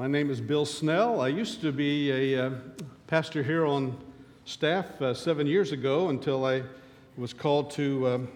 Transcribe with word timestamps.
My 0.00 0.06
name 0.06 0.30
is 0.30 0.40
Bill 0.40 0.64
Snell. 0.64 1.20
I 1.20 1.28
used 1.28 1.60
to 1.60 1.72
be 1.72 2.10
a 2.10 2.46
uh, 2.46 2.50
pastor 3.06 3.42
here 3.42 3.66
on 3.66 3.94
staff 4.46 4.86
uh, 5.02 5.12
seven 5.12 5.46
years 5.46 5.72
ago 5.72 6.08
until 6.08 6.46
I 6.46 6.62
was 7.18 7.34
called 7.34 7.70
to 7.72 8.08
um, 8.08 8.28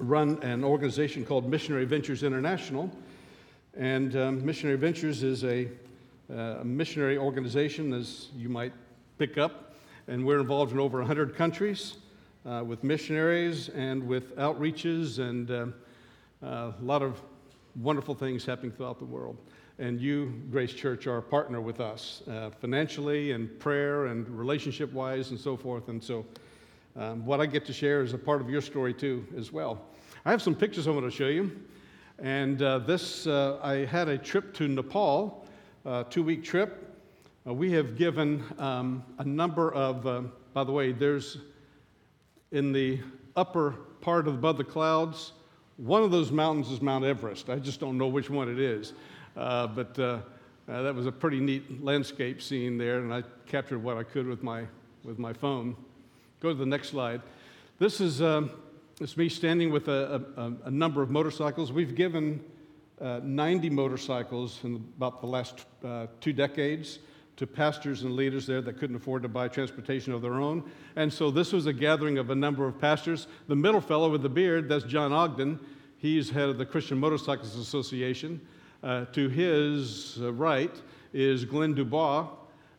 run 0.00 0.42
an 0.42 0.64
organization 0.64 1.24
called 1.24 1.48
Missionary 1.48 1.84
Ventures 1.84 2.24
International. 2.24 2.90
And 3.76 4.16
um, 4.16 4.44
Missionary 4.44 4.78
Ventures 4.78 5.22
is 5.22 5.44
a, 5.44 5.68
uh, 6.28 6.64
missionary 6.64 7.18
organization, 7.18 7.92
as 7.92 8.30
you 8.36 8.48
might 8.48 8.72
pick 9.16 9.38
up, 9.38 9.76
and 10.08 10.26
we're 10.26 10.40
involved 10.40 10.72
in 10.72 10.80
over 10.80 10.98
100 10.98 11.36
countries 11.36 11.98
uh, 12.44 12.64
with 12.66 12.82
missionaries 12.82 13.68
and 13.68 14.04
with 14.04 14.34
outreaches 14.38 15.20
and 15.20 15.52
uh, 15.52 15.66
a 16.42 16.74
lot 16.82 17.02
of 17.02 17.22
wonderful 17.76 18.16
things 18.16 18.44
happening 18.44 18.72
throughout 18.72 18.98
the 18.98 19.04
world. 19.04 19.36
And 19.78 20.00
you, 20.00 20.42
Grace 20.50 20.72
Church, 20.72 21.06
are 21.06 21.18
a 21.18 21.22
partner 21.22 21.60
with 21.60 21.80
us 21.80 22.22
uh, 22.28 22.50
financially 22.60 23.32
and 23.32 23.58
prayer 23.58 24.06
and 24.06 24.26
relationship 24.28 24.92
wise 24.92 25.30
and 25.30 25.38
so 25.38 25.56
forth. 25.56 25.88
And 25.88 26.02
so, 26.02 26.24
um, 26.96 27.26
what 27.26 27.40
I 27.40 27.46
get 27.46 27.66
to 27.66 27.74
share 27.74 28.02
is 28.02 28.14
a 28.14 28.18
part 28.18 28.40
of 28.40 28.48
your 28.48 28.62
story 28.62 28.94
too, 28.94 29.26
as 29.36 29.52
well. 29.52 29.82
I 30.24 30.30
have 30.30 30.40
some 30.40 30.54
pictures 30.54 30.88
I 30.88 30.92
want 30.92 31.04
to 31.04 31.10
show 31.10 31.26
you. 31.26 31.52
And 32.18 32.62
uh, 32.62 32.78
this, 32.78 33.26
uh, 33.26 33.58
I 33.62 33.84
had 33.84 34.08
a 34.08 34.16
trip 34.16 34.54
to 34.54 34.66
Nepal, 34.66 35.46
a 35.84 36.06
two 36.08 36.22
week 36.22 36.42
trip. 36.42 36.96
Uh, 37.46 37.52
we 37.52 37.70
have 37.72 37.98
given 37.98 38.42
um, 38.58 39.04
a 39.18 39.24
number 39.24 39.74
of, 39.74 40.06
uh, 40.06 40.22
by 40.54 40.64
the 40.64 40.72
way, 40.72 40.92
there's 40.92 41.36
in 42.50 42.72
the 42.72 42.98
upper 43.36 43.72
part 44.00 44.26
of 44.26 44.34
above 44.34 44.56
the 44.56 44.64
clouds, 44.64 45.32
one 45.76 46.02
of 46.02 46.10
those 46.10 46.32
mountains 46.32 46.70
is 46.70 46.80
Mount 46.80 47.04
Everest. 47.04 47.50
I 47.50 47.56
just 47.56 47.80
don't 47.80 47.98
know 47.98 48.06
which 48.06 48.30
one 48.30 48.48
it 48.48 48.58
is. 48.58 48.94
Uh, 49.36 49.66
but 49.66 49.98
uh, 49.98 50.18
uh, 50.68 50.82
that 50.82 50.94
was 50.94 51.06
a 51.06 51.12
pretty 51.12 51.40
neat 51.40 51.84
landscape 51.84 52.40
scene 52.40 52.78
there, 52.78 52.98
and 53.00 53.12
I 53.12 53.22
captured 53.46 53.82
what 53.82 53.96
I 53.96 54.02
could 54.02 54.26
with 54.26 54.42
my, 54.42 54.64
with 55.04 55.18
my 55.18 55.32
phone. 55.32 55.76
Go 56.40 56.48
to 56.48 56.54
the 56.54 56.66
next 56.66 56.88
slide. 56.88 57.20
This 57.78 58.00
is 58.00 58.22
um, 58.22 58.50
it's 58.98 59.16
me 59.18 59.28
standing 59.28 59.70
with 59.70 59.88
a, 59.88 60.24
a, 60.36 60.68
a, 60.68 60.70
number 60.70 61.02
of 61.02 61.10
motorcycles. 61.10 61.70
We've 61.70 61.94
given 61.94 62.42
uh, 62.98 63.20
90 63.22 63.68
motorcycles 63.68 64.60
in 64.64 64.76
about 64.96 65.20
the 65.20 65.26
last 65.26 65.66
uh, 65.84 66.06
two 66.22 66.32
decades 66.32 67.00
to 67.36 67.46
pastors 67.46 68.04
and 68.04 68.16
leaders 68.16 68.46
there 68.46 68.62
that 68.62 68.78
couldn't 68.78 68.96
afford 68.96 69.22
to 69.22 69.28
buy 69.28 69.48
transportation 69.48 70.14
of 70.14 70.22
their 70.22 70.40
own. 70.40 70.64
And 70.96 71.12
so 71.12 71.30
this 71.30 71.52
was 71.52 71.66
a 71.66 71.74
gathering 71.74 72.16
of 72.16 72.30
a 72.30 72.34
number 72.34 72.66
of 72.66 72.80
pastors. 72.80 73.26
The 73.48 73.56
middle 73.56 73.82
fellow 73.82 74.10
with 74.10 74.22
the 74.22 74.30
beard, 74.30 74.66
that's 74.70 74.84
John 74.84 75.12
Ogden. 75.12 75.60
He's 75.98 76.30
head 76.30 76.48
of 76.48 76.56
the 76.56 76.64
Christian 76.64 76.96
Motorcycles 76.98 77.54
Association. 77.56 78.40
Uh, 78.86 79.04
to 79.06 79.28
his 79.28 80.16
uh, 80.20 80.32
right 80.34 80.70
is 81.12 81.44
Glenn 81.44 81.74
Dubois. 81.74 82.28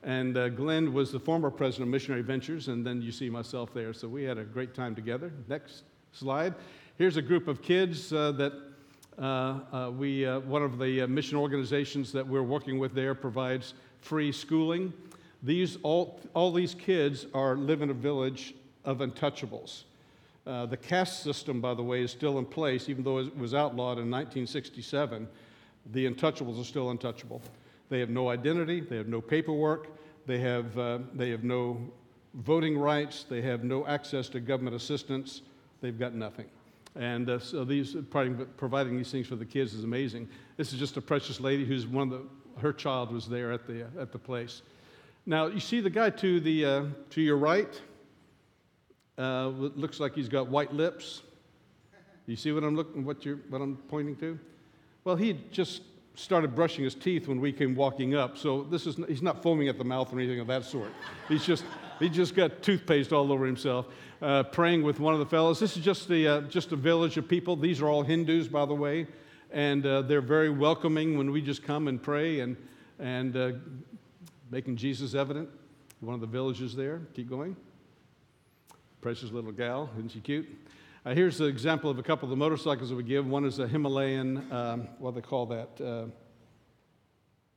And 0.03 0.37
uh, 0.37 0.47
Glenn 0.47 0.93
was 0.93 1.11
the 1.11 1.19
former 1.19 1.51
president 1.51 1.89
of 1.89 1.91
Missionary 1.91 2.21
Ventures, 2.21 2.69
and 2.69 2.87
then 2.87 3.01
you 3.01 3.11
see 3.11 3.29
myself 3.29 3.73
there. 3.73 3.91
So 3.91 4.07
we 4.07 4.23
had 4.23 4.37
a 4.37 4.45
great 4.45 4.73
time 4.73 4.95
together. 4.95 5.33
Next 5.49 5.83
slide. 6.13 6.53
Here's 6.97 7.17
a 7.17 7.21
group 7.21 7.49
of 7.49 7.61
kids 7.61 8.13
uh, 8.13 8.31
that 8.31 8.53
uh, 9.21 9.91
we, 9.97 10.23
one 10.23 10.63
of 10.63 10.79
the 10.79 11.05
mission 11.07 11.37
organizations 11.37 12.13
that 12.13 12.25
we're 12.25 12.41
working 12.41 12.79
with 12.79 12.93
there 12.93 13.13
provides 13.13 13.73
free 13.99 14.31
schooling. 14.31 14.93
These, 15.43 15.77
all, 15.83 16.21
all 16.33 16.53
these 16.53 16.73
kids 16.73 17.25
are 17.33 17.57
live 17.57 17.81
in 17.81 17.89
a 17.89 17.93
village 17.93 18.55
of 18.85 18.99
untouchables. 18.99 19.83
Uh, 20.45 20.67
the 20.67 20.77
caste 20.77 21.21
system, 21.21 21.59
by 21.59 21.73
the 21.73 21.83
way, 21.83 22.01
is 22.01 22.11
still 22.11 22.39
in 22.39 22.45
place, 22.45 22.87
even 22.87 23.03
though 23.03 23.17
it 23.17 23.37
was 23.37 23.53
outlawed 23.53 23.97
in 23.97 24.09
1967. 24.09 25.27
The 25.91 26.09
untouchables 26.09 26.59
are 26.59 26.65
still 26.65 26.89
untouchable. 26.89 27.41
They 27.89 27.99
have 27.99 28.09
no 28.09 28.29
identity, 28.29 28.81
they 28.81 28.97
have 28.97 29.07
no 29.07 29.21
paperwork, 29.21 29.87
they 30.25 30.39
have, 30.39 30.77
uh, 30.77 30.99
they 31.13 31.29
have 31.29 31.43
no 31.43 31.79
voting 32.33 32.77
rights, 32.77 33.25
they 33.29 33.41
have 33.41 33.63
no 33.63 33.87
access 33.87 34.27
to 34.29 34.39
government 34.39 34.75
assistance, 34.75 35.41
they've 35.81 35.97
got 35.97 36.13
nothing. 36.13 36.45
And 36.95 37.29
uh, 37.29 37.39
so 37.39 37.63
these 37.63 37.95
providing 38.09 38.97
these 38.97 39.11
things 39.11 39.27
for 39.27 39.35
the 39.35 39.45
kids 39.45 39.73
is 39.73 39.83
amazing. 39.83 40.27
This 40.57 40.73
is 40.73 40.79
just 40.79 40.97
a 40.97 41.01
precious 41.01 41.39
lady 41.39 41.63
who's 41.63 41.87
one 41.87 42.11
of 42.11 42.19
the 42.19 42.25
her 42.61 42.73
child 42.73 43.11
was 43.11 43.27
there 43.27 43.51
at 43.51 43.67
the, 43.67 43.85
at 43.99 44.11
the 44.11 44.17
place. 44.19 44.61
Now, 45.25 45.47
you 45.47 45.59
see 45.59 45.81
the 45.81 45.89
guy 45.89 46.09
to, 46.11 46.39
the, 46.39 46.65
uh, 46.65 46.83
to 47.11 47.21
your 47.21 47.37
right? 47.37 47.79
Uh, 49.17 49.47
looks 49.47 49.99
like 49.99 50.13
he's 50.15 50.29
got 50.29 50.47
white 50.47 50.73
lips. 50.73 51.21
You 52.27 52.35
see 52.35 52.51
what 52.51 52.63
I'm 52.63 52.75
looking, 52.75 53.05
what, 53.05 53.25
you're, 53.25 53.37
what 53.49 53.61
I'm 53.61 53.77
pointing 53.87 54.15
to? 54.17 54.39
Well, 55.07 55.15
he 55.15 55.39
just 55.51 55.83
started 56.15 56.53
brushing 56.53 56.83
his 56.83 56.93
teeth 56.93 57.29
when 57.29 57.39
we 57.39 57.53
came 57.53 57.75
walking 57.75 58.13
up. 58.13 58.37
So 58.37 58.63
this 58.63 58.85
is, 58.85 58.97
he's 59.07 59.21
not 59.21 59.41
foaming 59.41 59.69
at 59.69 59.77
the 59.77 59.85
mouth 59.85 60.11
or 60.11 60.19
anything 60.19 60.41
of 60.41 60.47
that 60.47 60.65
sort. 60.65 60.91
He's 61.29 61.45
just, 61.45 61.63
he 61.97 62.09
just 62.09 62.35
got 62.35 62.61
toothpaste 62.61 63.13
all 63.13 63.31
over 63.31 63.45
himself, 63.45 63.85
uh, 64.21 64.43
praying 64.43 64.83
with 64.83 64.99
one 64.99 65.13
of 65.13 65.21
the 65.21 65.25
fellows. 65.25 65.61
This 65.61 65.77
is 65.77 65.85
just, 65.85 66.09
the, 66.09 66.27
uh, 66.27 66.41
just 66.41 66.73
a 66.73 66.75
village 66.75 67.15
of 67.15 67.25
people. 67.25 67.55
These 67.55 67.81
are 67.81 67.87
all 67.87 68.03
Hindus, 68.03 68.49
by 68.49 68.65
the 68.65 68.73
way 68.73 69.07
and 69.51 69.85
uh, 69.85 70.01
they're 70.01 70.19
very 70.19 70.49
welcoming 70.49 71.17
when 71.17 71.31
we 71.31 71.41
just 71.41 71.63
come 71.63 71.87
and 71.87 72.03
pray 72.03 72.41
and, 72.41 72.57
and 72.99 73.37
uh, 73.37 73.51
making 74.51 74.75
Jesus 74.75 75.15
evident. 75.15 75.47
One 76.01 76.15
of 76.15 76.19
the 76.19 76.27
villages 76.27 76.75
there. 76.75 76.99
Keep 77.13 77.29
going. 77.29 77.55
Precious 78.99 79.31
little 79.31 79.53
gal, 79.53 79.89
isn't 79.97 80.11
she 80.11 80.19
cute? 80.19 80.49
Uh, 81.07 81.13
here's 81.13 81.39
an 81.39 81.47
example 81.47 81.89
of 81.89 81.97
a 81.97 82.03
couple 82.03 82.25
of 82.25 82.29
the 82.31 82.35
motorcycles 82.35 82.89
that 82.89 82.95
we 82.97 83.01
give. 83.03 83.25
One 83.25 83.45
is 83.45 83.59
a 83.59 83.67
Himalayan, 83.67 84.45
um, 84.51 84.89
what 84.99 85.11
do 85.11 85.21
they 85.21 85.25
call 85.25 85.45
that? 85.45 85.69
Uh, 85.79 86.07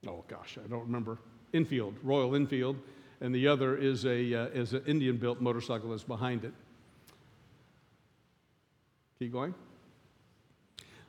oh 0.08 0.24
gosh, 0.28 0.56
I 0.64 0.68
don't 0.68 0.82
remember. 0.82 1.18
Enfield, 1.52 1.96
Royal 2.04 2.36
Enfield, 2.36 2.76
and 3.20 3.34
the 3.34 3.48
other 3.48 3.76
is 3.76 4.04
a 4.04 4.34
uh, 4.34 4.46
is 4.54 4.72
an 4.72 4.84
Indian-built 4.86 5.40
motorcycle 5.40 5.90
that's 5.90 6.04
behind 6.04 6.44
it. 6.44 6.52
Keep 9.18 9.32
going. 9.32 9.52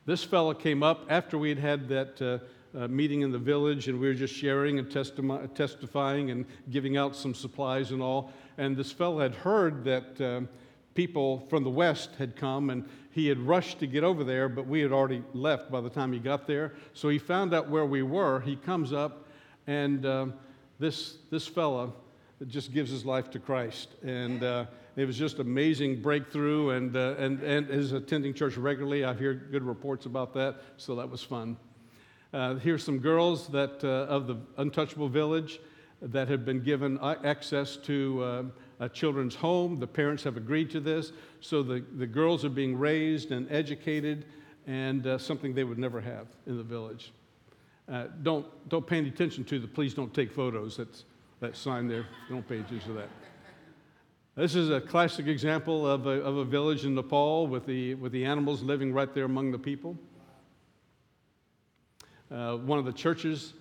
This 0.07 0.23
fellow 0.23 0.55
came 0.55 0.81
up 0.81 1.05
after 1.09 1.37
we 1.37 1.49
had 1.49 1.59
had 1.59 1.87
that 1.89 2.19
uh, 2.19 2.39
uh, 2.75 2.87
meeting 2.87 3.21
in 3.21 3.31
the 3.31 3.37
village 3.37 3.87
and 3.87 3.99
we 3.99 4.07
were 4.07 4.15
just 4.15 4.33
sharing 4.33 4.79
and 4.79 4.89
testi- 4.89 5.53
testifying 5.53 6.31
and 6.31 6.47
giving 6.71 6.97
out 6.97 7.15
some 7.15 7.35
supplies 7.35 7.91
and 7.91 8.01
all. 8.01 8.33
And 8.57 8.75
this 8.75 8.91
fellow 8.91 9.19
had 9.19 9.35
heard 9.35 9.83
that 9.83 10.19
um, 10.19 10.49
people 10.93 11.45
from 11.49 11.63
the 11.63 11.69
west 11.69 12.11
had 12.17 12.35
come 12.35 12.69
and 12.69 12.87
he 13.11 13.27
had 13.27 13.39
rushed 13.39 13.79
to 13.79 13.87
get 13.87 14.03
over 14.03 14.23
there, 14.23 14.47
but 14.47 14.67
we 14.67 14.81
had 14.81 14.91
already 14.91 15.23
left 15.33 15.71
by 15.71 15.81
the 15.81 15.89
time 15.89 16.13
he 16.13 16.19
got 16.19 16.47
there. 16.47 16.73
So 16.93 17.09
he 17.09 17.17
found 17.17 17.53
out 17.53 17.69
where 17.69 17.85
we 17.85 18.03
were. 18.03 18.39
He 18.39 18.55
comes 18.55 18.93
up 18.93 19.27
and 19.67 20.05
um, 20.05 20.33
this, 20.79 21.17
this 21.29 21.47
fellow 21.47 21.93
just 22.47 22.73
gives 22.73 22.89
his 22.89 23.05
life 23.05 23.29
to 23.31 23.39
Christ. 23.39 23.89
And 24.03 24.43
uh, 24.43 24.65
it 24.95 25.05
was 25.05 25.17
just 25.17 25.39
amazing 25.39 26.01
breakthrough, 26.01 26.71
and, 26.71 26.95
uh, 26.95 27.15
and, 27.17 27.41
and 27.43 27.69
is 27.69 27.93
attending 27.93 28.33
church 28.33 28.57
regularly. 28.57 29.05
I 29.05 29.13
hear 29.13 29.33
good 29.33 29.63
reports 29.63 30.05
about 30.05 30.33
that, 30.33 30.61
so 30.77 30.95
that 30.95 31.09
was 31.09 31.23
fun. 31.23 31.55
Uh, 32.33 32.55
here's 32.55 32.83
some 32.83 32.99
girls 32.99 33.47
that, 33.49 33.83
uh, 33.83 34.11
of 34.11 34.27
the 34.27 34.37
Untouchable 34.57 35.07
Village 35.07 35.59
that 36.01 36.27
have 36.27 36.43
been 36.43 36.61
given 36.61 36.97
access 37.23 37.77
to 37.77 38.23
uh, 38.23 38.43
a 38.81 38.89
children's 38.89 39.35
home. 39.35 39.79
The 39.79 39.87
parents 39.87 40.23
have 40.23 40.35
agreed 40.35 40.69
to 40.71 40.81
this, 40.81 41.13
so 41.39 41.63
the, 41.63 41.85
the 41.97 42.07
girls 42.07 42.43
are 42.43 42.49
being 42.49 42.77
raised 42.77 43.31
and 43.31 43.49
educated, 43.49 44.25
and 44.67 45.07
uh, 45.07 45.17
something 45.17 45.53
they 45.53 45.63
would 45.63 45.79
never 45.79 46.01
have 46.01 46.27
in 46.47 46.57
the 46.57 46.63
village. 46.63 47.13
Uh, 47.89 48.07
don't, 48.23 48.45
don't 48.69 48.85
pay 48.85 48.97
any 48.97 49.07
attention 49.07 49.43
to 49.45 49.59
the 49.59 49.67
please 49.67 49.93
don't 49.93 50.13
take 50.13 50.31
photos. 50.31 50.77
That's 50.77 51.05
that 51.41 51.57
sign 51.57 51.87
there. 51.87 52.05
Don't 52.29 52.47
pay 52.47 52.59
attention 52.59 52.87
to 52.89 52.93
that. 52.93 53.09
This 54.35 54.55
is 54.55 54.69
a 54.69 54.79
classic 54.79 55.27
example 55.27 55.85
of 55.87 56.05
a, 56.05 56.21
of 56.21 56.37
a 56.37 56.45
village 56.45 56.85
in 56.85 56.95
Nepal 56.95 57.47
with 57.47 57.65
the, 57.65 57.95
with 57.95 58.11
the 58.11 58.23
animals 58.23 58.61
living 58.61 58.93
right 58.93 59.13
there 59.13 59.25
among 59.25 59.51
the 59.51 59.59
people. 59.59 59.97
Uh, 62.31 62.57
one 62.57 62.79
of 62.79 62.85
the 62.85 62.93
churches, 62.93 63.53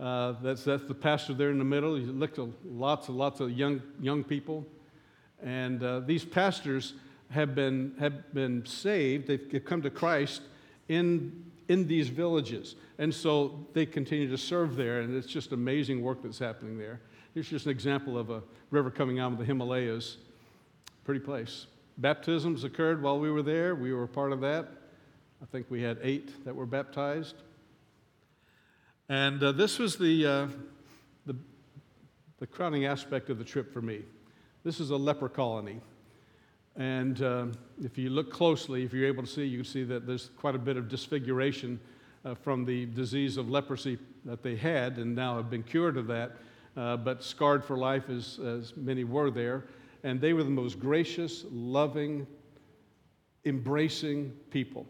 uh, 0.00 0.34
that's, 0.42 0.64
that's 0.64 0.84
the 0.84 0.94
pastor 0.94 1.34
there 1.34 1.50
in 1.50 1.58
the 1.58 1.64
middle. 1.64 1.94
He 1.94 2.02
looked 2.04 2.38
at 2.38 2.48
lots 2.64 3.08
and 3.08 3.16
lots 3.16 3.40
of 3.40 3.52
young, 3.52 3.80
young 4.00 4.24
people. 4.24 4.66
And 5.42 5.82
uh, 5.82 6.00
these 6.00 6.24
pastors 6.24 6.94
have 7.30 7.54
been, 7.54 7.94
have 7.98 8.32
been 8.34 8.64
saved, 8.66 9.26
they've 9.26 9.62
come 9.64 9.82
to 9.82 9.90
Christ 9.90 10.42
in, 10.88 11.44
in 11.68 11.86
these 11.86 12.08
villages. 12.08 12.76
And 12.98 13.12
so 13.12 13.66
they 13.72 13.86
continue 13.86 14.30
to 14.30 14.38
serve 14.38 14.76
there, 14.76 15.00
and 15.00 15.16
it's 15.16 15.26
just 15.26 15.52
amazing 15.52 16.02
work 16.02 16.22
that's 16.22 16.38
happening 16.38 16.78
there. 16.78 17.00
Here's 17.32 17.48
just 17.48 17.66
an 17.66 17.72
example 17.72 18.16
of 18.16 18.30
a 18.30 18.42
river 18.70 18.90
coming 18.90 19.18
out 19.18 19.32
of 19.32 19.38
the 19.38 19.44
Himalayas. 19.44 20.18
Pretty 21.04 21.20
place. 21.20 21.66
Baptisms 21.98 22.64
occurred 22.64 23.02
while 23.02 23.18
we 23.18 23.30
were 23.30 23.42
there. 23.42 23.74
We 23.74 23.92
were 23.92 24.04
a 24.04 24.08
part 24.08 24.32
of 24.32 24.40
that. 24.40 24.68
I 25.42 25.46
think 25.46 25.66
we 25.68 25.82
had 25.82 25.98
eight 26.02 26.44
that 26.44 26.54
were 26.54 26.66
baptized. 26.66 27.36
And 29.08 29.42
uh, 29.42 29.52
this 29.52 29.78
was 29.78 29.96
the, 29.96 30.26
uh, 30.26 30.46
the, 31.26 31.36
the, 32.38 32.46
crowning 32.46 32.86
aspect 32.86 33.28
of 33.28 33.36
the 33.36 33.44
trip 33.44 33.70
for 33.70 33.82
me. 33.82 34.00
This 34.64 34.80
is 34.80 34.90
a 34.90 34.96
leper 34.96 35.28
colony. 35.28 35.80
And 36.76 37.20
uh, 37.20 37.46
if 37.82 37.98
you 37.98 38.08
look 38.08 38.32
closely, 38.32 38.82
if 38.82 38.94
you're 38.94 39.06
able 39.06 39.22
to 39.22 39.28
see, 39.28 39.44
you 39.44 39.58
can 39.58 39.66
see 39.66 39.84
that 39.84 40.06
there's 40.06 40.30
quite 40.38 40.54
a 40.54 40.58
bit 40.58 40.78
of 40.78 40.88
disfiguration 40.88 41.78
uh, 42.24 42.34
from 42.34 42.64
the 42.64 42.86
disease 42.86 43.36
of 43.36 43.50
leprosy 43.50 43.98
that 44.24 44.42
they 44.42 44.56
had 44.56 44.96
and 44.96 45.14
now 45.14 45.36
have 45.36 45.50
been 45.50 45.62
cured 45.62 45.98
of 45.98 46.06
that, 46.06 46.36
uh, 46.78 46.96
but 46.96 47.22
scarred 47.22 47.62
for 47.62 47.76
life 47.76 48.08
as, 48.08 48.38
as 48.38 48.74
many 48.74 49.04
were 49.04 49.30
there. 49.30 49.64
And 50.02 50.18
they 50.18 50.32
were 50.32 50.44
the 50.44 50.50
most 50.50 50.80
gracious, 50.80 51.44
loving, 51.50 52.26
embracing 53.44 54.30
people. 54.50 54.86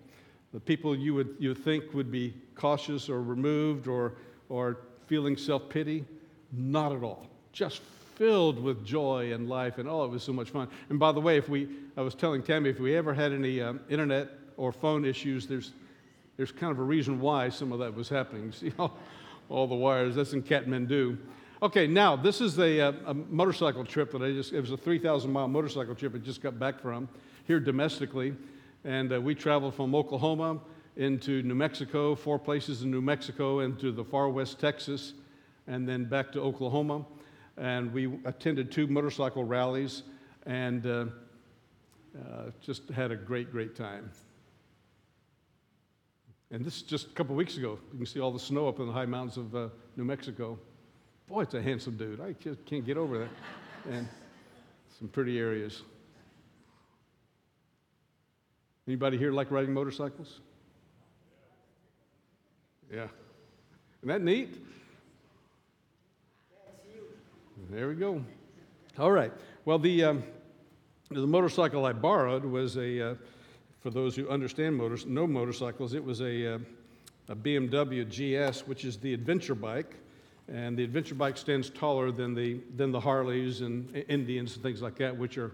The 0.54 0.60
people 0.60 0.96
you 0.96 1.14
would, 1.14 1.34
you 1.40 1.52
think 1.52 1.92
would 1.94 2.12
be 2.12 2.32
cautious 2.54 3.08
or 3.08 3.24
removed 3.24 3.88
or, 3.88 4.14
or 4.48 4.78
feeling 5.08 5.36
self 5.36 5.68
pity, 5.68 6.04
not 6.52 6.92
at 6.92 7.02
all. 7.02 7.26
Just 7.52 7.82
filled 8.14 8.62
with 8.62 8.86
joy 8.86 9.32
and 9.32 9.48
life, 9.48 9.78
and 9.78 9.88
oh, 9.88 10.04
it 10.04 10.10
was 10.12 10.22
so 10.22 10.32
much 10.32 10.50
fun. 10.50 10.68
And 10.90 10.98
by 11.00 11.10
the 11.10 11.20
way, 11.20 11.36
if 11.36 11.48
we, 11.48 11.68
I 11.96 12.02
was 12.02 12.14
telling 12.14 12.40
Tammy, 12.40 12.70
if 12.70 12.78
we 12.78 12.94
ever 12.96 13.12
had 13.12 13.32
any 13.32 13.60
um, 13.60 13.80
internet 13.90 14.28
or 14.56 14.70
phone 14.70 15.04
issues, 15.04 15.48
there's, 15.48 15.72
there's 16.36 16.52
kind 16.52 16.70
of 16.70 16.78
a 16.78 16.84
reason 16.84 17.20
why 17.20 17.48
some 17.48 17.72
of 17.72 17.80
that 17.80 17.92
was 17.92 18.08
happening. 18.08 18.52
See 18.52 18.72
all, 18.78 18.96
all 19.48 19.66
the 19.66 19.74
wires, 19.74 20.14
that's 20.14 20.34
in 20.34 20.42
Kathmandu. 20.44 21.18
Okay, 21.62 21.88
now 21.88 22.14
this 22.14 22.40
is 22.40 22.60
a, 22.60 22.78
a, 22.78 22.88
uh, 22.90 22.92
a 23.06 23.14
motorcycle 23.14 23.84
trip 23.84 24.12
that 24.12 24.22
I 24.22 24.30
just, 24.30 24.52
it 24.52 24.60
was 24.60 24.70
a 24.70 24.76
3,000 24.76 25.32
mile 25.32 25.48
motorcycle 25.48 25.96
trip 25.96 26.14
I 26.14 26.18
just 26.18 26.40
got 26.40 26.60
back 26.60 26.80
from 26.80 27.08
here 27.44 27.58
domestically. 27.58 28.36
And 28.84 29.12
uh, 29.12 29.20
we 29.20 29.34
traveled 29.34 29.74
from 29.74 29.94
Oklahoma 29.94 30.60
into 30.96 31.42
New 31.42 31.54
Mexico, 31.54 32.14
four 32.14 32.38
places 32.38 32.82
in 32.82 32.90
New 32.90 33.00
Mexico, 33.00 33.60
into 33.60 33.90
the 33.90 34.04
far 34.04 34.28
west 34.28 34.60
Texas, 34.60 35.14
and 35.66 35.88
then 35.88 36.04
back 36.04 36.30
to 36.32 36.40
Oklahoma. 36.40 37.04
And 37.56 37.92
we 37.92 38.18
attended 38.24 38.70
two 38.70 38.86
motorcycle 38.86 39.44
rallies 39.44 40.02
and 40.46 40.86
uh, 40.86 41.06
uh, 42.16 42.50
just 42.60 42.88
had 42.90 43.10
a 43.10 43.16
great, 43.16 43.50
great 43.50 43.74
time. 43.74 44.10
And 46.50 46.64
this 46.64 46.76
is 46.76 46.82
just 46.82 47.06
a 47.08 47.10
couple 47.10 47.34
weeks 47.34 47.56
ago. 47.56 47.78
You 47.92 47.98
can 47.98 48.06
see 48.06 48.20
all 48.20 48.30
the 48.30 48.38
snow 48.38 48.68
up 48.68 48.78
in 48.78 48.86
the 48.86 48.92
high 48.92 49.06
mountains 49.06 49.36
of 49.38 49.54
uh, 49.56 49.68
New 49.96 50.04
Mexico. 50.04 50.58
Boy, 51.26 51.42
it's 51.42 51.54
a 51.54 51.62
handsome 51.62 51.96
dude. 51.96 52.20
I 52.20 52.32
just 52.32 52.64
can't 52.66 52.84
get 52.84 52.96
over 52.96 53.18
that. 53.18 53.28
And 53.90 54.06
some 54.98 55.08
pretty 55.08 55.38
areas. 55.38 55.82
Anybody 58.86 59.16
here 59.16 59.32
like 59.32 59.50
riding 59.50 59.72
motorcycles? 59.72 60.40
Yeah. 62.92 63.08
Isn't 64.00 64.08
that 64.08 64.22
neat? 64.22 64.62
There 67.70 67.88
we 67.88 67.94
go. 67.94 68.22
All 68.98 69.10
right. 69.10 69.32
Well, 69.64 69.78
the, 69.78 70.04
um, 70.04 70.24
the 71.10 71.26
motorcycle 71.26 71.86
I 71.86 71.92
borrowed 71.92 72.44
was 72.44 72.76
a, 72.76 73.12
uh, 73.12 73.14
for 73.80 73.90
those 73.90 74.14
who 74.14 74.28
understand 74.28 74.76
motors, 74.76 75.06
know 75.06 75.26
motorcycles, 75.26 75.94
it 75.94 76.04
was 76.04 76.20
a, 76.20 76.54
uh, 76.54 76.58
a 77.28 77.36
BMW 77.36 78.04
GS, 78.06 78.66
which 78.66 78.84
is 78.84 78.98
the 78.98 79.14
adventure 79.14 79.54
bike. 79.54 79.96
And 80.46 80.76
the 80.76 80.84
adventure 80.84 81.14
bike 81.14 81.38
stands 81.38 81.70
taller 81.70 82.10
than 82.10 82.34
the, 82.34 82.60
than 82.76 82.92
the 82.92 83.00
Harleys 83.00 83.62
and 83.62 84.04
Indians 84.08 84.54
and 84.54 84.62
things 84.62 84.82
like 84.82 84.96
that, 84.96 85.16
which 85.16 85.38
are, 85.38 85.52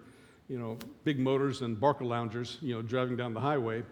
you 0.50 0.58
know, 0.58 0.76
big 1.04 1.20
motors 1.20 1.62
and 1.62 1.78
barker 1.78 2.04
Barcalounger, 2.04 2.60
you 2.60 2.74
know, 2.74 2.82
driving 2.82 3.16
down 3.16 3.32
the 3.32 3.40
highway. 3.40 3.84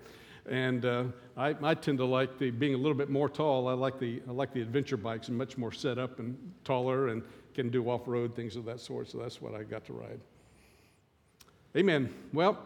And 0.51 0.85
uh, 0.85 1.05
I, 1.37 1.55
I, 1.63 1.75
tend 1.75 1.99
to 1.99 2.05
like 2.05 2.37
the 2.39 2.51
being 2.51 2.75
a 2.75 2.77
little 2.77 2.97
bit 2.97 3.11
more 3.11 3.29
tall. 3.29 3.69
I 3.69 3.75
like 3.75 4.01
the 4.01 4.21
I 4.29 4.33
like 4.33 4.53
the 4.53 4.63
adventure 4.63 4.97
bikes 4.97 5.29
and 5.29 5.39
much 5.39 5.57
more 5.57 5.71
set 5.71 5.99
up 5.99 6.19
and 6.19 6.37
taller 6.65 7.09
and 7.09 7.23
can 7.55 7.69
do 7.69 7.89
off-road 7.89 8.35
things 8.35 8.57
of 8.57 8.65
that 8.65 8.81
sort. 8.81 9.09
So 9.09 9.19
that's 9.19 9.41
what 9.41 9.55
I 9.55 9.63
got 9.63 9.85
to 9.87 9.93
ride. 9.93 10.21
Amen. 11.77 12.13
Well, 12.33 12.59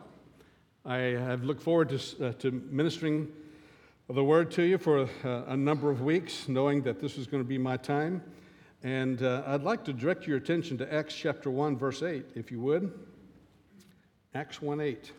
I 0.86 0.96
have 0.96 1.44
looked 1.44 1.62
forward 1.62 1.90
to, 1.90 2.28
uh, 2.28 2.32
to 2.34 2.50
ministering 2.50 3.28
the 4.08 4.24
word 4.24 4.50
to 4.52 4.62
you 4.62 4.78
for 4.78 5.08
uh, 5.24 5.42
a 5.48 5.56
number 5.56 5.90
of 5.90 6.00
weeks, 6.02 6.48
knowing 6.48 6.82
that 6.82 7.00
this 7.00 7.16
was 7.16 7.26
going 7.26 7.42
to 7.42 7.48
be 7.48 7.58
my 7.58 7.76
time. 7.76 8.22
And 8.82 9.22
uh, 9.22 9.42
I'd 9.46 9.62
like 9.62 9.84
to 9.84 9.92
direct 9.92 10.26
your 10.26 10.38
attention 10.38 10.78
to 10.78 10.94
Acts 10.94 11.14
chapter 11.14 11.50
1, 11.50 11.76
verse 11.76 12.02
8, 12.02 12.24
if 12.34 12.50
you 12.50 12.60
would. 12.60 12.92
Acts 14.34 14.62
1 14.62 14.80
8. 14.80 15.12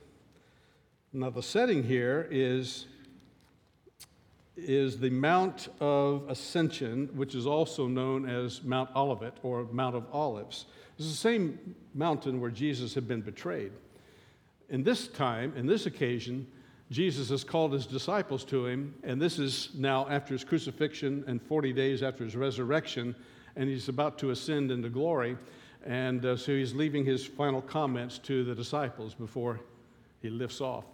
Now, 1.13 1.29
the 1.29 1.43
setting 1.43 1.83
here 1.83 2.27
is, 2.31 2.87
is 4.57 4.97
the 4.97 5.11
Mount 5.11 5.67
of 5.79 6.27
Ascension, 6.27 7.09
which 7.13 7.35
is 7.35 7.45
also 7.45 7.85
known 7.85 8.27
as 8.27 8.63
Mount 8.63 8.89
Olivet 8.95 9.37
or 9.43 9.67
Mount 9.71 9.95
of 9.95 10.05
Olives. 10.11 10.65
It's 10.97 11.07
the 11.07 11.13
same 11.13 11.75
mountain 11.93 12.41
where 12.41 12.49
Jesus 12.49 12.95
had 12.95 13.07
been 13.07 13.21
betrayed. 13.21 13.73
In 14.69 14.83
this 14.83 15.07
time, 15.07 15.53
in 15.55 15.67
this 15.67 15.85
occasion, 15.85 16.47
Jesus 16.89 17.29
has 17.29 17.43
called 17.43 17.71
his 17.71 17.85
disciples 17.85 18.43
to 18.45 18.65
him, 18.65 18.95
and 19.03 19.21
this 19.21 19.37
is 19.37 19.69
now 19.75 20.07
after 20.09 20.33
his 20.33 20.43
crucifixion 20.43 21.23
and 21.27 21.39
40 21.39 21.71
days 21.71 22.01
after 22.01 22.23
his 22.23 22.35
resurrection, 22.35 23.15
and 23.55 23.69
he's 23.69 23.89
about 23.89 24.17
to 24.17 24.31
ascend 24.31 24.71
into 24.71 24.89
glory. 24.89 25.37
And 25.85 26.25
uh, 26.25 26.37
so 26.37 26.53
he's 26.53 26.73
leaving 26.73 27.05
his 27.05 27.25
final 27.25 27.61
comments 27.61 28.17
to 28.19 28.43
the 28.43 28.55
disciples 28.55 29.13
before 29.13 29.59
he 30.21 30.29
lifts 30.29 30.61
off. 30.61 30.85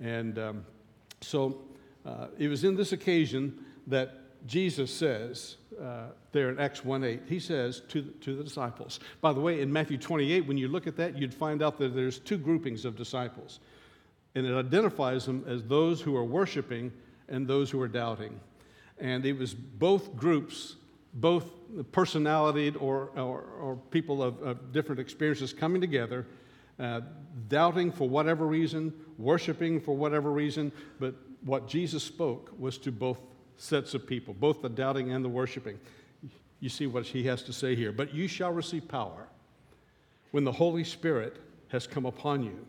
And 0.00 0.38
um, 0.38 0.64
so 1.20 1.60
uh, 2.06 2.28
it 2.38 2.48
was 2.48 2.64
in 2.64 2.76
this 2.76 2.92
occasion 2.92 3.64
that 3.86 4.46
Jesus 4.46 4.92
says, 4.92 5.56
uh, 5.80 6.06
there 6.32 6.50
in 6.50 6.58
Acts 6.58 6.84
1 6.84 7.04
8, 7.04 7.22
he 7.26 7.40
says 7.40 7.80
to, 7.88 8.02
to 8.02 8.36
the 8.36 8.44
disciples. 8.44 9.00
By 9.20 9.32
the 9.32 9.40
way, 9.40 9.60
in 9.60 9.72
Matthew 9.72 9.98
28, 9.98 10.46
when 10.46 10.58
you 10.58 10.68
look 10.68 10.86
at 10.86 10.96
that, 10.96 11.18
you'd 11.18 11.34
find 11.34 11.62
out 11.62 11.78
that 11.78 11.94
there's 11.94 12.18
two 12.18 12.38
groupings 12.38 12.84
of 12.84 12.96
disciples. 12.96 13.60
And 14.34 14.46
it 14.46 14.54
identifies 14.54 15.26
them 15.26 15.44
as 15.46 15.62
those 15.62 16.00
who 16.00 16.16
are 16.16 16.24
worshiping 16.24 16.92
and 17.28 17.46
those 17.46 17.70
who 17.70 17.80
are 17.80 17.88
doubting. 17.88 18.38
And 18.98 19.24
it 19.24 19.38
was 19.38 19.54
both 19.54 20.16
groups, 20.16 20.76
both 21.14 21.50
personality 21.92 22.74
or, 22.78 23.10
or, 23.16 23.40
or 23.60 23.76
people 23.90 24.22
of, 24.22 24.42
of 24.42 24.72
different 24.72 25.00
experiences 25.00 25.52
coming 25.52 25.80
together 25.80 26.26
uh, 26.78 27.00
doubting 27.48 27.92
for 27.92 28.08
whatever 28.08 28.46
reason, 28.46 28.92
worshiping 29.18 29.80
for 29.80 29.96
whatever 29.96 30.32
reason, 30.32 30.72
but 30.98 31.14
what 31.42 31.68
Jesus 31.68 32.02
spoke 32.02 32.52
was 32.58 32.78
to 32.78 32.90
both 32.90 33.20
sets 33.56 33.94
of 33.94 34.06
people, 34.06 34.34
both 34.34 34.62
the 34.62 34.68
doubting 34.68 35.12
and 35.12 35.24
the 35.24 35.28
worshiping. 35.28 35.78
You 36.60 36.68
see 36.68 36.86
what 36.86 37.06
he 37.06 37.22
has 37.24 37.42
to 37.44 37.52
say 37.52 37.76
here. 37.76 37.92
But 37.92 38.14
you 38.14 38.26
shall 38.26 38.52
receive 38.52 38.88
power 38.88 39.28
when 40.32 40.44
the 40.44 40.52
Holy 40.52 40.82
Spirit 40.82 41.36
has 41.68 41.86
come 41.86 42.06
upon 42.06 42.42
you, 42.42 42.66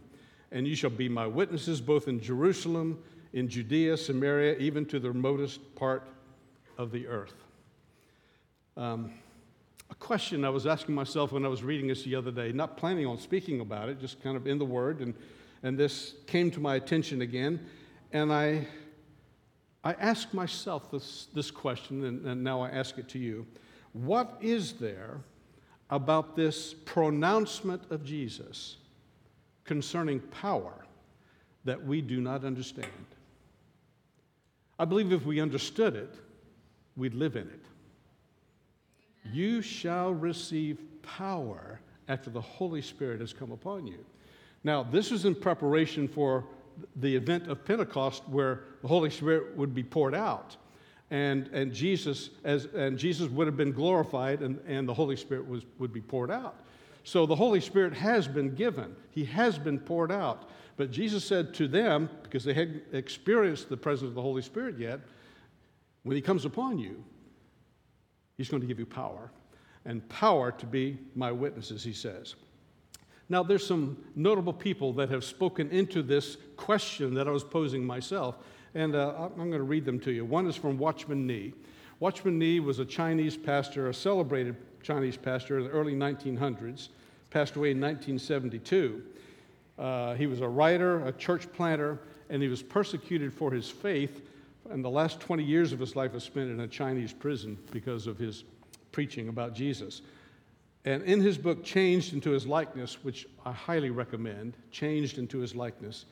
and 0.51 0.67
you 0.67 0.75
shall 0.75 0.89
be 0.89 1.09
my 1.09 1.25
witnesses 1.25 1.81
both 1.81 2.07
in 2.07 2.19
Jerusalem, 2.19 3.01
in 3.33 3.47
Judea, 3.47 3.97
Samaria, 3.97 4.57
even 4.57 4.85
to 4.87 4.99
the 4.99 5.09
remotest 5.09 5.75
part 5.75 6.07
of 6.77 6.91
the 6.91 7.07
earth. 7.07 7.44
Um, 8.77 9.13
a 9.89 9.95
question 9.95 10.43
I 10.43 10.49
was 10.49 10.65
asking 10.65 10.95
myself 10.95 11.31
when 11.31 11.45
I 11.45 11.47
was 11.47 11.63
reading 11.63 11.87
this 11.87 12.03
the 12.03 12.15
other 12.15 12.31
day, 12.31 12.51
not 12.51 12.75
planning 12.75 13.05
on 13.05 13.17
speaking 13.17 13.61
about 13.61 13.87
it, 13.87 13.99
just 13.99 14.21
kind 14.21 14.35
of 14.35 14.47
in 14.47 14.57
the 14.57 14.65
Word, 14.65 14.99
and, 14.99 15.13
and 15.63 15.77
this 15.77 16.15
came 16.27 16.51
to 16.51 16.59
my 16.59 16.75
attention 16.75 17.21
again. 17.21 17.65
And 18.11 18.33
I, 18.33 18.67
I 19.83 19.93
asked 19.93 20.33
myself 20.33 20.91
this, 20.91 21.27
this 21.33 21.51
question, 21.51 22.03
and, 22.03 22.25
and 22.25 22.43
now 22.43 22.61
I 22.61 22.69
ask 22.69 22.97
it 22.97 23.07
to 23.09 23.19
you. 23.19 23.45
What 23.93 24.37
is 24.41 24.73
there 24.73 25.21
about 25.89 26.35
this 26.35 26.73
pronouncement 26.73 27.83
of 27.91 28.03
Jesus 28.03 28.77
concerning 29.63 30.19
power 30.19 30.73
that 31.63 31.85
we 31.85 32.01
do 32.01 32.19
not 32.19 32.43
understand? 32.43 32.91
I 34.77 34.83
believe 34.83 35.13
if 35.13 35.25
we 35.25 35.39
understood 35.39 35.95
it, 35.95 36.13
we'd 36.97 37.13
live 37.13 37.37
in 37.37 37.47
it. 37.47 37.63
You 39.31 39.61
shall 39.61 40.13
receive 40.13 40.79
power 41.01 41.79
after 42.07 42.29
the 42.29 42.41
Holy 42.41 42.81
Spirit 42.81 43.19
has 43.19 43.33
come 43.33 43.51
upon 43.51 43.87
you. 43.87 44.05
Now, 44.63 44.83
this 44.83 45.11
is 45.11 45.25
in 45.25 45.35
preparation 45.35 46.07
for 46.07 46.45
the 46.97 47.15
event 47.15 47.47
of 47.47 47.63
Pentecost 47.63 48.23
where 48.27 48.61
the 48.81 48.87
Holy 48.87 49.09
Spirit 49.09 49.55
would 49.55 49.73
be 49.73 49.83
poured 49.83 50.15
out. 50.15 50.57
And, 51.11 51.47
and, 51.49 51.71
Jesus, 51.71 52.31
as, 52.43 52.65
and 52.73 52.97
Jesus 52.97 53.29
would 53.29 53.45
have 53.45 53.55
been 53.55 53.71
glorified, 53.71 54.41
and, 54.41 54.59
and 54.67 54.89
the 54.89 54.93
Holy 54.93 55.15
Spirit 55.15 55.47
was, 55.47 55.63
would 55.77 55.93
be 55.93 56.01
poured 56.01 56.31
out. 56.31 56.63
So 57.03 57.27
the 57.27 57.35
Holy 57.35 57.61
Spirit 57.61 57.93
has 57.93 58.27
been 58.27 58.55
given, 58.55 58.95
He 59.11 59.23
has 59.25 59.59
been 59.59 59.79
poured 59.79 60.11
out. 60.11 60.49
But 60.77 60.91
Jesus 60.91 61.23
said 61.23 61.53
to 61.53 61.67
them, 61.67 62.09
because 62.23 62.43
they 62.43 62.53
hadn't 62.53 62.83
experienced 62.91 63.69
the 63.69 63.77
presence 63.77 64.09
of 64.09 64.15
the 64.15 64.21
Holy 64.21 64.41
Spirit 64.41 64.77
yet, 64.77 64.99
when 66.03 66.15
He 66.15 66.21
comes 66.21 66.43
upon 66.43 66.79
you, 66.79 67.03
He's 68.37 68.49
going 68.49 68.61
to 68.61 68.67
give 68.67 68.79
you 68.79 68.85
power, 68.85 69.31
and 69.85 70.07
power 70.09 70.51
to 70.51 70.65
be 70.65 70.97
my 71.15 71.31
witnesses, 71.31 71.83
he 71.83 71.93
says. 71.93 72.35
Now, 73.27 73.41
there's 73.41 73.65
some 73.65 73.97
notable 74.15 74.53
people 74.53 74.93
that 74.93 75.09
have 75.09 75.23
spoken 75.23 75.71
into 75.71 76.03
this 76.03 76.37
question 76.57 77.13
that 77.15 77.27
I 77.27 77.31
was 77.31 77.43
posing 77.43 77.83
myself, 77.83 78.35
and 78.75 78.95
uh, 78.95 79.13
I'm 79.17 79.35
going 79.35 79.51
to 79.51 79.63
read 79.63 79.85
them 79.85 79.99
to 80.01 80.11
you. 80.11 80.25
One 80.25 80.47
is 80.47 80.55
from 80.55 80.77
Watchman 80.77 81.25
Nee. 81.25 81.53
Watchman 81.99 82.37
Nee 82.37 82.59
was 82.59 82.79
a 82.79 82.85
Chinese 82.85 83.37
pastor, 83.37 83.89
a 83.89 83.93
celebrated 83.93 84.55
Chinese 84.83 85.17
pastor 85.17 85.57
in 85.57 85.63
the 85.63 85.71
early 85.71 85.95
1900s, 85.95 86.89
passed 87.31 87.55
away 87.55 87.71
in 87.71 87.81
1972. 87.81 89.01
Uh, 89.79 90.13
he 90.13 90.27
was 90.27 90.41
a 90.41 90.47
writer, 90.47 91.05
a 91.07 91.11
church 91.11 91.51
planter, 91.51 91.99
and 92.29 92.41
he 92.41 92.47
was 92.47 92.61
persecuted 92.61 93.33
for 93.33 93.51
his 93.51 93.69
faith 93.69 94.21
and 94.69 94.83
the 94.83 94.89
last 94.89 95.19
20 95.19 95.43
years 95.43 95.73
of 95.73 95.79
his 95.79 95.95
life 95.95 96.13
was 96.13 96.23
spent 96.23 96.49
in 96.49 96.59
a 96.59 96.67
Chinese 96.67 97.13
prison 97.13 97.57
because 97.71 98.07
of 98.07 98.17
his 98.17 98.43
preaching 98.91 99.27
about 99.27 99.53
Jesus. 99.53 100.01
And 100.85 101.01
in 101.03 101.19
his 101.19 101.37
book, 101.37 101.63
Changed 101.63 102.13
into 102.13 102.29
His 102.29 102.45
Likeness, 102.45 103.03
which 103.03 103.27
I 103.43 103.51
highly 103.51 103.89
recommend, 103.89 104.55
Changed 104.71 105.17
into 105.17 105.39
His 105.39 105.55
Likeness, 105.55 106.05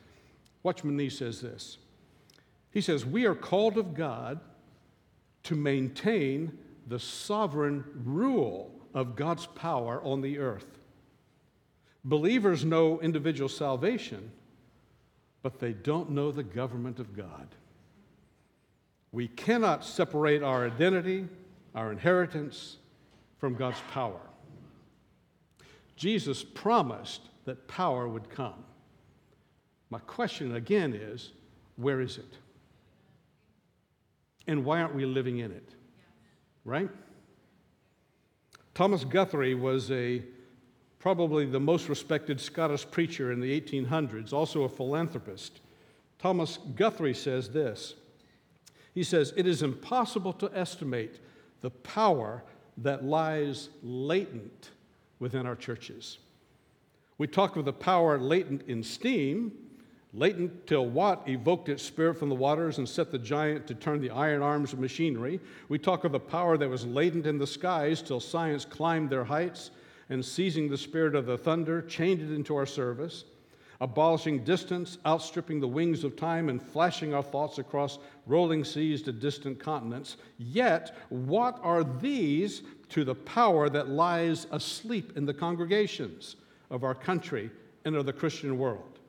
Watchman 0.63 0.97
Nee 0.97 1.09
says 1.09 1.41
this. 1.41 1.77
He 2.71 2.81
says, 2.81 3.05
We 3.05 3.25
are 3.25 3.35
called 3.35 3.77
of 3.77 3.93
God 3.93 4.39
to 5.43 5.55
maintain 5.55 6.57
the 6.87 6.99
sovereign 6.99 7.83
rule 8.03 8.71
of 8.93 9.15
God's 9.15 9.45
power 9.45 10.01
on 10.03 10.21
the 10.21 10.39
earth. 10.39 10.79
Believers 12.03 12.65
know 12.65 12.99
individual 12.99 13.49
salvation, 13.49 14.31
but 15.41 15.59
they 15.59 15.73
don't 15.73 16.11
know 16.11 16.31
the 16.31 16.43
government 16.43 16.99
of 16.99 17.15
God. 17.15 17.47
We 19.13 19.27
cannot 19.27 19.85
separate 19.85 20.41
our 20.41 20.65
identity, 20.65 21.27
our 21.75 21.91
inheritance, 21.91 22.77
from 23.37 23.53
God's 23.53 23.79
power. 23.91 24.19
Jesus 25.95 26.43
promised 26.43 27.21
that 27.45 27.67
power 27.67 28.07
would 28.07 28.29
come. 28.29 28.65
My 29.91 29.99
question 29.99 30.55
again 30.55 30.93
is 30.93 31.31
where 31.75 32.01
is 32.01 32.17
it? 32.17 32.37
And 34.47 34.65
why 34.65 34.81
aren't 34.81 34.95
we 34.95 35.05
living 35.05 35.37
in 35.39 35.51
it? 35.51 35.69
Right? 36.65 36.89
Thomas 38.73 39.03
Guthrie 39.05 39.53
was 39.53 39.91
a 39.91 40.23
probably 40.97 41.45
the 41.45 41.59
most 41.59 41.89
respected 41.89 42.39
Scottish 42.41 42.89
preacher 42.89 43.31
in 43.31 43.39
the 43.39 43.61
1800s, 43.61 44.33
also 44.33 44.63
a 44.63 44.69
philanthropist. 44.69 45.59
Thomas 46.17 46.57
Guthrie 46.75 47.13
says 47.13 47.49
this. 47.49 47.93
He 48.93 49.03
says, 49.03 49.33
It 49.35 49.47
is 49.47 49.63
impossible 49.63 50.33
to 50.33 50.51
estimate 50.53 51.19
the 51.61 51.71
power 51.71 52.43
that 52.77 53.03
lies 53.03 53.69
latent 53.81 54.71
within 55.19 55.45
our 55.45 55.55
churches. 55.55 56.19
We 57.17 57.27
talk 57.27 57.55
of 57.55 57.65
the 57.65 57.73
power 57.73 58.17
latent 58.17 58.63
in 58.67 58.83
steam, 58.83 59.51
latent 60.13 60.67
till 60.67 60.87
Watt 60.87 61.27
evoked 61.27 61.69
its 61.69 61.83
spirit 61.83 62.15
from 62.15 62.29
the 62.29 62.35
waters 62.35 62.77
and 62.77 62.87
set 62.87 63.11
the 63.11 63.19
giant 63.19 63.67
to 63.67 63.75
turn 63.75 64.01
the 64.01 64.09
iron 64.09 64.41
arms 64.41 64.73
of 64.73 64.79
machinery. 64.79 65.39
We 65.69 65.79
talk 65.79 66.03
of 66.03 66.11
the 66.11 66.19
power 66.19 66.57
that 66.57 66.69
was 66.69 66.85
latent 66.85 67.25
in 67.25 67.37
the 67.37 67.47
skies 67.47 68.01
till 68.01 68.19
science 68.19 68.65
climbed 68.65 69.09
their 69.09 69.23
heights 69.23 69.71
and 70.09 70.23
seizing 70.23 70.69
the 70.69 70.77
spirit 70.77 71.15
of 71.15 71.25
the 71.25 71.37
thunder, 71.37 71.81
chained 71.81 72.21
it 72.21 72.33
into 72.33 72.55
our 72.55 72.65
service 72.65 73.25
abolishing 73.83 74.45
distance, 74.45 74.97
outstripping 75.05 75.59
the 75.59 75.67
wings 75.67 76.05
of 76.05 76.15
time, 76.15 76.47
and 76.47 76.61
flashing 76.61 77.13
our 77.13 77.21
thoughts 77.21 77.57
across 77.57 77.99
rolling 78.25 78.63
seas 78.63 79.01
to 79.01 79.11
distant 79.11 79.59
continents. 79.59 80.15
Yet, 80.37 80.95
what 81.09 81.59
are 81.61 81.83
these 81.83 82.61
to 82.89 83.03
the 83.03 83.13
power 83.13 83.67
that 83.67 83.89
lies 83.89 84.47
asleep 84.51 85.17
in 85.17 85.25
the 85.25 85.33
congregations 85.33 86.37
of 86.71 86.85
our 86.85 86.95
country 86.95 87.51
and 87.83 87.93
of 87.97 88.05
the 88.05 88.13
Christian 88.13 88.57
world? 88.57 88.99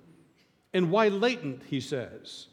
And 0.73 0.91
why 0.91 1.07
latent, 1.07 1.63
he 1.69 1.81
says? 1.81 2.49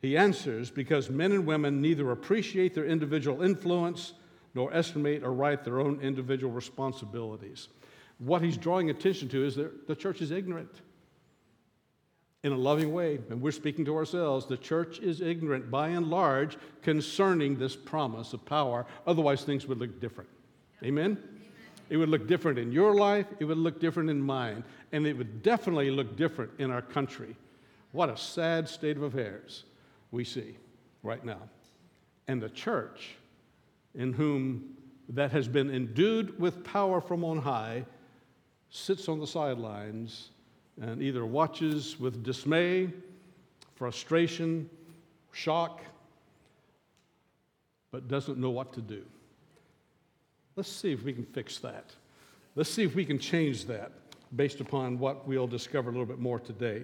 He 0.00 0.16
answers 0.16 0.70
because 0.70 1.10
men 1.10 1.32
and 1.32 1.44
women 1.44 1.82
neither 1.82 2.12
appreciate 2.12 2.74
their 2.76 2.86
individual 2.86 3.42
influence 3.42 4.12
nor 4.54 4.72
estimate 4.72 5.24
or 5.24 5.32
right 5.32 5.64
their 5.64 5.80
own 5.80 5.98
individual 6.00 6.52
responsibilities. 6.52 7.66
What 8.18 8.40
he's 8.40 8.56
drawing 8.56 8.90
attention 8.90 9.28
to 9.30 9.44
is 9.44 9.56
that 9.56 9.88
the 9.88 9.96
church 9.96 10.22
is 10.22 10.30
ignorant 10.30 10.80
in 12.44 12.52
a 12.52 12.56
loving 12.56 12.92
way, 12.92 13.18
and 13.30 13.40
we're 13.40 13.50
speaking 13.50 13.84
to 13.84 13.96
ourselves, 13.96 14.46
the 14.46 14.56
church 14.56 15.00
is 15.00 15.20
ignorant 15.20 15.70
by 15.70 15.88
and 15.88 16.08
large 16.08 16.56
concerning 16.82 17.58
this 17.58 17.74
promise 17.74 18.32
of 18.32 18.44
power. 18.44 18.86
Otherwise, 19.06 19.42
things 19.42 19.66
would 19.66 19.78
look 19.78 20.00
different. 20.00 20.30
Amen? 20.84 21.18
It 21.90 21.96
would 21.96 22.08
look 22.08 22.28
different 22.28 22.58
in 22.58 22.70
your 22.70 22.94
life, 22.94 23.26
it 23.40 23.44
would 23.44 23.58
look 23.58 23.80
different 23.80 24.08
in 24.08 24.20
mine, 24.20 24.62
and 24.92 25.06
it 25.06 25.16
would 25.16 25.42
definitely 25.42 25.90
look 25.90 26.16
different 26.16 26.52
in 26.58 26.70
our 26.70 26.82
country. 26.82 27.34
What 27.92 28.08
a 28.08 28.16
sad 28.16 28.68
state 28.68 28.96
of 28.96 29.02
affairs 29.02 29.64
we 30.12 30.22
see 30.22 30.56
right 31.02 31.24
now. 31.24 31.40
And 32.28 32.40
the 32.40 32.50
church, 32.50 33.16
in 33.94 34.12
whom 34.12 34.76
that 35.08 35.32
has 35.32 35.48
been 35.48 35.70
endued 35.70 36.38
with 36.38 36.62
power 36.62 37.00
from 37.00 37.24
on 37.24 37.38
high, 37.38 37.84
sits 38.70 39.08
on 39.08 39.18
the 39.18 39.26
sidelines 39.26 40.28
and 40.80 41.02
either 41.02 41.26
watches 41.26 41.98
with 41.98 42.22
dismay, 42.22 42.90
frustration, 43.74 44.68
shock, 45.32 45.80
but 47.90 48.08
doesn't 48.08 48.38
know 48.38 48.50
what 48.50 48.72
to 48.74 48.80
do. 48.80 49.02
Let's 50.56 50.70
see 50.70 50.92
if 50.92 51.04
we 51.04 51.12
can 51.12 51.24
fix 51.24 51.58
that. 51.58 51.92
Let's 52.54 52.70
see 52.70 52.82
if 52.82 52.94
we 52.94 53.04
can 53.04 53.18
change 53.18 53.66
that 53.66 53.92
based 54.34 54.60
upon 54.60 54.98
what 54.98 55.26
we'll 55.26 55.46
discover 55.46 55.88
a 55.88 55.92
little 55.92 56.06
bit 56.06 56.18
more 56.18 56.38
today. 56.38 56.82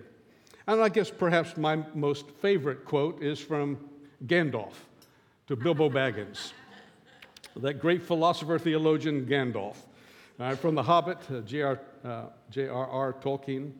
And 0.67 0.81
I 0.81 0.89
guess 0.89 1.11
perhaps 1.11 1.57
my 1.57 1.85
most 1.95 2.31
favorite 2.31 2.85
quote 2.85 3.23
is 3.23 3.39
from 3.39 3.79
Gandalf 4.27 4.73
to 5.49 5.57
Bilbo 5.57 5.91
Baggins, 5.91 6.53
that 7.57 7.81
great 7.81 8.03
philosopher 8.03 8.59
theologian 8.59 9.27
Gandalf. 9.27 9.77
Uh, 10.41 10.57
from 10.57 10.75
The 10.75 10.83
Hobbit, 10.83 11.19
uh, 11.31 11.41
J.R.R. 11.43 12.29
Uh, 13.09 13.23
Tolkien. 13.23 13.71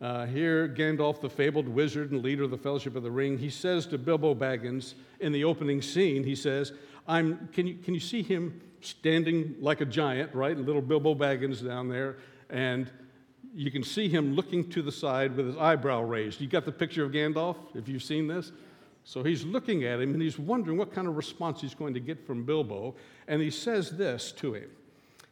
Uh, 0.00 0.24
here, 0.24 0.66
Gandalf, 0.66 1.20
the 1.20 1.28
fabled 1.28 1.68
wizard 1.68 2.10
and 2.10 2.22
leader 2.22 2.44
of 2.44 2.50
the 2.50 2.56
Fellowship 2.56 2.96
of 2.96 3.02
the 3.02 3.10
Ring, 3.10 3.36
he 3.36 3.50
says 3.50 3.84
to 3.86 3.98
Bilbo 3.98 4.34
Baggins 4.34 4.94
in 5.20 5.30
the 5.30 5.44
opening 5.44 5.82
scene, 5.82 6.24
he 6.24 6.34
says, 6.34 6.72
I'm, 7.06 7.48
can, 7.52 7.66
you, 7.66 7.74
can 7.74 7.92
you 7.92 8.00
see 8.00 8.22
him 8.22 8.62
standing 8.80 9.56
like 9.60 9.82
a 9.82 9.84
giant, 9.84 10.34
right? 10.34 10.56
Little 10.56 10.80
Bilbo 10.80 11.14
Baggins 11.14 11.64
down 11.66 11.88
there. 11.90 12.16
And 12.48 12.90
you 13.54 13.70
can 13.70 13.82
see 13.82 14.08
him 14.08 14.34
looking 14.34 14.70
to 14.70 14.80
the 14.80 14.92
side 14.92 15.36
with 15.36 15.46
his 15.46 15.56
eyebrow 15.56 16.02
raised. 16.02 16.40
You 16.40 16.48
got 16.48 16.64
the 16.64 16.72
picture 16.72 17.04
of 17.04 17.12
Gandalf, 17.12 17.56
if 17.74 17.88
you've 17.88 18.02
seen 18.02 18.26
this? 18.26 18.52
So 19.04 19.22
he's 19.22 19.44
looking 19.44 19.84
at 19.84 20.00
him 20.00 20.14
and 20.14 20.22
he's 20.22 20.38
wondering 20.38 20.78
what 20.78 20.94
kind 20.94 21.08
of 21.08 21.16
response 21.16 21.60
he's 21.60 21.74
going 21.74 21.94
to 21.94 22.00
get 22.00 22.26
from 22.26 22.44
Bilbo. 22.44 22.94
And 23.28 23.42
he 23.42 23.50
says 23.50 23.90
this 23.90 24.32
to 24.32 24.54
him 24.54 24.70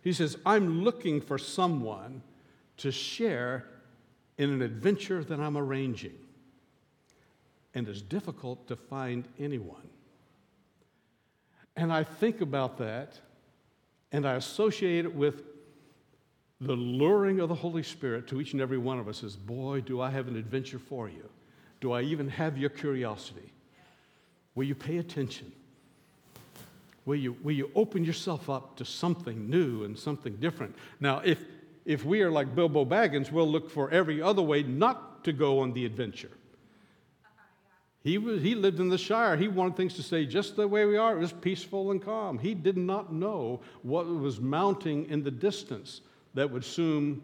He 0.02 0.12
says, 0.12 0.37
I'm 0.44 0.82
looking 0.82 1.20
for 1.20 1.38
someone 1.38 2.22
to 2.78 2.90
share 2.90 3.66
in 4.38 4.50
an 4.50 4.62
adventure 4.62 5.23
that 5.25 5.40
I'm 5.40 5.57
arranging. 5.57 6.14
And 7.75 7.88
it's 7.88 8.00
difficult 8.00 8.66
to 8.68 8.76
find 8.76 9.28
anyone. 9.38 9.88
And 11.76 11.92
I 11.92 12.04
think 12.04 12.40
about 12.40 12.78
that 12.78 13.21
and 14.11 14.26
I 14.26 14.35
associate 14.35 15.04
it 15.04 15.14
with 15.14 15.42
the 16.61 16.75
luring 16.75 17.40
of 17.40 17.49
the 17.49 17.54
Holy 17.54 17.83
Spirit 17.83 18.26
to 18.28 18.40
each 18.40 18.52
and 18.52 18.62
every 18.62 18.78
one 18.78 18.99
of 18.99 19.07
us 19.07 19.23
is 19.23 19.37
boy, 19.37 19.80
do 19.80 20.00
I 20.00 20.11
have 20.11 20.28
an 20.28 20.37
adventure 20.37 20.78
for 20.78 21.09
you. 21.09 21.28
Do 21.80 21.92
I 21.92 22.02
even 22.02 22.28
have 22.28 22.59
your 22.59 22.71
curiosity? 22.71 23.52
Will 24.54 24.64
you 24.64 24.75
pay 24.75 24.99
attention? 24.99 25.52
Will 27.04 27.16
you, 27.16 27.37
will 27.42 27.52
you 27.52 27.71
open 27.75 28.04
yourself 28.04 28.50
up 28.50 28.76
to 28.76 28.85
something 28.85 29.49
new 29.49 29.85
and 29.85 29.97
something 29.97 30.37
different? 30.37 30.75
Now, 31.00 31.21
if, 31.25 31.38
if 31.88 32.04
we 32.04 32.21
are 32.21 32.30
like 32.30 32.54
Bilbo 32.54 32.85
Baggins, 32.85 33.33
we'll 33.33 33.49
look 33.49 33.71
for 33.71 33.90
every 33.90 34.21
other 34.21 34.42
way 34.42 34.62
not 34.62 35.25
to 35.25 35.33
go 35.33 35.61
on 35.61 35.73
the 35.73 35.87
adventure. 35.87 36.30
He, 38.04 38.18
was, 38.18 38.42
he 38.42 38.54
lived 38.54 38.78
in 38.78 38.90
the 38.90 38.99
Shire. 38.99 39.38
He 39.38 39.49
wanted 39.49 39.78
things 39.78 39.95
to 39.95 40.02
stay 40.02 40.26
just 40.26 40.54
the 40.54 40.68
way 40.68 40.85
we 40.85 40.99
are. 40.99 41.16
It 41.16 41.21
was 41.21 41.33
peaceful 41.33 41.90
and 41.90 42.02
calm. 42.02 42.38
He 42.38 42.52
did 42.52 42.76
not 42.76 43.14
know 43.14 43.61
what 43.83 44.07
was 44.07 44.38
mounting 44.38 45.09
in 45.09 45.23
the 45.25 45.30
distance 45.30 46.02
that 46.35 46.50
would 46.50 46.62
soon 46.62 47.23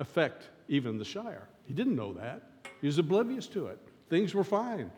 affect 0.00 0.48
even 0.68 0.98
the 0.98 1.04
Shire. 1.04 1.48
He 1.64 1.72
didn't 1.72 1.94
know 1.94 2.12
that. 2.14 2.42
He 2.80 2.88
was 2.88 2.98
oblivious 2.98 3.46
to 3.48 3.68
it. 3.68 3.78
Things 4.10 4.34
were 4.34 4.44
fine. 4.44 4.90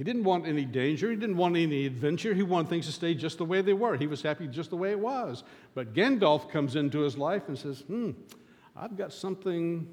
He 0.00 0.04
didn't 0.04 0.24
want 0.24 0.46
any 0.46 0.64
danger. 0.64 1.10
He 1.10 1.16
didn't 1.16 1.36
want 1.36 1.58
any 1.58 1.84
adventure. 1.84 2.32
He 2.32 2.42
wanted 2.42 2.70
things 2.70 2.86
to 2.86 2.92
stay 2.92 3.12
just 3.12 3.36
the 3.36 3.44
way 3.44 3.60
they 3.60 3.74
were. 3.74 3.98
He 3.98 4.06
was 4.06 4.22
happy 4.22 4.46
just 4.46 4.70
the 4.70 4.76
way 4.76 4.92
it 4.92 4.98
was. 4.98 5.44
But 5.74 5.92
Gandalf 5.92 6.48
comes 6.48 6.74
into 6.74 7.00
his 7.00 7.18
life 7.18 7.48
and 7.48 7.58
says, 7.58 7.80
Hmm, 7.80 8.12
I've 8.74 8.96
got 8.96 9.12
something 9.12 9.86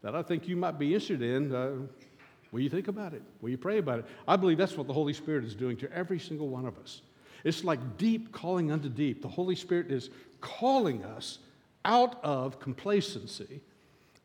that 0.00 0.14
I 0.14 0.22
think 0.22 0.46
you 0.46 0.54
might 0.54 0.78
be 0.78 0.94
interested 0.94 1.22
in. 1.22 1.52
Uh, 1.52 1.72
will 2.52 2.60
you 2.60 2.70
think 2.70 2.86
about 2.86 3.14
it? 3.14 3.22
Will 3.40 3.50
you 3.50 3.58
pray 3.58 3.78
about 3.78 3.98
it? 3.98 4.04
I 4.28 4.36
believe 4.36 4.58
that's 4.58 4.76
what 4.76 4.86
the 4.86 4.92
Holy 4.92 5.12
Spirit 5.12 5.44
is 5.44 5.56
doing 5.56 5.76
to 5.78 5.92
every 5.92 6.20
single 6.20 6.48
one 6.48 6.64
of 6.64 6.78
us. 6.78 7.02
It's 7.42 7.64
like 7.64 7.96
deep 7.96 8.30
calling 8.30 8.70
unto 8.70 8.88
deep. 8.88 9.22
The 9.22 9.26
Holy 9.26 9.56
Spirit 9.56 9.90
is 9.90 10.10
calling 10.40 11.02
us 11.04 11.40
out 11.84 12.22
of 12.22 12.60
complacency, 12.60 13.60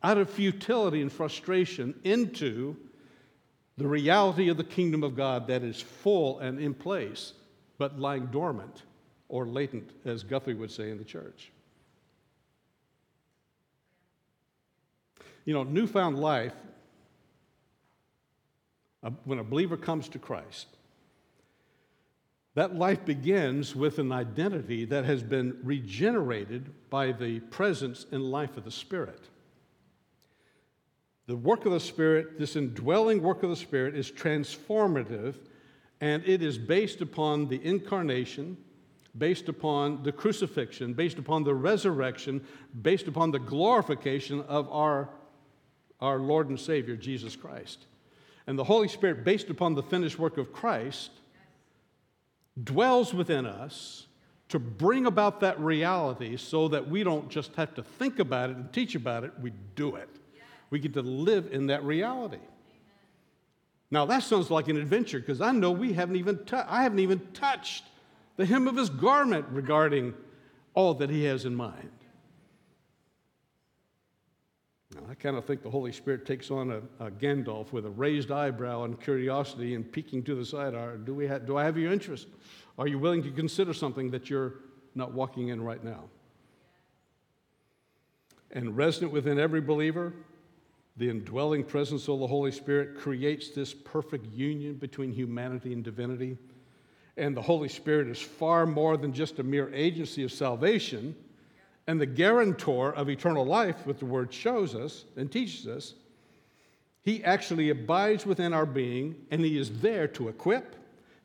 out 0.04 0.20
of 0.20 0.30
futility 0.30 1.02
and 1.02 1.12
frustration, 1.12 1.96
into 2.04 2.78
the 3.78 3.88
reality 3.88 4.50
of 4.50 4.58
the 4.58 4.64
kingdom 4.64 5.04
of 5.04 5.16
God 5.16 5.48
that 5.48 5.64
is 5.64 5.82
full 5.82 6.40
and 6.40 6.60
in 6.60 6.74
place, 6.74 7.34
but 7.78 8.00
lying 8.00 8.28
dormant 8.28 8.84
or 9.30 9.48
latent, 9.48 9.90
as 10.06 10.24
Guthrie 10.24 10.54
would 10.54 10.72
say 10.72 10.92
in 10.92 10.98
the 10.98 11.04
church. 11.04 11.52
You 15.46 15.54
know, 15.54 15.64
newfound 15.64 16.20
life 16.20 16.54
when 19.26 19.40
a 19.40 19.44
believer 19.44 19.76
comes 19.76 20.08
to 20.10 20.20
Christ, 20.20 20.68
that 22.56 22.76
life 22.76 23.04
begins 23.04 23.76
with 23.76 24.00
an 24.00 24.12
identity 24.12 24.86
that 24.86 25.06
has 25.06 25.24
been 25.24 25.58
regenerated 25.64 26.70
by 26.90 27.12
the 27.12 27.40
presence 27.40 28.06
and 28.12 28.24
life 28.24 28.56
of 28.56 28.64
the 28.64 28.72
Spirit. 28.72 29.28
The 31.34 31.38
work 31.38 31.66
of 31.66 31.72
the 31.72 31.80
Spirit, 31.80 32.38
this 32.38 32.56
indwelling 32.56 33.24
work 33.24 33.42
of 33.42 33.50
the 33.50 33.56
Spirit, 33.56 33.96
is 33.96 34.12
transformative 34.12 35.34
and 36.00 36.24
it 36.28 36.44
is 36.44 36.60
based 36.60 37.02
upon 37.02 37.48
the 37.48 37.60
incarnation, 37.66 38.56
based 39.18 39.50
upon 39.50 40.04
the 40.04 40.12
crucifixion, 40.12 40.94
based 40.94 41.18
upon 41.18 41.44
the 41.44 41.56
resurrection, 41.56 42.46
based 42.84 43.08
upon 43.08 43.32
the 43.32 43.40
glorification 43.40 44.42
of 44.42 44.72
our, 44.72 45.10
our 46.00 46.20
Lord 46.20 46.50
and 46.50 46.60
Savior, 46.60 46.96
Jesus 46.96 47.36
Christ. 47.36 47.88
And 48.46 48.56
the 48.56 48.66
Holy 48.66 48.88
Spirit, 48.88 49.24
based 49.24 49.50
upon 49.50 49.74
the 49.74 49.82
finished 49.82 50.20
work 50.20 50.38
of 50.38 50.54
Christ, 50.54 51.10
dwells 52.64 53.12
within 53.12 53.48
us 53.48 54.06
to 54.50 54.60
bring 54.60 55.08
about 55.08 55.40
that 55.40 55.60
reality 55.60 56.38
so 56.38 56.68
that 56.68 56.88
we 56.88 57.04
don't 57.04 57.28
just 57.30 57.56
have 57.56 57.74
to 57.74 57.82
think 57.82 58.20
about 58.20 58.52
it 58.52 58.56
and 58.56 58.72
teach 58.72 58.94
about 58.94 59.24
it, 59.24 59.32
we 59.42 59.52
do 59.74 59.96
it. 59.96 60.20
We 60.74 60.80
get 60.80 60.94
to 60.96 61.04
live 61.04 61.50
in 61.52 61.68
that 61.68 61.84
reality. 61.84 62.40
Now 63.92 64.08
that 64.08 64.24
sounds 64.24 64.50
like 64.50 64.70
an 64.70 64.78
adventure 64.78 65.20
because 65.20 65.40
I 65.40 65.52
know 65.52 65.70
we 65.70 65.94
haven't 65.94 66.16
even 66.16 66.44
tu- 66.46 66.66
I 66.68 66.82
haven't 66.82 66.98
even 66.98 67.20
touched 67.32 67.84
the 68.38 68.46
hem 68.48 68.68
of 68.68 68.76
his 68.76 68.90
garment 68.90 69.46
regarding 69.52 70.16
all 70.74 70.96
that 70.96 71.12
he 71.12 71.26
has 71.26 71.46
in 71.46 71.54
mind. 71.54 71.92
Now, 74.96 75.02
I 75.12 75.14
kind 75.14 75.38
of 75.38 75.46
think 75.46 75.62
the 75.62 75.70
Holy 75.70 75.92
Spirit 75.92 76.26
takes 76.26 76.50
on 76.50 76.72
a, 76.72 77.06
a, 77.06 77.12
Gandalf 77.12 77.72
with 77.72 77.86
a 77.86 77.92
raised 77.92 78.32
eyebrow 78.32 78.86
and 78.86 79.00
curiosity 79.00 79.76
and 79.76 79.92
peeking 79.92 80.24
to 80.24 80.34
the 80.34 80.44
side. 80.44 80.74
Are, 80.74 80.98
Do, 80.98 81.14
we 81.14 81.28
ha- 81.28 81.38
do 81.38 81.56
I 81.56 81.66
have 81.66 81.78
your 81.78 81.94
interest? 81.94 82.26
Are 82.80 82.88
you 82.88 82.98
willing 82.98 83.22
to 83.22 83.30
consider 83.30 83.74
something 83.74 84.10
that 84.10 84.28
you're 84.28 84.56
not 84.96 85.14
walking 85.14 85.50
in 85.50 85.62
right 85.62 85.84
now? 85.84 86.06
And 88.50 88.76
resident 88.76 89.12
within 89.12 89.38
every 89.38 89.62
believer, 89.62 90.14
the 90.98 91.10
indwelling 91.10 91.64
presence 91.64 92.08
of 92.08 92.20
the 92.20 92.28
Holy 92.28 92.52
Spirit 92.52 92.98
creates 92.98 93.50
this 93.50 93.74
perfect 93.74 94.32
union 94.34 94.76
between 94.76 95.12
humanity 95.12 95.74
and 95.74 95.84
divinity. 95.84 96.38
And 97.18 97.36
the 97.36 97.42
Holy 97.42 97.70
Spirit 97.70 98.08
is 98.08 98.22
far 98.22 98.66
more 98.66 98.98
than 98.98 99.14
just 99.14 99.40
a 99.40 99.44
mere 99.44 99.74
agency 99.74 100.24
of 100.24 100.32
salvation 100.32 101.16
and 101.88 102.00
the 102.00 102.06
guarantor 102.06 102.94
of 102.94 103.10
eternal 103.10 103.46
life, 103.46 103.86
what 103.86 104.00
the 104.00 104.06
Word 104.06 104.34
shows 104.34 104.76
us 104.76 105.06
and 105.18 105.32
teaches 105.32 105.68
us. 105.68 105.96
He 107.02 107.24
actually 107.24 107.70
abides 107.70 108.26
within 108.26 108.54
our 108.54 108.66
being, 108.66 109.16
and 109.32 109.42
He 109.44 109.58
is 109.58 109.82
there 109.82 110.08
to 110.10 110.30
equip, 110.30 110.76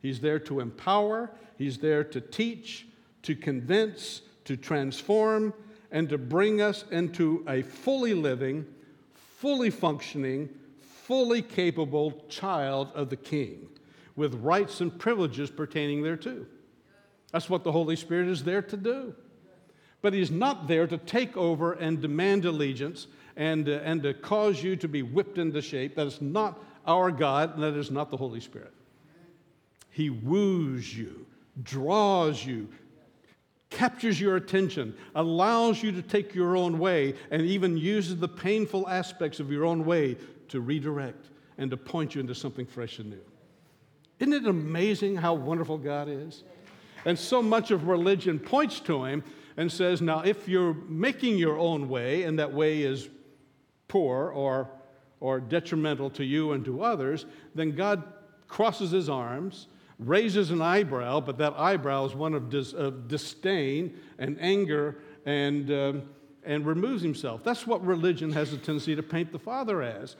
He's 0.01 0.19
there 0.19 0.39
to 0.39 0.59
empower, 0.59 1.31
He's 1.57 1.77
there 1.77 2.03
to 2.03 2.19
teach, 2.19 2.87
to 3.23 3.35
convince, 3.35 4.21
to 4.45 4.57
transform, 4.57 5.53
and 5.91 6.09
to 6.09 6.17
bring 6.17 6.61
us 6.61 6.83
into 6.91 7.45
a 7.47 7.61
fully 7.61 8.13
living, 8.13 8.65
fully 9.39 9.69
functioning, 9.69 10.49
fully 10.81 11.41
capable 11.41 12.25
child 12.27 12.91
of 12.93 13.09
the 13.09 13.15
King 13.15 13.69
with 14.17 14.35
rights 14.35 14.81
and 14.81 14.99
privileges 14.99 15.49
pertaining 15.49 16.03
thereto. 16.03 16.45
That's 17.31 17.49
what 17.49 17.63
the 17.63 17.71
Holy 17.71 17.95
Spirit 17.95 18.27
is 18.27 18.43
there 18.43 18.61
to 18.61 18.75
do. 18.75 19.15
But 20.01 20.13
He's 20.13 20.29
not 20.29 20.67
there 20.67 20.87
to 20.87 20.97
take 20.97 21.37
over 21.37 21.71
and 21.73 22.01
demand 22.01 22.43
allegiance 22.43 23.07
and, 23.37 23.69
uh, 23.69 23.79
and 23.83 24.03
to 24.03 24.13
cause 24.13 24.61
you 24.61 24.75
to 24.75 24.89
be 24.89 25.03
whipped 25.03 25.37
into 25.37 25.61
shape. 25.61 25.95
That 25.95 26.07
is 26.07 26.21
not 26.21 26.61
our 26.85 27.09
God, 27.09 27.53
and 27.53 27.63
that 27.63 27.75
is 27.75 27.91
not 27.91 28.11
the 28.11 28.17
Holy 28.17 28.41
Spirit. 28.41 28.73
He 29.89 30.09
woos 30.09 30.97
you, 30.97 31.25
draws 31.63 32.45
you, 32.45 32.67
captures 33.69 34.19
your 34.19 34.35
attention, 34.35 34.95
allows 35.15 35.83
you 35.83 35.91
to 35.91 36.01
take 36.01 36.33
your 36.33 36.57
own 36.57 36.79
way, 36.79 37.13
and 37.31 37.41
even 37.43 37.77
uses 37.77 38.17
the 38.17 38.27
painful 38.27 38.87
aspects 38.87 39.39
of 39.39 39.51
your 39.51 39.65
own 39.65 39.85
way 39.85 40.17
to 40.47 40.59
redirect 40.59 41.29
and 41.57 41.69
to 41.71 41.77
point 41.77 42.15
you 42.15 42.21
into 42.21 42.33
something 42.33 42.65
fresh 42.65 42.99
and 42.99 43.11
new. 43.11 43.21
Isn't 44.19 44.33
it 44.33 44.47
amazing 44.47 45.17
how 45.17 45.33
wonderful 45.33 45.77
God 45.77 46.07
is? 46.09 46.43
And 47.05 47.17
so 47.17 47.41
much 47.41 47.71
of 47.71 47.87
religion 47.87 48.39
points 48.39 48.79
to 48.81 49.05
Him 49.05 49.23
and 49.55 49.71
says, 49.71 50.01
now, 50.01 50.21
if 50.21 50.47
you're 50.47 50.73
making 50.73 51.37
your 51.37 51.57
own 51.57 51.89
way, 51.89 52.23
and 52.23 52.39
that 52.39 52.53
way 52.53 52.81
is 52.81 53.07
poor 53.87 54.29
or, 54.29 54.69
or 55.19 55.39
detrimental 55.39 56.09
to 56.11 56.23
you 56.23 56.53
and 56.53 56.65
to 56.65 56.83
others, 56.83 57.25
then 57.55 57.71
God 57.71 58.03
crosses 58.47 58.91
His 58.91 59.09
arms 59.09 59.67
raises 59.99 60.49
an 60.49 60.61
eyebrow, 60.61 61.19
but 61.19 61.37
that 61.37 61.53
eyebrow 61.57 62.05
is 62.05 62.15
one 62.15 62.33
of, 62.33 62.49
dis, 62.49 62.73
of 62.73 63.07
disdain 63.07 63.97
and 64.17 64.37
anger 64.39 64.97
and, 65.25 65.69
um, 65.71 66.03
and 66.43 66.65
removes 66.65 67.03
himself. 67.03 67.43
That's 67.43 67.67
what 67.67 67.85
religion 67.85 68.31
has 68.31 68.53
a 68.53 68.57
tendency 68.57 68.95
to 68.95 69.03
paint 69.03 69.31
the 69.31 69.39
Father 69.39 69.81
as. 69.81 70.15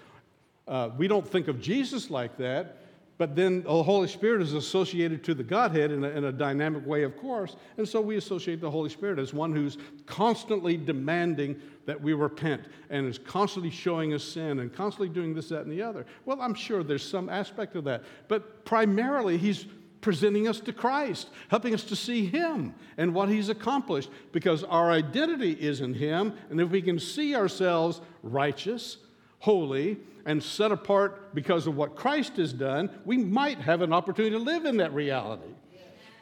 Uh, 0.68 0.90
we 0.98 1.08
don't 1.08 1.28
think 1.28 1.48
of 1.48 1.62
Jesus 1.62 2.12
like 2.12 2.38
that, 2.38 2.78
but 3.18 3.36
then 3.36 3.64
the 3.64 3.84
Holy 3.84 4.08
Spirit 4.08 4.42
is 4.42 4.54
associated 4.54 5.24
to 5.24 5.34
the 5.34 5.44
Godhead 5.44 5.92
in 5.92 6.04
a, 6.04 6.10
in 6.10 6.26
a, 6.26 6.32
dynamic 6.32 6.86
way, 6.86 7.04
of 7.04 7.18
course. 7.18 7.56
And 7.78 7.88
so 7.88 8.00
we 8.02 8.18
associate 8.18 8.62
the 8.62 8.70
Holy 8.70 8.90
Spirit 8.90 9.18
as 9.18 9.34
one 9.34 9.54
who's 9.54 9.78
constantly 10.06 10.78
demanding 10.78 11.60
that 11.90 12.00
we 12.00 12.14
repent 12.14 12.62
and 12.92 13.08
is 13.08 13.18
constantly 13.18 13.72
showing 13.72 14.14
us 14.14 14.24
sin 14.24 14.60
and 14.60 14.72
constantly 14.72 15.10
doing 15.10 15.34
this, 15.34 15.50
that, 15.50 15.64
and 15.64 15.72
the 15.72 15.82
other. 15.82 16.06
Well, 16.24 16.40
I'm 16.40 16.54
sure 16.54 16.84
there's 16.84 17.04
some 17.04 17.30
aspect 17.30 17.76
of 17.76 17.84
that. 17.86 18.04
But 18.28 18.64
primarily, 18.64 19.40
He's 19.40 19.66
presenting 20.00 20.48
us 20.48 20.60
to 20.60 20.72
Christ, 20.72 21.32
helping 21.48 21.74
us 21.74 21.82
to 21.86 21.96
see 21.96 22.28
Him 22.28 22.76
and 23.00 23.12
what 23.12 23.28
He's 23.28 23.50
accomplished 23.50 24.12
because 24.32 24.64
our 24.66 24.92
identity 24.92 25.54
is 25.54 25.82
in 25.82 25.96
Him. 25.96 26.36
And 26.52 26.62
if 26.62 26.70
we 26.70 26.84
can 26.84 27.00
see 27.00 27.36
ourselves 27.36 28.02
righteous, 28.22 28.98
holy, 29.40 29.98
and 30.28 30.44
set 30.44 30.72
apart 30.72 31.34
because 31.34 31.66
of 31.66 31.76
what 31.76 31.96
Christ 31.96 32.38
has 32.38 32.54
done, 32.54 32.92
we 33.04 33.18
might 33.18 33.58
have 33.62 33.82
an 33.82 33.94
opportunity 33.94 34.36
to 34.36 34.40
live 34.40 34.66
in 34.66 34.78
that 34.78 34.94
reality. 34.94 35.56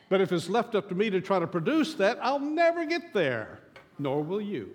But 0.08 0.22
if 0.22 0.32
it's 0.32 0.48
left 0.48 0.76
up 0.76 0.88
to 0.88 0.96
me 0.96 1.10
to 1.10 1.20
try 1.20 1.40
to 1.40 1.48
produce 1.48 1.96
that, 1.96 2.20
I'll 2.22 2.40
never 2.40 2.86
get 2.86 3.14
there, 3.14 3.60
nor 4.00 4.24
will 4.24 4.40
you. 4.40 4.74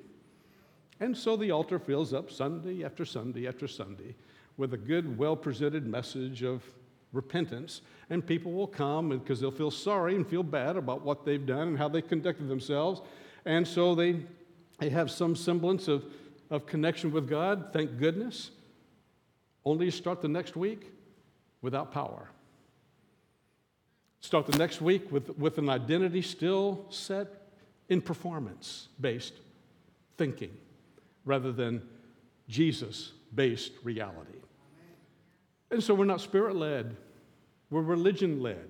And 1.02 1.18
so 1.18 1.36
the 1.36 1.50
altar 1.50 1.80
fills 1.80 2.12
up 2.12 2.30
Sunday 2.30 2.84
after 2.84 3.04
Sunday 3.04 3.48
after 3.48 3.66
Sunday 3.66 4.14
with 4.56 4.72
a 4.72 4.76
good, 4.76 5.18
well 5.18 5.34
presented 5.34 5.84
message 5.84 6.44
of 6.44 6.62
repentance. 7.12 7.80
And 8.08 8.24
people 8.24 8.52
will 8.52 8.68
come 8.68 9.08
because 9.08 9.40
they'll 9.40 9.50
feel 9.50 9.72
sorry 9.72 10.14
and 10.14 10.24
feel 10.24 10.44
bad 10.44 10.76
about 10.76 11.02
what 11.02 11.24
they've 11.24 11.44
done 11.44 11.66
and 11.66 11.76
how 11.76 11.88
they 11.88 12.02
conducted 12.02 12.46
themselves. 12.46 13.00
And 13.44 13.66
so 13.66 13.96
they, 13.96 14.20
they 14.78 14.90
have 14.90 15.10
some 15.10 15.34
semblance 15.34 15.88
of, 15.88 16.04
of 16.50 16.66
connection 16.66 17.10
with 17.10 17.28
God, 17.28 17.70
thank 17.72 17.98
goodness 17.98 18.52
only 19.64 19.90
start 19.90 20.22
the 20.22 20.28
next 20.28 20.54
week 20.54 20.92
without 21.62 21.90
power. 21.90 22.28
Start 24.20 24.46
the 24.46 24.56
next 24.56 24.80
week 24.80 25.10
with, 25.10 25.36
with 25.36 25.58
an 25.58 25.68
identity 25.68 26.22
still 26.22 26.86
set 26.90 27.26
in 27.88 28.00
performance 28.00 28.86
based 29.00 29.34
thinking 30.16 30.56
rather 31.24 31.52
than 31.52 31.82
Jesus 32.48 33.12
based 33.34 33.72
reality. 33.82 34.38
And 35.70 35.82
so 35.82 35.94
we're 35.94 36.04
not 36.04 36.20
spirit 36.20 36.56
led, 36.56 36.96
we're 37.70 37.82
religion 37.82 38.42
led, 38.42 38.68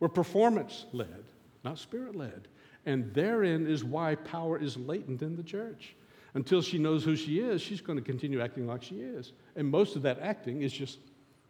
we're 0.00 0.08
performance 0.08 0.86
led, 0.92 1.24
not 1.64 1.78
spirit 1.78 2.16
led. 2.16 2.48
And 2.84 3.14
therein 3.14 3.68
is 3.68 3.84
why 3.84 4.16
power 4.16 4.58
is 4.58 4.76
latent 4.76 5.22
in 5.22 5.36
the 5.36 5.42
church. 5.42 5.94
Until 6.34 6.62
she 6.62 6.78
knows 6.78 7.04
who 7.04 7.14
she 7.14 7.40
is, 7.40 7.60
she's 7.60 7.80
going 7.80 7.98
to 7.98 8.04
continue 8.04 8.40
acting 8.40 8.66
like 8.66 8.82
she 8.82 8.96
is. 8.96 9.32
And 9.54 9.68
most 9.68 9.94
of 9.96 10.02
that 10.02 10.18
acting 10.20 10.62
is 10.62 10.72
just 10.72 10.98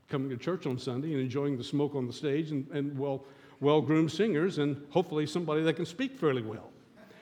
coming 0.09 0.29
to 0.29 0.37
church 0.37 0.67
on 0.67 0.79
Sunday 0.79 1.13
and 1.13 1.21
enjoying 1.21 1.57
the 1.57 1.65
smoke 1.65 1.95
on 1.95 2.07
the 2.07 2.13
stage 2.13 2.51
and, 2.51 2.69
and 2.73 2.99
well, 2.99 3.25
well 3.61 3.81
groomed 3.81 4.13
singers 4.13 4.59
and 4.59 4.77
hopefully 4.91 5.27
somebody 5.27 5.63
that 5.63 5.75
can 5.75 5.87
speak 5.87 6.19
fairly 6.19 6.43
well. 6.43 6.71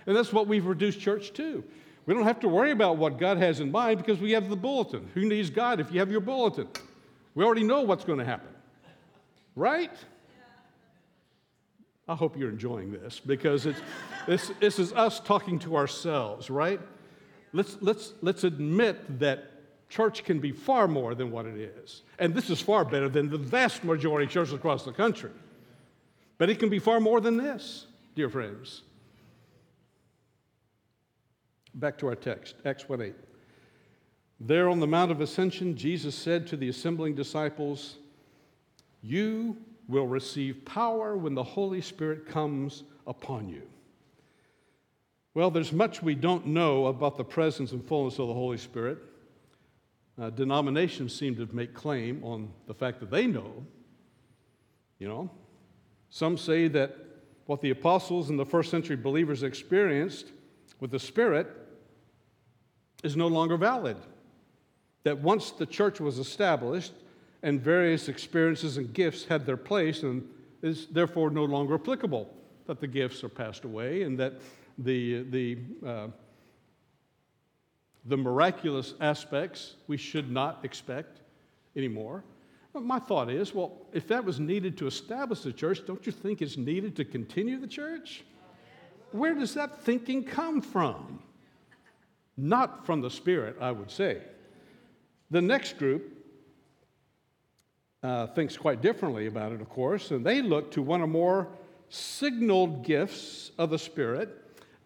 And 0.06 0.16
that's 0.16 0.32
what 0.32 0.48
we've 0.48 0.66
reduced 0.66 0.98
church 0.98 1.32
to. 1.34 1.62
We 2.10 2.16
don't 2.16 2.24
have 2.24 2.40
to 2.40 2.48
worry 2.48 2.72
about 2.72 2.96
what 2.96 3.18
God 3.18 3.38
has 3.38 3.60
in 3.60 3.70
mind 3.70 3.98
because 3.98 4.18
we 4.18 4.32
have 4.32 4.48
the 4.48 4.56
bulletin. 4.56 5.08
Who 5.14 5.26
needs 5.26 5.48
God 5.48 5.78
if 5.78 5.92
you 5.92 6.00
have 6.00 6.10
your 6.10 6.20
bulletin? 6.20 6.66
We 7.36 7.44
already 7.44 7.62
know 7.62 7.82
what's 7.82 8.04
going 8.04 8.18
to 8.18 8.24
happen. 8.24 8.48
Right? 9.54 9.92
I 12.08 12.16
hope 12.16 12.36
you're 12.36 12.50
enjoying 12.50 12.90
this 12.90 13.20
because 13.20 13.64
it's, 13.64 13.80
this, 14.26 14.50
this 14.58 14.80
is 14.80 14.92
us 14.92 15.20
talking 15.20 15.60
to 15.60 15.76
ourselves, 15.76 16.50
right? 16.50 16.80
let's, 17.52 17.76
let's, 17.80 18.12
let's 18.22 18.42
admit 18.42 19.20
that 19.20 19.44
church 19.88 20.24
can 20.24 20.40
be 20.40 20.50
far 20.50 20.88
more 20.88 21.14
than 21.14 21.30
what 21.30 21.46
it 21.46 21.60
is. 21.60 22.02
And 22.18 22.34
this 22.34 22.50
is 22.50 22.60
far 22.60 22.84
better 22.84 23.08
than 23.08 23.30
the 23.30 23.38
vast 23.38 23.84
majority 23.84 24.26
of 24.26 24.32
churches 24.32 24.52
across 24.52 24.84
the 24.84 24.90
country. 24.90 25.30
But 26.38 26.50
it 26.50 26.58
can 26.58 26.70
be 26.70 26.80
far 26.80 26.98
more 26.98 27.20
than 27.20 27.36
this, 27.36 27.86
dear 28.16 28.28
friends. 28.28 28.82
Back 31.74 31.98
to 31.98 32.06
our 32.08 32.16
text, 32.16 32.56
Acts 32.64 32.88
1 32.88 33.00
8. 33.00 33.14
There 34.40 34.68
on 34.68 34.80
the 34.80 34.86
Mount 34.86 35.10
of 35.10 35.20
Ascension, 35.20 35.76
Jesus 35.76 36.14
said 36.14 36.46
to 36.48 36.56
the 36.56 36.68
assembling 36.68 37.14
disciples, 37.14 37.96
You 39.02 39.56
will 39.86 40.06
receive 40.06 40.64
power 40.64 41.16
when 41.16 41.34
the 41.34 41.42
Holy 41.42 41.80
Spirit 41.80 42.26
comes 42.26 42.84
upon 43.06 43.48
you. 43.48 43.62
Well, 45.34 45.50
there's 45.50 45.72
much 45.72 46.02
we 46.02 46.14
don't 46.14 46.46
know 46.46 46.86
about 46.86 47.16
the 47.16 47.24
presence 47.24 47.72
and 47.72 47.86
fullness 47.86 48.18
of 48.18 48.28
the 48.28 48.34
Holy 48.34 48.58
Spirit. 48.58 48.98
Uh, 50.20 50.30
denominations 50.30 51.14
seem 51.14 51.36
to 51.36 51.46
make 51.54 51.72
claim 51.72 52.22
on 52.24 52.50
the 52.66 52.74
fact 52.74 52.98
that 53.00 53.10
they 53.10 53.26
know. 53.26 53.64
You 54.98 55.08
know, 55.08 55.30
some 56.10 56.36
say 56.36 56.66
that 56.68 56.96
what 57.46 57.60
the 57.60 57.70
apostles 57.70 58.28
and 58.28 58.38
the 58.38 58.44
first 58.44 58.70
century 58.70 58.96
believers 58.96 59.42
experienced 59.42 60.32
with 60.80 60.90
the 60.90 60.98
Spirit 60.98 61.48
is 63.02 63.16
no 63.16 63.26
longer 63.26 63.56
valid. 63.56 63.96
That 65.04 65.18
once 65.18 65.50
the 65.50 65.66
church 65.66 66.00
was 66.00 66.18
established 66.18 66.92
and 67.42 67.60
various 67.60 68.08
experiences 68.08 68.76
and 68.76 68.92
gifts 68.92 69.24
had 69.24 69.46
their 69.46 69.56
place 69.56 70.02
and 70.02 70.28
is 70.62 70.86
therefore 70.86 71.30
no 71.30 71.44
longer 71.44 71.74
applicable, 71.74 72.30
that 72.66 72.80
the 72.80 72.86
gifts 72.86 73.24
are 73.24 73.28
passed 73.28 73.64
away 73.64 74.02
and 74.02 74.18
that 74.18 74.34
the, 74.78 75.22
the, 75.24 75.58
uh, 75.86 76.08
the 78.04 78.16
miraculous 78.16 78.94
aspects 79.00 79.76
we 79.86 79.96
should 79.96 80.30
not 80.30 80.60
expect 80.64 81.20
anymore. 81.76 82.22
But 82.72 82.82
my 82.82 82.98
thought 82.98 83.30
is 83.30 83.54
well, 83.54 83.86
if 83.92 84.06
that 84.08 84.24
was 84.24 84.38
needed 84.38 84.76
to 84.78 84.86
establish 84.86 85.40
the 85.40 85.52
church, 85.52 85.80
don't 85.86 86.04
you 86.06 86.12
think 86.12 86.42
it's 86.42 86.56
needed 86.56 86.94
to 86.96 87.04
continue 87.04 87.58
the 87.58 87.66
church? 87.66 88.22
Where 89.12 89.34
does 89.34 89.54
that 89.54 89.82
thinking 89.82 90.22
come 90.22 90.60
from? 90.60 91.20
Not 92.40 92.86
from 92.86 93.02
the 93.02 93.10
Spirit, 93.10 93.56
I 93.60 93.70
would 93.70 93.90
say. 93.90 94.22
The 95.30 95.42
next 95.42 95.78
group 95.78 96.16
uh, 98.02 98.28
thinks 98.28 98.56
quite 98.56 98.80
differently 98.80 99.26
about 99.26 99.52
it, 99.52 99.60
of 99.60 99.68
course, 99.68 100.10
and 100.10 100.24
they 100.24 100.40
look 100.40 100.70
to 100.72 100.82
one 100.82 101.02
or 101.02 101.06
more 101.06 101.48
signaled 101.90 102.84
gifts 102.84 103.50
of 103.58 103.68
the 103.70 103.78
Spirit. 103.78 104.36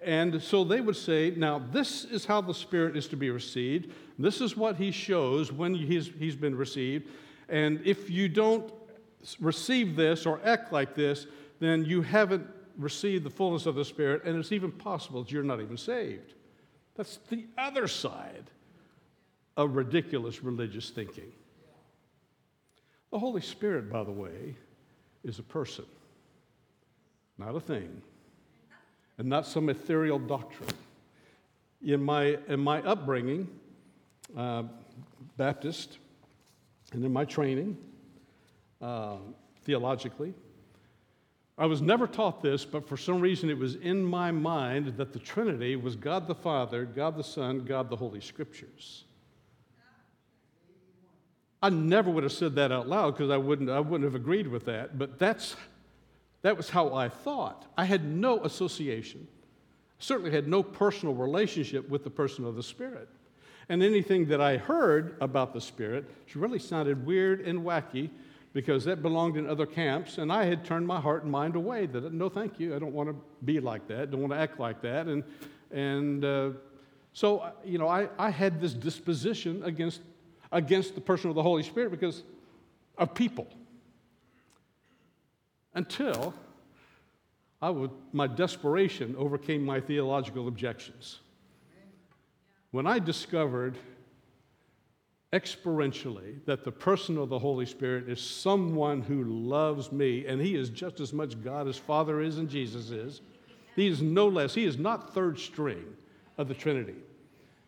And 0.03 0.43
so 0.43 0.65
they 0.65 0.81
would 0.81 0.97
say, 0.97 1.33
now, 1.37 1.63
this 1.71 2.05
is 2.05 2.27
how 2.27 2.41
the 2.41 2.53
Spirit 2.53 2.97
is 2.97 3.07
to 3.09 3.17
be 3.17 3.31
received. 3.31 3.93
This 4.19 4.41
is 4.41 4.57
what 4.57 4.77
He 4.77 4.91
shows 4.91 5.53
when 5.53 5.75
he's, 5.75 6.11
he's 6.19 6.37
been 6.37 6.57
received. 6.57 7.09
And 7.49 7.81
if 7.85 8.11
you 8.11 8.29
don't 8.29 8.73
receive 9.41 9.97
this 9.97 10.27
or 10.27 10.41
act 10.45 10.73
like 10.73 10.95
this, 10.95 11.27
then 11.61 11.85
you 11.85 12.03
haven't 12.03 12.47
received 12.77 13.25
the 13.25 13.31
fullness 13.31 13.67
of 13.67 13.77
the 13.77 13.85
Spirit, 13.85 14.25
and 14.25 14.37
it's 14.37 14.53
even 14.53 14.73
possible 14.73 15.23
that 15.23 15.31
you're 15.31 15.45
not 15.45 15.61
even 15.61 15.77
saved. 15.77 16.35
That's 16.97 17.19
the 17.29 17.47
other 17.59 17.89
side 17.89 18.51
of 19.57 19.77
ridiculous 19.77 20.43
religious 20.43 20.91
thinking. 20.91 21.33
The 23.11 23.19
Holy 23.19 23.41
Spirit, 23.41 23.91
by 23.91 24.05
the 24.05 24.11
way, 24.11 24.57
is 25.23 25.39
a 25.39 25.43
person, 25.43 25.87
not 27.39 27.55
a 27.55 27.61
thing, 27.61 28.03
and 29.19 29.29
not 29.29 29.47
some 29.47 29.69
ethereal 29.69 30.19
doctrine. 30.19 30.71
In 31.83 32.03
my, 32.03 32.39
in 32.49 32.61
my 32.61 32.81
upbringing, 32.83 33.49
uh, 34.37 34.65
Baptist, 35.37 35.99
and 36.93 37.05
in 37.05 37.13
my 37.13 37.25
training, 37.25 37.77
uh, 38.81 39.17
theologically, 39.65 40.35
I 41.57 41.67
was 41.67 41.81
never 41.81 42.07
taught 42.07 42.43
this, 42.43 42.65
but 42.65 42.89
for 42.89 42.97
some 42.97 43.21
reason 43.21 43.49
it 43.49 43.59
was 43.59 43.77
in 43.77 44.05
my 44.05 44.33
mind 44.33 44.97
that 44.97 45.13
the 45.13 45.21
Trinity 45.21 45.77
was 45.77 45.95
God 45.95 46.27
the 46.27 46.35
Father, 46.35 46.85
God 46.85 47.17
the 47.17 47.23
Son, 47.23 47.65
God 47.65 47.89
the 47.89 47.97
Holy 47.97 48.21
Scriptures. 48.21 49.05
I 51.63 51.71
never 51.71 52.11
would 52.11 52.25
have 52.25 52.33
said 52.33 52.57
that 52.57 52.73
out 52.73 52.89
loud 52.89 53.13
because 53.13 53.31
I 53.31 53.37
wouldn't, 53.37 53.71
I 53.71 53.81
wouldn't 53.81 54.05
have 54.05 54.17
agreed 54.17 54.49
with 54.49 54.67
that, 54.67 54.99
but 54.99 55.19
that's, 55.19 55.55
that 56.43 56.57
was 56.57 56.69
how 56.69 56.93
I 56.93 57.09
thought. 57.09 57.67
I 57.79 57.85
had 57.85 58.05
no 58.05 58.43
association, 58.45 59.27
certainly 59.99 60.33
had 60.33 60.49
no 60.49 60.63
personal 60.63 61.15
relationship 61.15 61.89
with 61.89 62.03
the 62.05 62.11
person 62.11 62.45
of 62.45 62.57
the 62.57 62.63
Spirit. 62.63 63.09
And 63.69 63.83
anything 63.83 64.27
that 64.27 64.43
I 64.43 64.59
heard 64.59 65.17
about 65.21 65.55
the 65.55 65.61
Spirit 65.61 66.05
really 66.35 66.59
sounded 66.59 67.07
weird 67.07 67.41
and 67.41 67.61
wacky 67.61 68.11
because 68.55 68.85
that 68.85 69.03
belonged 69.03 69.37
in 69.37 69.47
other 69.47 69.67
camps, 69.67 70.17
and 70.17 70.33
I 70.33 70.45
had 70.45 70.65
turned 70.65 70.87
my 70.87 71.01
heart 71.01 71.25
and 71.25 71.33
mind 71.33 71.57
away. 71.57 71.87
That 71.87 72.15
no, 72.15 72.31
thank 72.31 72.59
you, 72.59 72.75
I 72.75 72.79
don't 72.79 72.95
want 72.95 73.11
to 73.11 73.17
be 73.45 73.61
like 73.61 73.87
that, 73.89 74.11
don't 74.11 74.21
want 74.21 74.33
to 74.33 74.39
act 74.39 74.59
like 74.59 74.81
that, 74.83 75.07
and 75.09 75.23
and 75.71 76.25
uh, 76.25 76.51
so 77.13 77.53
you 77.65 77.79
know, 77.79 77.89
I, 77.89 78.09
I 78.19 78.31
had 78.31 78.61
this 78.61 78.73
disposition 78.73 79.63
against 79.65 80.01
against 80.53 80.95
the 80.95 81.01
person 81.01 81.29
of 81.29 81.37
the 81.37 81.43
Holy 81.43 81.65
Spirit 81.65 81.91
because 81.91 82.23
of 82.97 83.13
people. 83.13 83.49
Until 85.75 86.33
I 87.61 87.71
would, 87.71 87.91
my 88.13 88.29
desperation 88.29 89.17
overcame 89.19 89.65
my 89.65 89.81
theological 89.81 90.47
objections. 90.47 91.19
When 92.71 92.87
I 92.87 93.01
discovered 93.01 93.77
experientially 95.35 96.37
that 96.47 96.65
the 96.65 96.71
person 96.71 97.19
of 97.19 97.29
the 97.29 97.39
Holy 97.39 97.67
Spirit 97.67 98.09
is 98.09 98.21
someone 98.21 99.03
who 99.03 99.25
loves 99.25 99.91
me, 99.91 100.27
and 100.27 100.41
he 100.41 100.55
is 100.55 100.71
just 100.71 101.01
as 101.01 101.13
much 101.13 101.43
God 101.43 101.67
as 101.67 101.77
Father 101.77 102.21
is 102.21 102.39
and 102.39 102.49
Jesus 102.49 102.91
is, 102.91 103.21
he 103.75 103.89
is 103.89 104.01
no 104.01 104.29
less, 104.29 104.55
he 104.55 104.65
is 104.65 104.79
not 104.79 105.13
third 105.13 105.39
string 105.39 105.85
of 106.39 106.47
the 106.47 106.55
Trinity. 106.55 106.95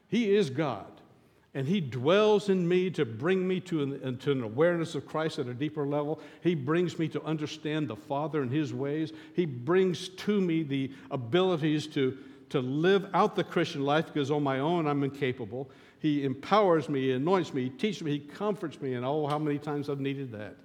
He 0.08 0.36
is 0.36 0.50
God. 0.50 0.86
And 1.56 1.66
He 1.66 1.80
dwells 1.80 2.50
in 2.50 2.68
me 2.68 2.90
to 2.90 3.06
bring 3.06 3.48
me 3.48 3.60
to 3.60 3.82
an, 3.82 4.18
to 4.18 4.30
an 4.30 4.42
awareness 4.42 4.94
of 4.94 5.06
Christ 5.06 5.38
at 5.38 5.46
a 5.46 5.54
deeper 5.54 5.86
level. 5.86 6.20
He 6.42 6.54
brings 6.54 6.98
me 6.98 7.08
to 7.08 7.22
understand 7.24 7.88
the 7.88 7.96
Father 7.96 8.42
and 8.42 8.52
His 8.52 8.74
ways. 8.74 9.14
He 9.34 9.46
brings 9.46 10.10
to 10.10 10.38
me 10.38 10.62
the 10.62 10.92
abilities 11.10 11.86
to, 11.88 12.18
to 12.50 12.60
live 12.60 13.08
out 13.14 13.36
the 13.36 13.42
Christian 13.42 13.86
life 13.86 14.12
because 14.12 14.30
on 14.30 14.42
my 14.42 14.58
own 14.58 14.86
I'm 14.86 15.02
incapable. 15.02 15.70
He 15.98 16.24
empowers 16.24 16.88
me, 16.88 17.02
He 17.02 17.12
anoints 17.12 17.54
me, 17.54 17.64
He 17.64 17.70
teaches 17.70 18.02
me, 18.02 18.12
He 18.12 18.18
comforts 18.18 18.80
me, 18.80 18.94
and 18.94 19.04
oh, 19.04 19.26
how 19.26 19.38
many 19.38 19.58
times 19.58 19.88
I've 19.88 20.00
needed 20.00 20.32
that. 20.32 20.56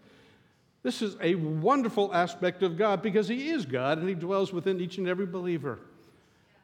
This 0.83 1.01
is 1.01 1.15
a 1.21 1.35
wonderful 1.35 2.13
aspect 2.13 2.63
of 2.63 2.77
God 2.77 3.01
because 3.01 3.27
He 3.27 3.49
is 3.49 3.65
God 3.65 3.99
and 3.99 4.09
He 4.09 4.15
dwells 4.15 4.51
within 4.51 4.81
each 4.81 4.97
and 4.97 5.07
every 5.07 5.25
believer. 5.25 5.79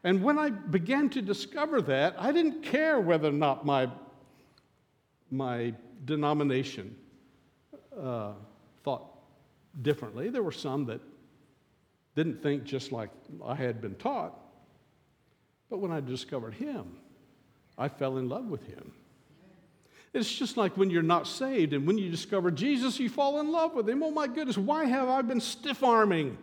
And 0.04 0.24
when 0.24 0.38
I 0.38 0.50
began 0.50 1.10
to 1.12 1.22
discover 1.22 1.82
that, 1.84 2.16
I 2.18 2.32
didn't 2.32 2.64
care 2.64 3.00
whether 3.00 3.30
or 3.30 3.34
not 3.34 3.66
my 3.66 3.90
my 5.30 5.74
denomination 6.06 6.96
uh, 8.00 8.32
thought 8.84 9.08
differently. 9.82 10.30
There 10.30 10.44
were 10.44 10.52
some 10.52 10.86
that 10.86 11.02
didn't 12.16 12.42
think 12.42 12.64
just 12.64 12.92
like 12.92 13.10
I 13.46 13.56
had 13.56 13.82
been 13.82 13.96
taught. 13.96 14.40
But 15.70 15.80
when 15.80 15.92
I 15.92 16.00
discovered 16.00 16.54
Him, 16.54 16.98
I 17.78 17.88
fell 17.90 18.18
in 18.18 18.30
love 18.30 18.46
with 18.46 18.66
Him. 18.68 18.92
It's 20.14 20.34
just 20.34 20.58
like 20.58 20.78
when 20.78 20.90
you're 20.90 21.04
not 21.04 21.28
saved 21.28 21.74
and 21.74 21.86
when 21.86 21.98
you 21.98 22.10
discover 22.10 22.50
Jesus, 22.50 23.00
you 23.00 23.10
fall 23.10 23.40
in 23.40 23.52
love 23.52 23.74
with 23.74 23.88
Him. 23.88 24.02
Oh 24.02 24.12
my 24.12 24.28
goodness, 24.28 24.58
why 24.58 24.86
have 24.86 25.10
I 25.10 25.22
been 25.22 25.42
stiff 25.42 25.84
arming 25.84 26.38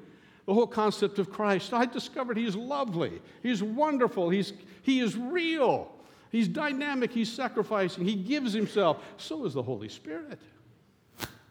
the 0.47 0.55
whole 0.55 0.67
concept 0.67 1.19
of 1.19 1.31
Christ? 1.31 1.73
I 1.73 1.87
discovered 1.87 2.37
He's 2.37 2.55
lovely, 2.55 3.21
He's 3.43 3.63
wonderful, 3.63 4.31
He's, 4.31 4.53
He 4.83 5.01
is 5.01 5.17
real. 5.17 5.91
He's 6.35 6.49
dynamic, 6.49 7.13
he's 7.13 7.33
sacrificing, 7.33 8.05
he 8.05 8.17
gives 8.17 8.53
himself. 8.53 9.01
So 9.19 9.45
is 9.45 9.55
the 9.55 9.63
Holy 9.63 9.89
Spirit. 9.89 10.41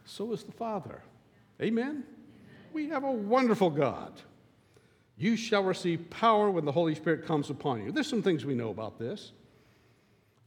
So 0.03 0.33
is 0.33 0.43
the 0.43 0.51
Father. 0.51 1.01
Amen? 1.61 2.03
We 2.73 2.89
have 2.89 3.05
a 3.05 3.11
wonderful 3.11 3.69
God. 3.69 4.11
You 5.17 5.37
shall 5.37 5.63
receive 5.63 6.09
power 6.09 6.51
when 6.51 6.65
the 6.65 6.71
Holy 6.73 6.95
Spirit 6.95 7.25
comes 7.25 7.49
upon 7.49 7.81
you. 7.81 7.93
There's 7.93 8.09
some 8.09 8.21
things 8.21 8.43
we 8.43 8.55
know 8.55 8.71
about 8.71 8.99
this. 8.99 9.31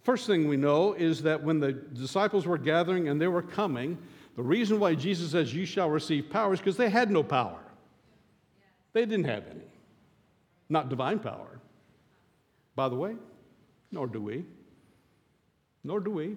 First 0.07 0.29
thing 0.29 0.47
we 0.47 0.57
know 0.57 0.93
is 0.93 1.23
that 1.23 1.43
when 1.43 1.59
the 1.59 1.73
disciples 1.73 2.47
were 2.47 2.59
gathering 2.59 3.09
and 3.09 3.21
they 3.21 3.27
were 3.27 3.43
coming, 3.43 3.99
the 4.37 4.43
reason 4.43 4.79
why 4.79 4.95
Jesus 4.95 5.33
says, 5.33 5.53
You 5.53 5.67
shall 5.67 5.91
receive 5.91 6.31
power 6.31 6.55
is 6.55 6.61
because 6.61 6.77
they 6.77 6.89
had 6.89 7.11
no 7.11 7.25
power. 7.25 7.59
They 8.93 9.05
didn't 9.05 9.25
have 9.25 9.49
any, 9.51 9.67
not 10.69 10.91
divine 10.91 11.19
power. 11.19 11.59
By 12.77 12.89
the 12.89 12.95
way, 12.95 13.17
nor 13.91 14.07
do 14.07 14.21
we. 14.21 14.45
Nor 15.83 15.99
do 15.99 16.13
we. 16.13 16.37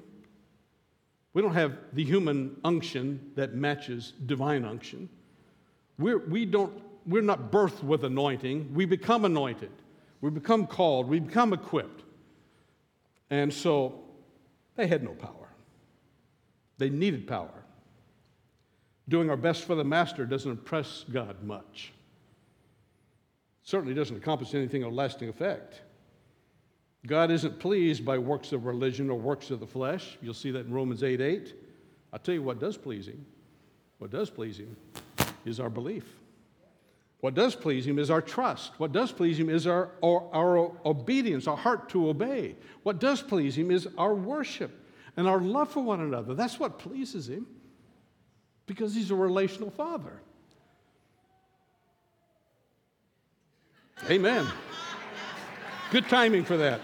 We 1.34 1.44
don't 1.44 1.54
have 1.54 1.78
the 1.94 2.04
human 2.04 2.56
unction 2.64 3.34
that 3.36 3.54
matches 3.54 4.14
divine 4.26 4.66
unction. 4.66 5.10
We're, 6.00 6.18
we 6.18 6.46
don't, 6.48 6.74
we're 7.06 7.22
not 7.22 7.52
birthed 7.52 7.84
with 7.84 8.04
anointing. 8.04 8.74
We 8.74 8.86
become 8.86 9.26
anointed. 9.26 9.70
We 10.22 10.32
become 10.32 10.66
called. 10.66 11.08
We 11.08 11.20
become 11.20 11.54
equipped. 11.54 12.06
And 13.30 13.54
so 13.54 14.00
they 14.76 14.88
had 14.88 15.04
no 15.04 15.12
power. 15.12 15.50
They 16.78 16.90
needed 16.90 17.28
power. 17.28 17.52
Doing 19.08 19.30
our 19.30 19.38
best 19.38 19.66
for 19.66 19.76
the 19.76 19.84
master 19.84 20.26
doesn't 20.26 20.52
impress 20.52 21.04
God 21.12 21.44
much. 21.44 21.94
Certainly 23.64 23.94
doesn't 23.94 24.16
accomplish 24.16 24.54
anything 24.54 24.84
of 24.84 24.94
lasting 24.94 25.30
effect. 25.30 25.82
God 27.06 27.32
isn't 27.32 27.60
pleased 27.60 28.04
by 28.04 28.18
works 28.18 28.52
of 28.52 28.66
religion 28.66 29.10
or 29.10 29.18
works 29.18 29.52
of 29.52 29.60
the 29.60 29.68
flesh. 29.68 30.18
You'll 30.22 30.34
see 30.34 30.52
that 30.52 30.66
in 30.66 30.74
Romans 30.74 31.04
8 31.04 31.22
8. 31.22 31.54
I'll 32.12 32.20
tell 32.20 32.34
you 32.34 32.44
what 32.44 32.60
does 32.60 32.78
please 32.78 33.08
him 33.08 33.26
What 34.00 34.12
does 34.12 34.30
please 34.30 34.58
Him 34.58 34.76
is 35.46 35.60
our 35.60 35.70
belief. 35.70 36.19
What 37.22 37.34
does 37.34 37.56
please 37.56 37.86
Him 37.86 38.00
is 38.00 38.10
our 38.10 38.22
trust. 38.22 38.72
What 38.78 38.92
does 38.92 39.12
please 39.12 39.40
Him 39.40 39.50
is 39.50 39.68
our, 39.68 39.92
our, 40.02 40.30
our 40.34 40.72
obedience, 40.86 41.48
our 41.48 41.58
heart 41.58 41.90
to 41.90 42.10
obey. 42.10 42.56
What 42.84 43.00
does 43.00 43.22
please 43.22 43.58
Him 43.58 43.72
is 43.72 43.88
our 43.98 44.16
worship 44.16 44.72
and 45.18 45.28
our 45.28 45.42
love 45.42 45.70
for 45.70 45.84
one 45.84 46.00
another. 46.00 46.34
That's 46.34 46.60
what 46.60 46.80
pleases 46.80 47.28
Him 47.28 47.46
because 48.66 48.96
He's 48.96 49.12
a 49.12 49.16
relational 49.16 49.70
Father. 49.70 50.22
Amen. 54.10 54.48
Good 55.92 56.08
timing 56.08 56.46
for 56.46 56.56
that. 56.56 56.80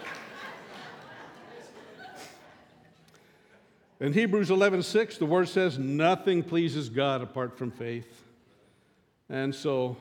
In 4.01 4.11
Hebrews 4.11 4.49
11:6, 4.49 5.17
the 5.17 5.25
word 5.25 5.47
says, 5.47 5.79
"Nothing 5.79 6.43
pleases 6.43 6.89
God 6.89 7.21
apart 7.21 7.57
from 7.57 7.71
faith." 7.71 8.25
And 9.29 9.55
so, 9.55 9.95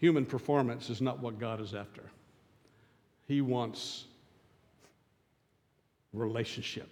human 0.00 0.24
performance 0.24 0.90
is 0.90 1.00
not 1.00 1.20
what 1.20 1.38
God 1.38 1.60
is 1.60 1.74
after. 1.74 2.02
He 3.28 3.42
wants 3.42 4.06
relationship. 6.12 6.88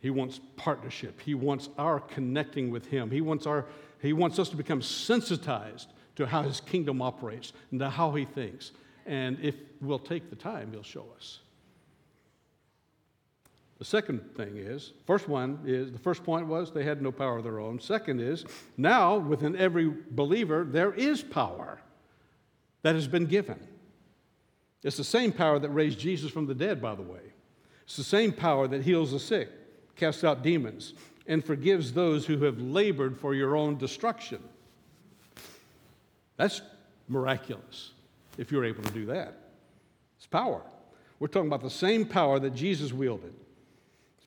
He 0.00 0.10
wants 0.10 0.40
partnership. 0.56 1.20
He 1.20 1.34
wants 1.34 1.68
our 1.76 2.00
connecting 2.00 2.70
with 2.70 2.86
Him. 2.86 3.10
He 3.10 3.20
wants, 3.20 3.46
our, 3.46 3.66
he 4.00 4.12
wants 4.12 4.38
us 4.38 4.48
to 4.50 4.56
become 4.56 4.80
sensitized 4.80 5.88
to 6.16 6.26
how 6.26 6.42
His 6.42 6.60
kingdom 6.60 7.02
operates 7.02 7.52
and 7.70 7.80
to 7.80 7.90
how 7.90 8.12
He 8.12 8.24
thinks. 8.24 8.70
And 9.04 9.38
if 9.42 9.56
we'll 9.80 9.98
take 9.98 10.30
the 10.30 10.36
time, 10.36 10.70
He'll 10.72 10.82
show 10.82 11.06
us. 11.16 11.40
The 13.78 13.84
second 13.84 14.20
thing 14.36 14.56
is, 14.56 14.92
first 15.04 15.28
one 15.28 15.58
is, 15.66 15.90
the 15.90 15.98
first 15.98 16.22
point 16.22 16.46
was 16.46 16.70
they 16.70 16.84
had 16.84 17.02
no 17.02 17.10
power 17.10 17.38
of 17.38 17.44
their 17.44 17.58
own. 17.58 17.80
Second 17.80 18.20
is, 18.20 18.44
now 18.76 19.16
within 19.16 19.56
every 19.56 19.92
believer, 20.12 20.64
there 20.64 20.94
is 20.94 21.22
power 21.22 21.80
that 22.84 22.94
has 22.94 23.08
been 23.08 23.24
given. 23.24 23.58
It's 24.82 24.98
the 24.98 25.04
same 25.04 25.32
power 25.32 25.58
that 25.58 25.70
raised 25.70 25.98
Jesus 25.98 26.30
from 26.30 26.46
the 26.46 26.54
dead, 26.54 26.82
by 26.82 26.94
the 26.94 27.02
way. 27.02 27.32
It's 27.84 27.96
the 27.96 28.04
same 28.04 28.30
power 28.30 28.68
that 28.68 28.82
heals 28.82 29.12
the 29.12 29.18
sick, 29.18 29.48
casts 29.96 30.22
out 30.22 30.42
demons, 30.42 30.92
and 31.26 31.42
forgives 31.42 31.94
those 31.94 32.26
who 32.26 32.44
have 32.44 32.60
labored 32.60 33.18
for 33.18 33.34
your 33.34 33.56
own 33.56 33.78
destruction. 33.78 34.38
That's 36.36 36.60
miraculous 37.08 37.92
if 38.36 38.52
you're 38.52 38.66
able 38.66 38.82
to 38.82 38.92
do 38.92 39.06
that. 39.06 39.38
It's 40.18 40.26
power. 40.26 40.60
We're 41.18 41.28
talking 41.28 41.48
about 41.48 41.62
the 41.62 41.70
same 41.70 42.04
power 42.04 42.38
that 42.38 42.54
Jesus 42.54 42.92
wielded. 42.92 43.32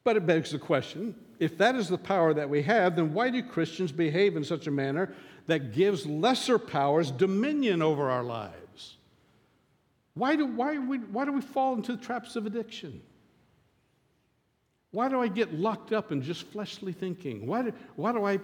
But 0.08 0.16
it 0.16 0.26
begs 0.26 0.52
the 0.52 0.58
question 0.58 1.16
if 1.38 1.58
that 1.58 1.76
is 1.76 1.90
the 1.90 1.98
power 1.98 2.34
that 2.34 2.50
we 2.50 2.62
have, 2.62 2.96
then 2.96 3.14
why 3.14 3.30
do 3.30 3.44
Christians 3.44 3.92
behave 3.92 4.38
in 4.38 4.44
such 4.46 4.66
a 4.66 4.72
manner 4.72 5.14
that 5.48 5.74
gives 5.74 6.06
lesser 6.06 6.58
powers 6.58 7.12
dominion 7.12 7.82
over 7.82 8.10
our 8.10 8.24
lives? 8.24 8.96
Why 10.14 10.38
do, 10.38 10.46
why, 10.46 10.78
we, 10.78 11.00
why 11.00 11.26
do 11.26 11.34
we 11.34 11.42
fall 11.42 11.76
into 11.76 11.92
the 11.92 12.02
traps 12.02 12.38
of 12.38 12.46
addiction? 12.46 13.02
Why 14.92 15.10
do 15.10 15.20
I 15.20 15.28
get 15.28 15.54
locked 15.54 15.92
up 15.92 16.14
in 16.14 16.22
just 16.22 16.48
fleshly 16.48 16.94
thinking? 16.94 17.46
Why 17.46 17.64
do, 17.64 17.74
why 17.98 18.14
do 18.14 18.24
I 18.24 18.40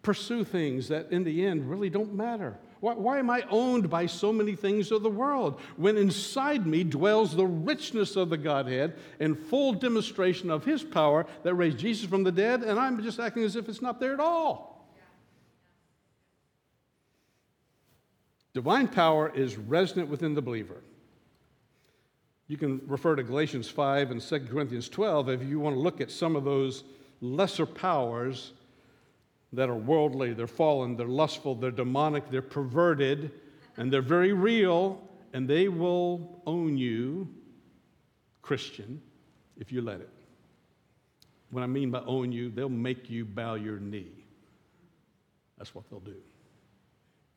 pursue 0.00 0.44
things 0.44 0.88
that 0.88 1.12
in 1.12 1.24
the 1.24 1.44
end 1.44 1.68
really 1.68 1.90
don't 1.90 2.14
matter? 2.14 2.56
Why, 2.82 2.94
why, 2.94 3.18
am 3.20 3.30
I 3.30 3.44
owned 3.48 3.88
by 3.88 4.06
so 4.06 4.32
many 4.32 4.56
things 4.56 4.90
of 4.90 5.04
the 5.04 5.08
world 5.08 5.60
when 5.76 5.96
inside 5.96 6.66
me 6.66 6.82
dwells 6.82 7.36
the 7.36 7.46
richness 7.46 8.16
of 8.16 8.28
the 8.28 8.36
Godhead 8.36 8.98
and 9.20 9.38
full 9.38 9.72
demonstration 9.72 10.50
of 10.50 10.64
His 10.64 10.82
power 10.82 11.24
that 11.44 11.54
raised 11.54 11.78
Jesus 11.78 12.10
from 12.10 12.24
the 12.24 12.32
dead, 12.32 12.64
and 12.64 12.80
I'm 12.80 13.00
just 13.00 13.20
acting 13.20 13.44
as 13.44 13.54
if 13.54 13.68
it's 13.68 13.82
not 13.82 14.00
there 14.00 14.14
at 14.14 14.18
all? 14.18 14.92
Divine 18.52 18.88
power 18.88 19.30
is 19.32 19.56
resonant 19.56 20.10
within 20.10 20.34
the 20.34 20.42
believer. 20.42 20.82
You 22.48 22.56
can 22.56 22.80
refer 22.88 23.14
to 23.14 23.22
Galatians 23.22 23.68
5 23.68 24.10
and 24.10 24.20
2 24.20 24.40
Corinthians 24.50 24.88
12 24.88 25.28
if 25.28 25.44
you 25.44 25.60
want 25.60 25.76
to 25.76 25.80
look 25.80 26.00
at 26.00 26.10
some 26.10 26.34
of 26.34 26.42
those 26.42 26.82
lesser 27.20 27.64
powers 27.64 28.54
that 29.52 29.68
are 29.68 29.76
worldly, 29.76 30.32
they're 30.32 30.46
fallen, 30.46 30.96
they're 30.96 31.06
lustful, 31.06 31.54
they're 31.54 31.70
demonic, 31.70 32.30
they're 32.30 32.42
perverted, 32.42 33.30
and 33.76 33.92
they're 33.92 34.00
very 34.00 34.32
real, 34.32 35.00
and 35.32 35.48
they 35.48 35.68
will 35.68 36.42
own 36.46 36.76
you, 36.78 37.28
Christian, 38.40 39.00
if 39.58 39.70
you 39.70 39.82
let 39.82 40.00
it. 40.00 40.10
What 41.50 41.62
I 41.62 41.66
mean 41.66 41.90
by 41.90 42.00
own 42.00 42.32
you, 42.32 42.50
they'll 42.50 42.68
make 42.68 43.10
you 43.10 43.24
bow 43.24 43.54
your 43.54 43.78
knee. 43.78 44.12
That's 45.58 45.74
what 45.74 45.88
they'll 45.90 46.00
do. 46.00 46.16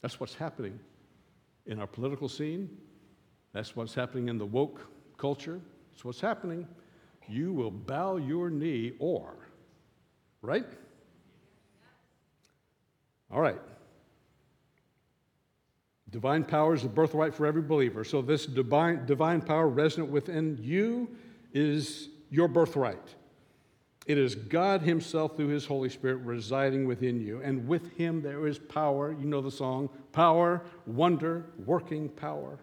That's 0.01 0.19
what's 0.19 0.36
happening 0.36 0.80
in 1.65 1.80
our 1.80 1.88
political 1.88 2.30
scene. 2.30 2.69
That's 3.51 3.75
what's 3.75 3.93
happening 3.93 4.30
in 4.30 4.38
the 4.38 4.45
woke 4.45 4.82
culture. 5.17 5.60
That's 5.91 6.06
what's 6.06 6.21
happening. 6.21 6.67
You 7.28 7.51
will 7.51 7.71
bow 7.71 8.17
your 8.17 8.49
knee 8.49 8.93
or, 8.99 9.36
right? 10.41 10.65
All 13.31 13.41
right. 13.41 13.59
Divine 16.09 16.43
power 16.43 16.73
is 16.73 16.83
the 16.83 16.88
birthright 16.88 17.33
for 17.33 17.45
every 17.45 17.61
believer. 17.61 18.03
So, 18.03 18.21
this 18.21 18.45
divine, 18.45 19.05
divine 19.05 19.41
power 19.41 19.67
resident 19.67 20.09
within 20.09 20.57
you 20.61 21.09
is 21.53 22.09
your 22.29 22.47
birthright. 22.47 23.15
It 24.05 24.17
is 24.17 24.35
God 24.35 24.81
Himself 24.81 25.35
through 25.35 25.47
His 25.47 25.65
Holy 25.65 25.89
Spirit 25.89 26.17
residing 26.17 26.85
within 26.85 27.19
you. 27.19 27.41
And 27.41 27.67
with 27.67 27.91
Him 27.97 28.21
there 28.21 28.45
is 28.47 28.59
power. 28.59 29.11
You 29.11 29.25
know 29.25 29.41
the 29.41 29.51
song 29.51 29.89
power, 30.11 30.61
wonder, 30.85 31.45
working 31.65 32.09
power 32.09 32.59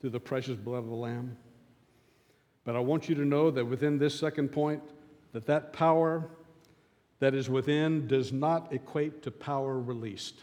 through 0.00 0.10
the 0.10 0.20
precious 0.20 0.56
blood 0.56 0.78
of 0.78 0.86
the 0.86 0.94
Lamb. 0.94 1.36
But 2.64 2.74
I 2.76 2.80
want 2.80 3.08
you 3.08 3.14
to 3.16 3.24
know 3.24 3.50
that 3.50 3.64
within 3.64 3.98
this 3.98 4.18
second 4.18 4.48
point, 4.48 4.82
that 5.32 5.46
that 5.46 5.72
power 5.72 6.28
that 7.22 7.34
is 7.34 7.48
within 7.48 8.08
does 8.08 8.32
not 8.32 8.72
equate 8.72 9.22
to 9.22 9.30
power 9.30 9.78
released. 9.78 10.34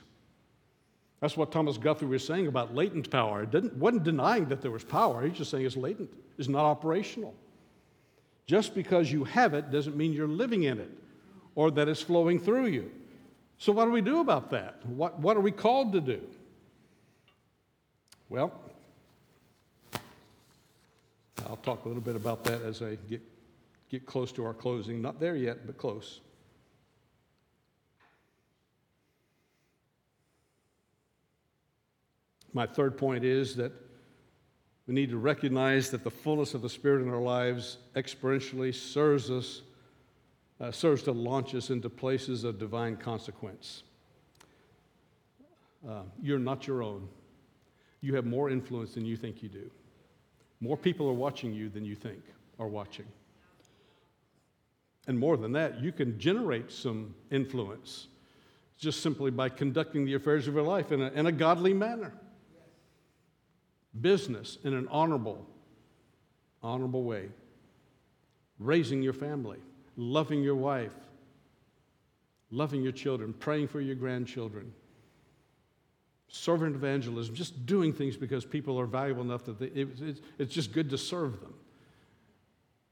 That's 1.19 1.35
what 1.35 1.51
Thomas 1.51 1.77
Guthrie 1.77 2.07
was 2.07 2.25
saying 2.25 2.47
about 2.47 2.73
latent 2.73 3.11
power. 3.11 3.43
It 3.43 3.51
didn't, 3.51 3.75
wasn't 3.75 4.05
denying 4.05 4.45
that 4.45 4.61
there 4.61 4.71
was 4.71 4.85
power, 4.85 5.27
he's 5.27 5.37
just 5.37 5.51
saying 5.51 5.65
it's 5.65 5.75
latent, 5.75 6.09
it's 6.37 6.47
not 6.47 6.63
operational. 6.63 7.35
Just 8.47 8.73
because 8.75 9.11
you 9.11 9.25
have 9.25 9.53
it 9.53 9.71
doesn't 9.71 9.97
mean 9.97 10.13
you're 10.13 10.25
living 10.25 10.63
in 10.63 10.79
it 10.79 10.89
or 11.53 11.69
that 11.69 11.89
it's 11.89 12.01
flowing 12.01 12.39
through 12.39 12.67
you. 12.67 12.89
So, 13.57 13.73
what 13.73 13.83
do 13.83 13.91
we 13.91 13.99
do 13.99 14.21
about 14.21 14.49
that? 14.51 14.79
What, 14.85 15.19
what 15.19 15.35
are 15.35 15.41
we 15.41 15.51
called 15.51 15.91
to 15.91 15.99
do? 15.99 16.21
Well, 18.29 18.53
I'll 21.45 21.57
talk 21.57 21.83
a 21.83 21.89
little 21.89 22.01
bit 22.01 22.15
about 22.15 22.45
that 22.45 22.61
as 22.61 22.81
I 22.81 22.95
get, 23.09 23.21
get 23.89 24.05
close 24.05 24.31
to 24.31 24.45
our 24.45 24.53
closing. 24.53 25.01
Not 25.01 25.19
there 25.19 25.35
yet, 25.35 25.67
but 25.67 25.77
close. 25.77 26.21
My 32.53 32.65
third 32.65 32.97
point 32.97 33.23
is 33.23 33.55
that 33.57 33.71
we 34.88 34.95
need 34.95 35.12
to 35.12 35.17
recognize 35.17 35.91
that 35.91 36.03
the 36.03 36.09
fullness 36.09 36.55
of 36.55 36.63
the 36.63 36.69
Spirit 36.69 37.03
in 37.03 37.09
our 37.09 37.21
lives 37.21 37.77
experientially 37.95 38.73
serves 38.73 39.29
us, 39.29 39.62
uh, 40.59 40.71
serves 40.71 41.03
to 41.03 41.12
launch 41.12 41.53
us 41.53 41.69
into 41.69 41.89
places 41.89 42.43
of 42.43 42.57
divine 42.57 42.97
consequence. 42.97 43.83
Uh, 45.88 46.01
you're 46.21 46.39
not 46.39 46.65
your 46.65 46.81
own. 46.81 47.07
You 48.01 48.15
have 48.15 48.25
more 48.25 48.49
influence 48.49 48.95
than 48.95 49.05
you 49.05 49.15
think 49.15 49.43
you 49.43 49.49
do. 49.49 49.69
More 50.59 50.75
people 50.75 51.07
are 51.07 51.13
watching 51.13 51.53
you 51.53 51.69
than 51.69 51.85
you 51.85 51.95
think 51.95 52.23
are 52.57 52.67
watching. 52.67 53.05
And 55.07 55.19
more 55.19 55.38
than 55.38 55.51
that, 55.51 55.79
you 55.79 55.91
can 55.91 56.19
generate 56.19 56.71
some 56.71 57.13
influence 57.29 58.07
just 58.77 59.01
simply 59.01 59.29
by 59.29 59.49
conducting 59.49 60.03
the 60.03 60.15
affairs 60.15 60.47
of 60.47 60.55
your 60.55 60.63
life 60.63 60.91
in 60.91 61.01
a, 61.01 61.09
in 61.12 61.27
a 61.27 61.31
godly 61.31 61.73
manner 61.73 62.13
business 64.02 64.58
in 64.63 64.73
an 64.73 64.88
honorable, 64.89 65.45
honorable 66.62 67.04
way, 67.04 67.30
raising 68.60 69.02
your 69.02 69.13
family, 69.13 69.60
loving 69.95 70.43
your 70.43 70.56
wife, 70.56 70.95
loving 72.52 72.82
your 72.82 72.91
children, 72.91 73.34
praying 73.34 73.67
for 73.67 73.82
your 73.82 73.95
grandchildren, 73.95 74.73
servant 76.28 76.75
evangelism, 76.75 77.36
just 77.36 77.65
doing 77.65 77.93
things 77.93 78.15
because 78.15 78.45
people 78.45 78.80
are 78.80 78.86
valuable 78.86 79.21
enough 79.21 79.43
that 79.45 79.60
they, 79.60 79.67
it, 79.67 80.02
it, 80.02 80.21
it's 80.38 80.54
just 80.54 80.71
good 80.71 80.89
to 80.89 80.97
serve 80.97 81.39
them. 81.41 81.54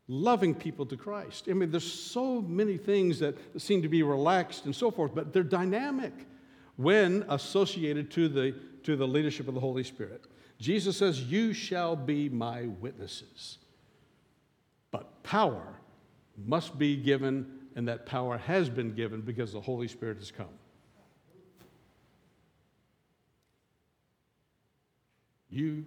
Loving 0.07 0.55
people 0.55 0.85
to 0.85 0.95
Christ. 0.95 1.47
I 1.49 1.53
mean, 1.53 1.69
there's 1.69 1.91
so 1.91 2.41
many 2.41 2.77
things 2.77 3.19
that 3.19 3.35
seem 3.61 3.81
to 3.81 3.89
be 3.89 4.03
relaxed 4.03 4.65
and 4.65 4.75
so 4.75 4.89
forth, 4.89 5.13
but 5.13 5.33
they're 5.33 5.43
dynamic 5.43 6.13
when 6.77 7.25
associated 7.27 8.09
to 8.11 8.29
the, 8.29 8.55
to 8.83 8.95
the 8.95 9.07
leadership 9.07 9.47
of 9.47 9.53
the 9.53 9.59
Holy 9.59 9.83
Spirit. 9.83 10.23
Jesus 10.59 10.97
says, 10.97 11.21
You 11.21 11.53
shall 11.53 11.95
be 11.95 12.29
my 12.29 12.67
witnesses. 12.79 13.59
But 14.91 15.23
power 15.23 15.75
must 16.45 16.77
be 16.77 16.95
given, 16.95 17.45
and 17.75 17.87
that 17.87 18.05
power 18.05 18.37
has 18.37 18.69
been 18.69 18.93
given 18.93 19.21
because 19.21 19.53
the 19.53 19.61
Holy 19.61 19.87
Spirit 19.87 20.17
has 20.17 20.31
come. 20.31 20.47
You 25.49 25.85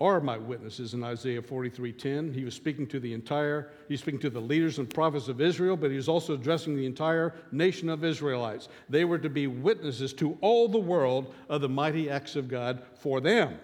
are 0.00 0.20
my 0.20 0.36
witnesses 0.36 0.94
in 0.94 1.04
Isaiah 1.04 1.42
43:10. 1.42 2.32
He 2.34 2.44
was 2.44 2.54
speaking 2.54 2.86
to 2.88 2.98
the 2.98 3.12
entire, 3.12 3.70
he's 3.88 4.00
speaking 4.00 4.20
to 4.20 4.30
the 4.30 4.40
leaders 4.40 4.78
and 4.78 4.92
prophets 4.92 5.28
of 5.28 5.40
Israel, 5.40 5.76
but 5.76 5.90
he 5.90 5.96
was 5.96 6.08
also 6.08 6.34
addressing 6.34 6.74
the 6.74 6.86
entire 6.86 7.34
nation 7.52 7.88
of 7.88 8.04
Israelites. 8.04 8.68
They 8.88 9.04
were 9.04 9.18
to 9.18 9.30
be 9.30 9.46
witnesses 9.46 10.12
to 10.14 10.36
all 10.40 10.68
the 10.68 10.78
world 10.78 11.32
of 11.48 11.60
the 11.60 11.68
mighty 11.68 12.10
acts 12.10 12.34
of 12.34 12.48
God 12.48 12.82
for 12.96 13.20
them. 13.20 13.58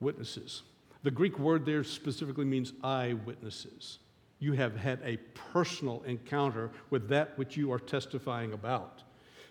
Witnesses. 0.00 0.62
The 1.02 1.10
Greek 1.10 1.38
word 1.38 1.64
there 1.64 1.84
specifically 1.84 2.44
means 2.44 2.72
eyewitnesses. 2.82 3.98
You 4.38 4.52
have 4.54 4.76
had 4.76 5.00
a 5.04 5.18
personal 5.52 6.02
encounter 6.06 6.70
with 6.90 7.08
that 7.08 7.36
which 7.38 7.56
you 7.56 7.72
are 7.72 7.78
testifying 7.78 8.52
about. 8.52 9.02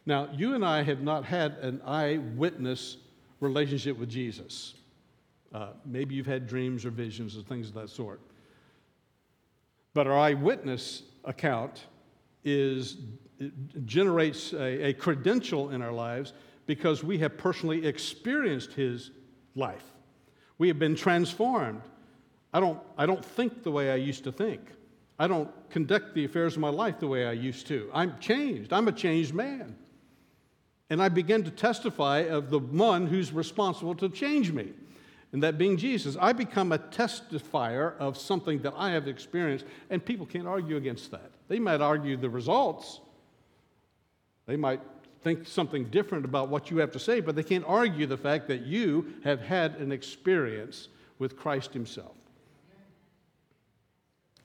Now, 0.06 0.30
you 0.34 0.56
and 0.56 0.66
I 0.66 0.82
have 0.84 1.02
not 1.02 1.26
had 1.26 1.54
an 1.60 1.82
eyewitness 1.86 2.98
relationship 3.40 3.98
with 3.98 4.10
Jesus. 4.10 4.74
Uh, 5.54 5.70
maybe 5.86 6.16
you've 6.16 6.26
had 6.26 6.48
dreams 6.48 6.86
or 6.86 6.90
visions 6.90 7.38
or 7.38 7.42
things 7.42 7.70
of 7.70 7.76
that 7.76 7.90
sort. 7.90 8.22
But 9.94 10.08
our 10.08 10.18
eyewitness 10.18 11.04
account 11.26 11.86
is 12.44 12.98
generates 13.86 14.54
a, 14.54 14.88
a 14.88 14.94
credential 14.94 15.70
in 15.70 15.82
our 15.82 15.92
lives 15.92 16.34
because 16.66 17.04
we 17.04 17.18
have 17.20 17.38
personally 17.38 17.86
experienced 17.86 18.74
his 18.74 19.12
life. 19.56 19.84
We 20.60 20.68
have 20.68 20.78
been 20.78 20.96
transformed. 20.96 21.82
I 22.54 22.60
don't, 22.60 22.80
I 22.98 23.08
don't 23.08 23.26
think 23.26 23.64
the 23.64 23.72
way 23.72 23.92
I 23.92 23.96
used 23.96 24.24
to 24.26 24.32
think. 24.32 24.62
I 25.18 25.28
don't 25.28 25.50
conduct 25.70 26.14
the 26.14 26.26
affairs 26.26 26.54
of 26.54 26.60
my 26.60 26.70
life 26.70 27.00
the 27.00 27.08
way 27.08 27.26
I 27.26 27.32
used 27.32 27.66
to. 27.68 27.90
I'm 27.94 28.20
changed. 28.20 28.72
I'm 28.72 28.88
a 28.88 28.92
changed 28.92 29.34
man. 29.34 29.76
And 30.90 31.02
I 31.02 31.10
begin 31.10 31.44
to 31.44 31.52
testify 31.52 32.20
of 32.20 32.50
the 32.50 32.60
one 32.60 33.08
who's 33.08 33.32
responsible 33.32 33.96
to 33.96 34.10
change 34.10 34.52
me, 34.52 34.70
and 35.32 35.44
that 35.44 35.58
being 35.58 35.78
Jesus. 35.78 36.18
I 36.20 36.34
become 36.34 36.72
a 36.72 36.80
testifier 36.80 37.96
of 37.98 38.18
something 38.18 38.60
that 38.64 38.74
I 38.76 38.92
have 38.92 39.08
experienced, 39.08 39.66
and 39.90 40.04
people 40.04 40.26
can't 40.26 40.48
argue 40.48 40.78
against 40.78 41.12
that. 41.12 41.32
They 41.48 41.60
might 41.60 41.82
argue 41.82 42.18
the 42.18 42.30
results, 42.30 43.02
they 44.48 44.56
might 44.56 44.82
think 45.22 45.48
something 45.48 45.86
different 45.86 46.26
about 46.26 46.50
what 46.50 46.72
you 46.72 46.78
have 46.78 46.92
to 46.92 47.00
say, 47.00 47.20
but 47.20 47.36
they 47.36 47.44
can't 47.44 47.66
argue 47.68 48.06
the 48.06 48.18
fact 48.18 48.48
that 48.48 48.62
you 48.62 49.14
have 49.24 49.42
had 49.42 49.76
an 49.76 49.92
experience 49.92 50.88
with 51.18 51.36
Christ 51.36 51.74
Himself. 51.74 52.16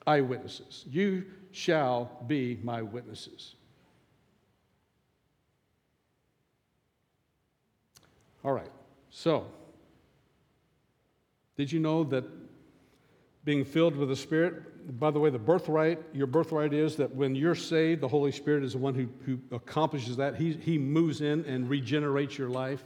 Eyewitnesses. 0.05 0.85
You 0.89 1.25
shall 1.51 2.11
be 2.27 2.59
my 2.63 2.81
witnesses. 2.81 3.55
All 8.43 8.53
right, 8.53 8.69
so, 9.09 9.47
did 11.57 11.71
you 11.71 11.79
know 11.79 12.03
that 12.03 12.25
being 13.43 13.65
filled 13.65 13.95
with 13.95 14.09
the 14.09 14.15
Spirit, 14.15 14.61
by 14.91 15.11
the 15.11 15.19
way, 15.19 15.29
the 15.29 15.39
birthright, 15.39 15.99
your 16.13 16.27
birthright 16.27 16.73
is 16.73 16.95
that 16.97 17.13
when 17.13 17.35
you're 17.35 17.55
saved, 17.55 18.01
the 18.01 18.07
Holy 18.07 18.31
Spirit 18.31 18.63
is 18.63 18.73
the 18.73 18.77
one 18.77 18.93
who, 18.93 19.07
who 19.25 19.39
accomplishes 19.55 20.17
that. 20.17 20.35
He, 20.35 20.53
he 20.53 20.77
moves 20.77 21.21
in 21.21 21.43
and 21.45 21.69
regenerates 21.69 22.37
your 22.37 22.49
life. 22.49 22.83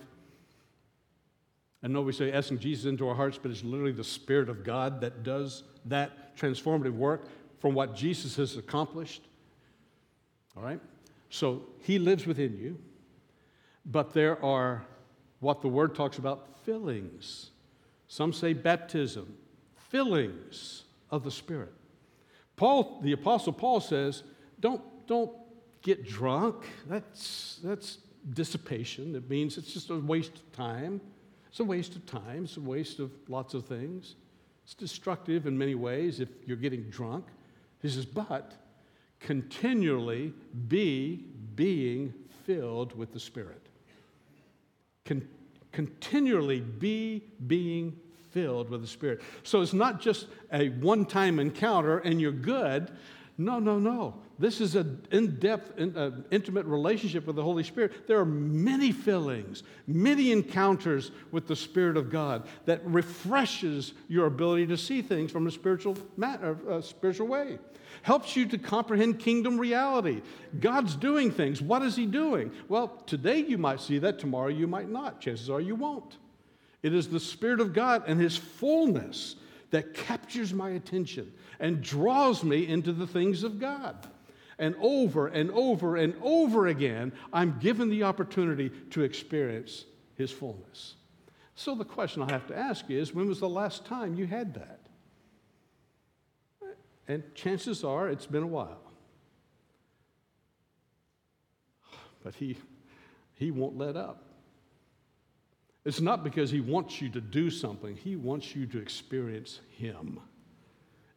I 1.83 1.87
know 1.87 2.01
we 2.01 2.11
say 2.11 2.31
asking 2.31 2.59
Jesus 2.59 2.85
into 2.85 3.07
our 3.07 3.15
hearts, 3.15 3.39
but 3.41 3.51
it's 3.51 3.63
literally 3.63 3.91
the 3.91 4.03
Spirit 4.03 4.49
of 4.49 4.63
God 4.63 5.01
that 5.01 5.23
does 5.23 5.63
that 5.85 6.37
transformative 6.37 6.93
work 6.93 7.25
from 7.59 7.73
what 7.73 7.95
Jesus 7.95 8.35
has 8.35 8.57
accomplished. 8.57 9.23
All 10.55 10.63
right? 10.63 10.79
So 11.29 11.63
he 11.81 11.99
lives 11.99 12.25
within 12.25 12.57
you, 12.57 12.77
but 13.85 14.13
there 14.13 14.43
are 14.43 14.85
what 15.39 15.61
the 15.61 15.67
word 15.67 15.95
talks 15.95 16.17
about 16.17 16.47
fillings. 16.65 17.51
Some 18.07 18.33
say 18.33 18.53
baptism, 18.53 19.37
fillings 19.89 20.83
of 21.11 21.23
the 21.23 21.31
Spirit. 21.31 21.73
Paul, 22.59 22.99
the 23.01 23.13
Apostle 23.13 23.53
Paul 23.53 23.79
says, 23.79 24.21
don't, 24.59 24.81
don't 25.07 25.31
get 25.81 26.05
drunk. 26.05 26.65
That's, 26.89 27.57
that's 27.63 27.99
dissipation. 28.33 29.15
It 29.15 29.29
means 29.29 29.57
it's 29.57 29.71
just 29.71 29.89
a 29.91 29.95
waste 29.95 30.33
of 30.35 30.51
time. 30.51 30.99
It's 31.47 31.61
a 31.61 31.63
waste 31.63 31.95
of 31.95 32.05
time. 32.05 32.43
It's 32.43 32.57
a 32.57 32.59
waste 32.59 32.99
of 32.99 33.11
lots 33.29 33.53
of 33.53 33.65
things. 33.65 34.15
It's 34.65 34.73
destructive 34.73 35.47
in 35.47 35.57
many 35.57 35.73
ways 35.73 36.19
if 36.19 36.27
you're 36.45 36.57
getting 36.57 36.89
drunk. 36.89 37.27
He 37.81 37.87
says, 37.87 38.05
but 38.05 38.51
continually 39.21 40.33
be 40.67 41.27
being 41.55 42.13
filled 42.45 42.93
with 42.93 43.13
the 43.13 43.21
Spirit. 43.21 43.69
Con- 45.05 45.29
continually 45.71 46.59
be 46.59 47.23
being 47.47 47.97
filled 48.31 48.69
with 48.69 48.81
the 48.81 48.87
Spirit. 48.87 49.21
So 49.43 49.61
it's 49.61 49.73
not 49.73 50.01
just 50.01 50.27
a 50.51 50.69
one 50.69 51.05
time 51.05 51.39
encounter 51.39 51.99
and 51.99 52.19
you're 52.19 52.31
good. 52.31 52.91
No, 53.37 53.57
no, 53.57 53.79
no. 53.79 54.15
This 54.37 54.59
is 54.59 54.75
an 54.75 55.01
in 55.11 55.39
depth, 55.39 55.79
in, 55.79 55.95
uh, 55.95 56.11
intimate 56.29 56.65
relationship 56.65 57.25
with 57.25 57.37
the 57.37 57.43
Holy 57.43 57.63
Spirit. 57.63 58.05
There 58.05 58.19
are 58.19 58.25
many 58.25 58.91
fillings, 58.91 59.63
many 59.87 60.33
encounters 60.33 61.11
with 61.31 61.47
the 61.47 61.55
Spirit 61.55 61.95
of 61.95 62.09
God 62.09 62.47
that 62.65 62.85
refreshes 62.85 63.93
your 64.09 64.25
ability 64.25 64.67
to 64.67 64.77
see 64.77 65.01
things 65.01 65.31
from 65.31 65.47
a 65.47 65.51
spiritual, 65.51 65.97
matter, 66.17 66.57
uh, 66.69 66.81
spiritual 66.81 67.27
way 67.27 67.59
helps 68.01 68.35
you 68.35 68.45
to 68.45 68.57
comprehend 68.57 69.19
kingdom 69.19 69.57
reality. 69.57 70.21
God's 70.59 70.95
doing 70.95 71.31
things. 71.31 71.61
What 71.61 71.81
is 71.81 71.95
He 71.95 72.05
doing? 72.05 72.51
Well, 72.67 72.89
today 73.05 73.39
you 73.39 73.57
might 73.57 73.81
see 73.81 73.99
that, 73.99 74.19
tomorrow 74.19 74.49
you 74.49 74.67
might 74.67 74.89
not. 74.89 75.19
Chances 75.21 75.49
are 75.49 75.61
you 75.61 75.75
won't. 75.75 76.17
It 76.81 76.93
is 76.93 77.07
the 77.07 77.19
Spirit 77.19 77.59
of 77.59 77.73
God 77.73 78.03
and 78.07 78.19
His 78.19 78.37
fullness 78.37 79.35
that 79.71 79.93
captures 79.93 80.53
my 80.53 80.71
attention 80.71 81.31
and 81.59 81.81
draws 81.81 82.43
me 82.43 82.67
into 82.67 82.93
the 82.93 83.07
things 83.07 83.43
of 83.43 83.59
God. 83.59 84.07
And 84.57 84.75
over 84.81 85.27
and 85.27 85.51
over 85.51 85.95
and 85.95 86.13
over 86.21 86.67
again, 86.67 87.13
I'm 87.31 87.59
given 87.59 87.89
the 87.89 88.03
opportunity 88.03 88.71
to 88.91 89.03
experience 89.03 89.85
His 90.15 90.31
fullness. 90.31 90.95
So 91.55 91.75
the 91.75 91.85
question 91.85 92.21
I 92.21 92.31
have 92.31 92.47
to 92.47 92.57
ask 92.57 92.89
is 92.89 93.13
when 93.13 93.27
was 93.27 93.39
the 93.39 93.49
last 93.49 93.85
time 93.85 94.15
you 94.15 94.25
had 94.25 94.53
that? 94.53 94.79
And 97.07 97.23
chances 97.35 97.83
are 97.83 98.07
it's 98.07 98.27
been 98.27 98.43
a 98.43 98.47
while. 98.47 98.81
But 102.23 102.35
he, 102.35 102.57
he 103.33 103.49
won't 103.49 103.77
let 103.77 103.97
up. 103.97 104.28
It's 105.85 106.01
not 106.01 106.23
because 106.23 106.51
he 106.51 106.61
wants 106.61 107.01
you 107.01 107.09
to 107.09 107.21
do 107.21 107.49
something, 107.49 107.95
he 107.95 108.15
wants 108.15 108.55
you 108.55 108.65
to 108.67 108.79
experience 108.79 109.61
him. 109.77 110.19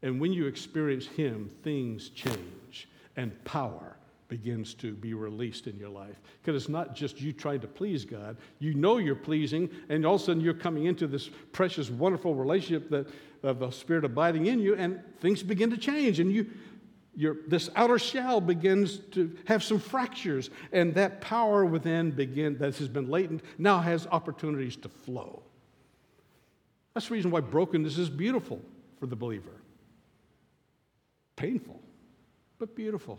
And 0.03 0.21
when 0.21 0.33
you 0.33 0.47
experience 0.47 1.07
him, 1.07 1.51
things 1.63 2.09
change 2.11 2.89
and 3.17 3.33
power 3.45 3.97
begins 4.29 4.73
to 4.73 4.95
be 4.95 5.13
released 5.13 5.67
in 5.67 5.79
your 5.79 5.91
life. 5.91 6.17
Because 6.41 6.61
it's 6.61 6.71
not 6.71 6.95
just 6.95 7.21
you 7.21 7.33
trying 7.33 7.61
to 7.61 7.67
please 7.67 8.05
God. 8.05 8.39
You 8.61 8.73
know 8.73 8.97
you're 8.97 9.15
pleasing, 9.15 9.69
and 9.91 10.07
all 10.07 10.15
of 10.15 10.23
a 10.23 10.25
sudden 10.25 10.43
you're 10.43 10.55
coming 10.55 10.87
into 10.87 11.07
this 11.07 11.29
precious, 11.53 11.91
wonderful 11.91 12.35
relationship 12.35 12.89
that 12.89 13.09
of 13.43 13.59
the 13.59 13.71
Spirit 13.71 14.05
abiding 14.05 14.47
in 14.47 14.59
you, 14.59 14.75
and 14.75 15.03
things 15.21 15.43
begin 15.43 15.69
to 15.71 15.77
change, 15.77 16.21
and 16.21 16.33
you 16.33 16.47
your, 17.15 17.37
this 17.47 17.69
outer 17.77 17.99
shell 17.99 18.41
begins 18.41 18.99
to 19.13 19.37
have 19.47 19.63
some 19.63 19.79
fractures, 19.79 20.51
and 20.73 20.95
that 20.95 21.21
power 21.21 21.65
within 21.65 22.11
begin 22.11 22.57
that 22.59 22.77
has 22.77 22.89
been 22.89 23.09
latent 23.09 23.43
now 23.59 23.81
has 23.81 24.07
opportunities 24.11 24.77
to 24.77 24.89
flow. 24.89 25.43
That's 26.95 27.09
the 27.09 27.15
reason 27.15 27.31
why 27.31 27.41
brokenness 27.41 27.99
is 27.99 28.09
beautiful 28.09 28.61
for 28.99 29.07
the 29.07 29.17
believer. 29.17 29.53
Painful, 31.37 31.81
but 32.59 32.75
beautiful 32.75 33.19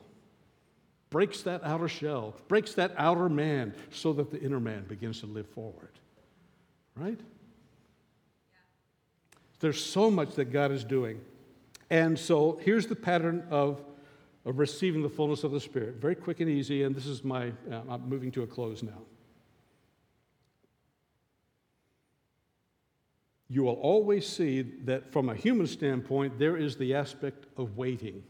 breaks 1.13 1.43
that 1.43 1.63
outer 1.63 1.87
shell, 1.87 2.33
breaks 2.47 2.73
that 2.73 2.91
outer 2.97 3.29
man, 3.29 3.75
so 3.91 4.13
that 4.13 4.31
the 4.31 4.41
inner 4.41 4.59
man 4.59 4.83
begins 4.85 5.19
to 5.19 5.27
live 5.27 5.47
forward. 5.47 5.91
Right? 6.95 7.19
There's 9.59 9.83
so 9.83 10.09
much 10.09 10.33
that 10.35 10.45
God 10.45 10.71
is 10.71 10.83
doing. 10.83 11.21
And 11.93 12.17
so 12.17 12.59
here's 12.63 12.87
the 12.87 12.95
pattern 12.95 13.45
of, 13.51 13.79
of 14.45 14.57
receiving 14.57 15.03
the 15.03 15.09
fullness 15.09 15.43
of 15.43 15.51
the 15.51 15.59
Spirit. 15.59 15.97
Very 15.97 16.15
quick 16.15 16.39
and 16.39 16.49
easy, 16.49 16.81
and 16.81 16.95
this 16.95 17.05
is 17.05 17.23
my, 17.23 17.49
uh, 17.71 17.81
I'm 17.87 18.09
moving 18.09 18.31
to 18.31 18.41
a 18.41 18.47
close 18.47 18.81
now. 18.81 19.03
You 23.47 23.61
will 23.61 23.75
always 23.75 24.27
see 24.27 24.63
that 24.85 25.13
from 25.13 25.29
a 25.29 25.35
human 25.35 25.67
standpoint, 25.67 26.39
there 26.39 26.57
is 26.57 26.77
the 26.77 26.95
aspect 26.95 27.45
of 27.57 27.77
waiting. 27.77 28.23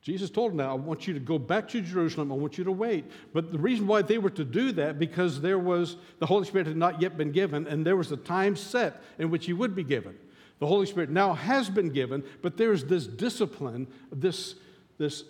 Jesus 0.00 0.28
told 0.28 0.50
them, 0.50 0.56
Now, 0.56 0.72
I 0.72 0.74
want 0.74 1.06
you 1.06 1.14
to 1.14 1.20
go 1.20 1.38
back 1.38 1.68
to 1.68 1.80
Jerusalem. 1.80 2.32
I 2.32 2.34
want 2.34 2.58
you 2.58 2.64
to 2.64 2.72
wait. 2.72 3.04
But 3.32 3.52
the 3.52 3.58
reason 3.58 3.86
why 3.86 4.02
they 4.02 4.18
were 4.18 4.30
to 4.30 4.44
do 4.44 4.72
that, 4.72 4.98
because 4.98 5.40
there 5.40 5.60
was, 5.60 5.98
the 6.18 6.26
Holy 6.26 6.46
Spirit 6.46 6.66
had 6.66 6.76
not 6.76 7.00
yet 7.00 7.16
been 7.16 7.30
given, 7.30 7.68
and 7.68 7.86
there 7.86 7.96
was 7.96 8.10
a 8.10 8.16
time 8.16 8.56
set 8.56 9.04
in 9.20 9.30
which 9.30 9.46
he 9.46 9.52
would 9.52 9.76
be 9.76 9.84
given. 9.84 10.18
The 10.62 10.68
Holy 10.68 10.86
Spirit 10.86 11.10
now 11.10 11.32
has 11.32 11.68
been 11.68 11.88
given, 11.88 12.22
but 12.40 12.56
there's 12.56 12.84
this 12.84 13.04
discipline, 13.04 13.88
this, 14.12 14.54
this 14.96 15.24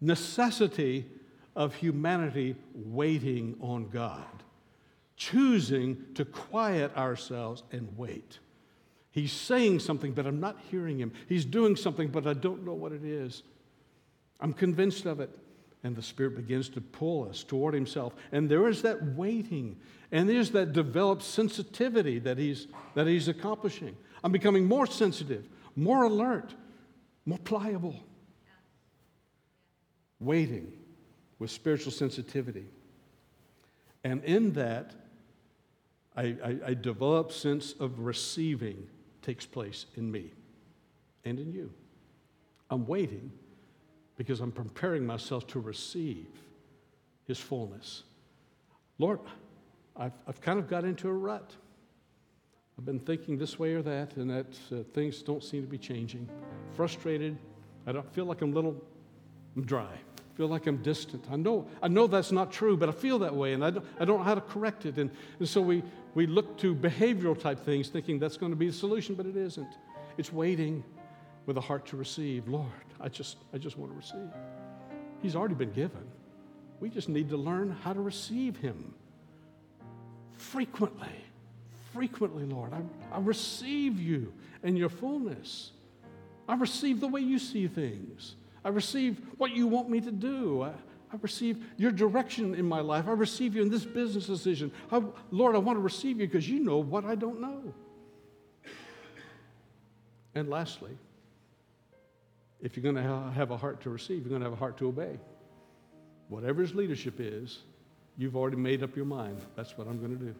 necessity 0.00 1.06
of 1.54 1.76
humanity 1.76 2.56
waiting 2.74 3.54
on 3.60 3.88
God. 3.88 4.24
choosing 5.16 5.96
to 6.14 6.24
quiet 6.24 6.96
ourselves 6.96 7.62
and 7.70 7.86
wait. 7.96 8.40
He's 9.12 9.30
saying 9.30 9.78
something, 9.78 10.10
but 10.10 10.26
I'm 10.26 10.40
not 10.40 10.58
hearing 10.72 10.98
him. 10.98 11.12
He's 11.28 11.44
doing 11.44 11.76
something, 11.76 12.08
but 12.08 12.26
I 12.26 12.32
don't 12.32 12.64
know 12.64 12.74
what 12.74 12.90
it 12.90 13.04
is. 13.04 13.44
I'm 14.40 14.52
convinced 14.52 15.06
of 15.06 15.20
it. 15.20 15.30
And 15.84 15.94
the 15.94 16.02
Spirit 16.02 16.34
begins 16.34 16.68
to 16.70 16.80
pull 16.80 17.28
us 17.28 17.44
toward 17.44 17.74
Himself. 17.74 18.14
And 18.32 18.48
there 18.48 18.68
is 18.68 18.82
that 18.82 19.14
waiting, 19.16 19.76
and 20.10 20.28
there's 20.28 20.50
that 20.50 20.72
developed 20.72 21.22
sensitivity 21.22 22.18
that 22.20 22.38
He's, 22.38 22.66
that 22.96 23.06
he's 23.06 23.28
accomplishing. 23.28 23.96
I'm 24.22 24.32
becoming 24.32 24.66
more 24.66 24.86
sensitive, 24.86 25.48
more 25.76 26.04
alert, 26.04 26.54
more 27.26 27.38
pliable. 27.38 27.96
Waiting 30.20 30.72
with 31.38 31.50
spiritual 31.50 31.92
sensitivity. 31.92 32.66
And 34.04 34.22
in 34.24 34.52
that, 34.52 34.94
I, 36.16 36.36
I, 36.44 36.56
I 36.66 36.74
develop 36.74 37.32
sense 37.32 37.72
of 37.80 38.00
receiving 38.00 38.86
takes 39.22 39.46
place 39.46 39.86
in 39.96 40.10
me 40.10 40.32
and 41.24 41.38
in 41.38 41.52
you. 41.52 41.72
I'm 42.70 42.86
waiting 42.86 43.30
because 44.16 44.40
I'm 44.40 44.52
preparing 44.52 45.06
myself 45.06 45.46
to 45.48 45.60
receive 45.60 46.26
His 47.26 47.38
fullness. 47.38 48.02
Lord, 48.98 49.20
I've, 49.96 50.12
I've 50.26 50.40
kind 50.40 50.58
of 50.58 50.68
got 50.68 50.84
into 50.84 51.08
a 51.08 51.12
rut. 51.12 51.52
I've 52.78 52.84
been 52.84 53.00
thinking 53.00 53.38
this 53.38 53.58
way 53.58 53.74
or 53.74 53.82
that, 53.82 54.16
and 54.16 54.30
that 54.30 54.58
uh, 54.72 54.82
things 54.94 55.22
don't 55.22 55.44
seem 55.44 55.62
to 55.62 55.68
be 55.68 55.78
changing. 55.78 56.28
Frustrated. 56.74 57.36
I 57.86 57.92
don't 57.92 58.10
feel 58.14 58.24
like 58.24 58.42
I'm 58.42 58.52
little 58.52 58.82
I'm 59.56 59.64
dry. 59.64 59.82
I 59.84 60.36
feel 60.36 60.48
like 60.48 60.66
I'm 60.66 60.78
distant. 60.78 61.26
I 61.30 61.36
know, 61.36 61.66
I 61.82 61.88
know 61.88 62.06
that's 62.06 62.32
not 62.32 62.50
true, 62.50 62.76
but 62.76 62.88
I 62.88 62.92
feel 62.92 63.18
that 63.18 63.34
way, 63.34 63.52
and 63.52 63.64
I 63.64 63.70
don't, 63.70 63.84
I 64.00 64.04
don't 64.04 64.18
know 64.18 64.24
how 64.24 64.34
to 64.34 64.40
correct 64.40 64.86
it. 64.86 64.96
And, 64.96 65.10
and 65.38 65.48
so 65.48 65.60
we, 65.60 65.82
we 66.14 66.26
look 66.26 66.56
to 66.58 66.74
behavioral 66.74 67.38
type 67.38 67.60
things, 67.64 67.88
thinking 67.88 68.18
that's 68.18 68.38
going 68.38 68.50
to 68.50 68.56
be 68.56 68.68
the 68.68 68.72
solution, 68.72 69.14
but 69.14 69.26
it 69.26 69.36
isn't. 69.36 69.74
It's 70.16 70.32
waiting 70.32 70.82
with 71.44 71.58
a 71.58 71.60
heart 71.60 71.86
to 71.86 71.96
receive. 71.96 72.48
Lord, 72.48 72.66
I 72.98 73.08
just, 73.08 73.36
I 73.52 73.58
just 73.58 73.76
want 73.76 73.92
to 73.92 73.96
receive. 73.96 74.30
He's 75.20 75.36
already 75.36 75.54
been 75.54 75.72
given. 75.72 76.04
We 76.80 76.88
just 76.88 77.08
need 77.08 77.28
to 77.28 77.36
learn 77.36 77.76
how 77.82 77.92
to 77.92 78.00
receive 78.00 78.56
Him 78.56 78.94
frequently. 80.32 81.08
Frequently, 81.92 82.44
Lord. 82.44 82.72
I, 82.72 82.80
I 83.14 83.20
receive 83.20 84.00
you 84.00 84.32
in 84.62 84.76
your 84.76 84.88
fullness. 84.88 85.72
I 86.48 86.54
receive 86.54 87.00
the 87.00 87.08
way 87.08 87.20
you 87.20 87.38
see 87.38 87.68
things. 87.68 88.34
I 88.64 88.68
receive 88.68 89.20
what 89.38 89.52
you 89.52 89.66
want 89.66 89.90
me 89.90 90.00
to 90.00 90.10
do. 90.12 90.62
I, 90.62 90.68
I 90.68 91.16
receive 91.20 91.64
your 91.76 91.90
direction 91.90 92.54
in 92.54 92.66
my 92.66 92.80
life. 92.80 93.06
I 93.06 93.12
receive 93.12 93.54
you 93.54 93.62
in 93.62 93.70
this 93.70 93.84
business 93.84 94.26
decision. 94.26 94.72
I, 94.90 95.02
Lord, 95.30 95.54
I 95.54 95.58
want 95.58 95.76
to 95.76 95.82
receive 95.82 96.18
you 96.18 96.26
because 96.26 96.48
you 96.48 96.60
know 96.60 96.78
what 96.78 97.04
I 97.04 97.14
don't 97.14 97.40
know. 97.40 97.74
And 100.34 100.48
lastly, 100.48 100.96
if 102.62 102.76
you're 102.76 102.82
going 102.82 102.96
to 102.96 103.32
have 103.34 103.50
a 103.50 103.56
heart 103.56 103.82
to 103.82 103.90
receive, 103.90 104.20
you're 104.20 104.30
going 104.30 104.40
to 104.40 104.46
have 104.46 104.54
a 104.54 104.56
heart 104.56 104.78
to 104.78 104.88
obey. 104.88 105.18
Whatever 106.28 106.62
his 106.62 106.74
leadership 106.74 107.16
is, 107.18 107.58
you've 108.16 108.36
already 108.36 108.56
made 108.56 108.82
up 108.82 108.96
your 108.96 109.04
mind. 109.04 109.38
That's 109.56 109.76
what 109.76 109.86
I'm 109.86 109.98
going 109.98 110.18
to 110.18 110.24
do. 110.24 110.34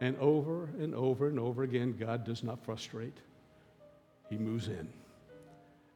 And 0.00 0.16
over 0.18 0.64
and 0.78 0.94
over 0.94 1.28
and 1.28 1.38
over 1.38 1.62
again, 1.62 1.94
God 1.98 2.24
does 2.24 2.42
not 2.42 2.64
frustrate, 2.64 3.18
He 4.28 4.36
moves 4.36 4.68
in. 4.68 4.88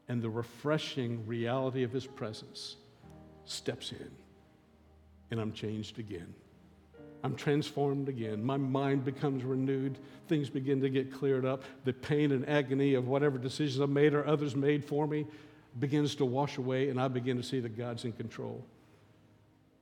And 0.08 0.20
the 0.20 0.30
refreshing 0.30 1.26
reality 1.26 1.82
of 1.82 1.92
His 1.92 2.06
presence 2.06 2.76
steps 3.46 3.92
in, 3.92 4.10
and 5.30 5.40
I'm 5.40 5.52
changed 5.52 5.98
again. 5.98 6.34
I'm 7.22 7.34
transformed 7.34 8.10
again. 8.10 8.44
My 8.44 8.58
mind 8.58 9.06
becomes 9.06 9.44
renewed. 9.44 9.98
Things 10.28 10.50
begin 10.50 10.82
to 10.82 10.90
get 10.90 11.10
cleared 11.10 11.46
up. 11.46 11.62
The 11.84 11.94
pain 11.94 12.32
and 12.32 12.46
agony 12.46 12.92
of 12.92 13.08
whatever 13.08 13.38
decisions 13.38 13.80
I 13.80 13.86
made 13.86 14.12
or 14.12 14.26
others 14.26 14.54
made 14.54 14.84
for 14.84 15.06
me 15.06 15.26
begins 15.78 16.16
to 16.16 16.26
wash 16.26 16.58
away, 16.58 16.90
and 16.90 17.00
I 17.00 17.08
begin 17.08 17.38
to 17.38 17.42
see 17.42 17.60
that 17.60 17.78
God's 17.78 18.04
in 18.04 18.12
control. 18.12 18.62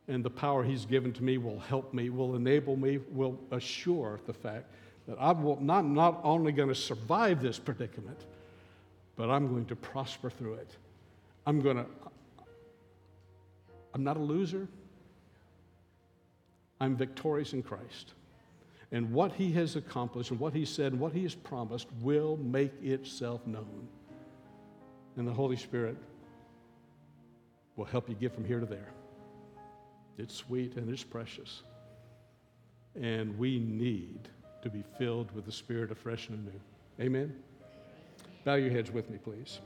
And 0.09 0.25
the 0.25 0.31
power 0.31 0.65
He's 0.65 0.85
given 0.85 1.13
to 1.13 1.23
me 1.23 1.39
will 1.39 1.61
help 1.61 1.95
me, 1.95 2.11
will 2.11 2.35
enable 2.35 2.77
me, 2.77 2.99
will 3.11 3.39
assure 3.51 4.21
the 4.27 4.33
fact 4.33 4.67
that 5.07 5.17
I'm 5.21 5.65
not, 5.65 5.85
not 5.85 6.21
only 6.25 6.53
going 6.53 6.69
to 6.69 6.75
survive 6.75 7.41
this 7.41 7.59
predicament, 7.59 8.19
but 9.17 9.31
I'm 9.31 9.49
going 9.49 9.67
to 9.67 9.77
prosper 9.77 10.31
through 10.31 10.55
it. 10.55 10.71
I'm 11.47 11.61
going 11.61 11.77
to, 11.77 11.87
I'm 13.95 14.05
not 14.05 14.17
a 14.17 14.21
loser. 14.21 14.69
I'm 16.81 16.97
victorious 16.97 17.53
in 17.53 17.63
Christ. 17.63 18.15
And 18.91 19.13
what 19.13 19.33
he 19.33 19.53
has 19.53 19.77
accomplished 19.77 20.31
and 20.31 20.41
what 20.41 20.53
he 20.53 20.65
said 20.65 20.93
and 20.93 21.01
what 21.01 21.13
he 21.13 21.23
has 21.23 21.35
promised 21.35 21.87
will 22.01 22.37
make 22.39 22.73
itself 22.83 23.47
known. 23.47 23.89
And 25.17 25.27
the 25.27 25.33
Holy 25.33 25.57
Spirit 25.57 25.97
will 27.77 27.85
help 27.85 28.09
you 28.09 28.15
get 28.15 28.35
from 28.35 28.45
here 28.45 28.61
to 28.61 28.67
there. 28.67 28.93
It's 30.19 30.35
sweet 30.35 30.77
and 30.77 30.89
it's 30.91 31.03
precious. 31.03 31.63
And 33.01 33.39
we 33.39 33.59
need 33.59 34.29
to 34.63 34.71
be 34.71 34.85
filled 34.99 35.33
with 35.33 35.47
the 35.47 35.53
Spirit 35.53 35.91
of 35.91 35.99
fresh 35.99 36.29
and 36.29 36.45
new. 36.45 36.61
Amen? 37.05 37.35
Bow 38.45 38.55
your 38.55 38.71
heads 38.71 38.91
with 38.91 39.09
me, 39.11 39.19
please. 39.19 39.61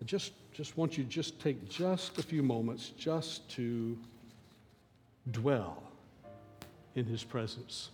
I 0.00 0.04
just 0.04 0.32
just 0.52 0.76
want 0.78 0.96
you 0.96 1.04
to 1.04 1.10
just 1.10 1.38
take 1.38 1.68
just 1.68 2.18
a 2.18 2.22
few 2.22 2.42
moments 2.42 2.90
just 2.96 3.46
to 3.50 3.98
dwell 5.30 5.82
in 6.94 7.04
his 7.04 7.22
presence. 7.22 7.90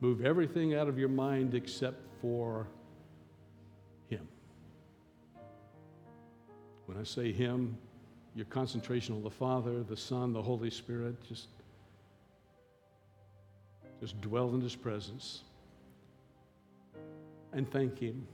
Move 0.00 0.24
everything 0.24 0.74
out 0.74 0.88
of 0.88 0.98
your 0.98 1.08
mind 1.08 1.54
except 1.54 2.02
for 2.20 2.66
When 6.86 6.98
I 6.98 7.04
say 7.04 7.32
him, 7.32 7.76
your 8.34 8.46
concentration 8.46 9.14
on 9.14 9.22
the 9.22 9.30
Father, 9.30 9.82
the 9.82 9.96
Son, 9.96 10.32
the 10.32 10.42
Holy 10.42 10.70
Spirit, 10.70 11.16
just, 11.28 11.48
just 14.00 14.20
dwell 14.20 14.54
in 14.54 14.60
his 14.60 14.74
presence 14.74 15.42
and 17.52 17.70
thank 17.70 17.98
him 17.98 18.26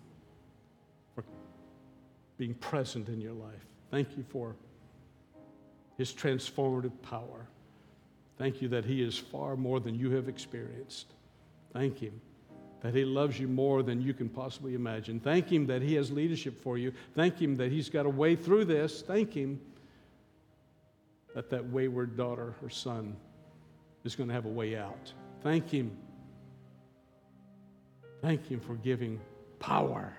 for 1.14 1.24
being 2.36 2.54
present 2.54 3.08
in 3.08 3.20
your 3.20 3.32
life. 3.32 3.66
Thank 3.90 4.16
you 4.16 4.24
for 4.28 4.54
his 5.96 6.12
transformative 6.12 6.92
power. 7.02 7.48
Thank 8.38 8.62
you 8.62 8.68
that 8.68 8.84
he 8.84 9.02
is 9.02 9.18
far 9.18 9.56
more 9.56 9.80
than 9.80 9.96
you 9.96 10.10
have 10.12 10.28
experienced. 10.28 11.12
Thank 11.72 11.98
him 11.98 12.20
that 12.80 12.94
he 12.94 13.04
loves 13.04 13.38
you 13.38 13.48
more 13.48 13.82
than 13.82 14.00
you 14.00 14.14
can 14.14 14.28
possibly 14.28 14.74
imagine. 14.74 15.18
Thank 15.18 15.50
him 15.50 15.66
that 15.66 15.82
he 15.82 15.94
has 15.94 16.10
leadership 16.10 16.62
for 16.62 16.78
you. 16.78 16.92
Thank 17.14 17.40
him 17.40 17.56
that 17.56 17.72
he's 17.72 17.88
got 17.88 18.06
a 18.06 18.10
way 18.10 18.36
through 18.36 18.66
this. 18.66 19.02
Thank 19.02 19.32
him 19.34 19.60
that 21.34 21.50
that 21.50 21.68
wayward 21.70 22.16
daughter 22.16 22.54
or 22.62 22.70
son 22.70 23.16
is 24.04 24.14
going 24.14 24.28
to 24.28 24.34
have 24.34 24.46
a 24.46 24.50
way 24.50 24.76
out. 24.76 25.12
Thank 25.42 25.70
him. 25.70 25.96
Thank 28.22 28.46
him 28.46 28.60
for 28.60 28.74
giving 28.74 29.20
power 29.58 30.12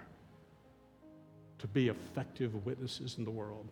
to 1.60 1.68
be 1.68 1.90
effective 1.90 2.66
witnesses 2.66 3.16
in 3.18 3.26
the 3.26 3.32
world. 3.32 3.68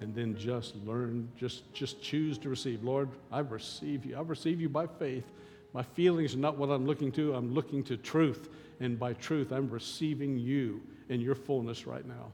And 0.00 0.14
then 0.14 0.36
just 0.36 0.74
learn, 0.84 1.28
just, 1.36 1.72
just 1.72 2.02
choose 2.02 2.36
to 2.38 2.48
receive. 2.48 2.82
Lord, 2.82 3.08
I 3.30 3.40
receive 3.40 4.04
you. 4.04 4.16
I 4.16 4.20
receive 4.22 4.60
you 4.60 4.68
by 4.68 4.86
faith. 4.86 5.24
My 5.72 5.82
feelings 5.82 6.34
are 6.34 6.38
not 6.38 6.58
what 6.58 6.68
I'm 6.70 6.86
looking 6.86 7.10
to. 7.12 7.34
I'm 7.34 7.54
looking 7.54 7.82
to 7.84 7.96
truth. 7.96 8.48
And 8.80 8.98
by 8.98 9.14
truth, 9.14 9.52
I'm 9.52 9.70
receiving 9.70 10.38
you 10.38 10.82
in 11.08 11.20
your 11.20 11.34
fullness 11.34 11.86
right 11.86 12.06
now. 12.06 12.32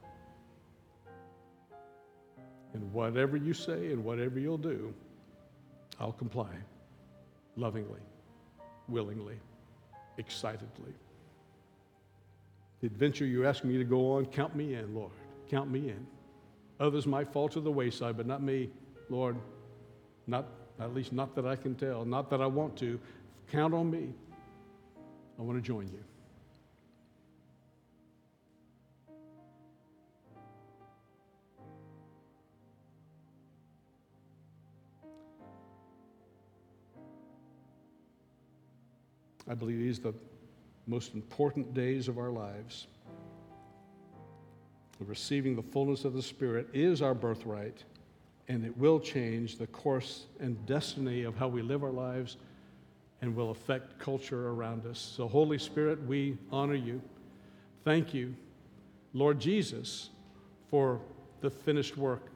And 2.74 2.92
whatever 2.92 3.36
you 3.36 3.54
say 3.54 3.92
and 3.92 4.04
whatever 4.04 4.38
you'll 4.38 4.58
do, 4.58 4.92
I'll 6.00 6.12
comply 6.12 6.50
lovingly, 7.56 8.00
willingly, 8.88 9.36
excitedly. 10.16 10.94
The 12.80 12.86
adventure 12.86 13.26
you 13.26 13.46
ask 13.46 13.64
me 13.64 13.76
to 13.78 13.84
go 13.84 14.12
on, 14.12 14.26
count 14.26 14.54
me 14.54 14.74
in, 14.74 14.94
Lord. 14.94 15.10
Count 15.50 15.70
me 15.70 15.88
in. 15.88 16.06
Others 16.78 17.06
might 17.06 17.32
fall 17.32 17.48
to 17.48 17.60
the 17.60 17.70
wayside, 17.70 18.16
but 18.16 18.26
not 18.26 18.42
me, 18.42 18.70
Lord. 19.10 19.36
Not, 20.28 20.46
at 20.78 20.94
least 20.94 21.12
not 21.12 21.34
that 21.34 21.46
I 21.46 21.56
can 21.56 21.74
tell, 21.74 22.04
not 22.04 22.30
that 22.30 22.40
I 22.40 22.46
want 22.46 22.76
to. 22.78 23.00
Count 23.50 23.72
on 23.72 23.90
me. 23.90 24.12
I 25.38 25.42
want 25.42 25.56
to 25.56 25.62
join 25.62 25.88
you. 25.88 26.04
I 39.50 39.54
believe 39.54 39.78
these 39.78 39.98
are 40.00 40.12
the 40.12 40.14
most 40.86 41.14
important 41.14 41.72
days 41.72 42.06
of 42.08 42.18
our 42.18 42.30
lives. 42.30 42.86
receiving 45.00 45.56
the 45.56 45.62
fullness 45.62 46.04
of 46.04 46.12
the 46.12 46.20
Spirit 46.20 46.68
is 46.74 47.00
our 47.00 47.14
birthright, 47.14 47.84
and 48.48 48.62
it 48.62 48.76
will 48.76 49.00
change 49.00 49.56
the 49.56 49.66
course 49.68 50.26
and 50.38 50.66
destiny 50.66 51.22
of 51.22 51.34
how 51.34 51.48
we 51.48 51.62
live 51.62 51.82
our 51.82 51.92
lives 51.92 52.36
and 53.20 53.34
will 53.34 53.50
affect 53.50 53.98
culture 53.98 54.48
around 54.48 54.86
us. 54.86 54.98
So, 54.98 55.28
Holy 55.28 55.58
Spirit, 55.58 56.02
we 56.06 56.38
honor 56.50 56.74
you. 56.74 57.00
Thank 57.84 58.14
you, 58.14 58.34
Lord 59.12 59.40
Jesus, 59.40 60.10
for 60.70 61.00
the 61.40 61.50
finished 61.50 61.96
work 61.96 62.30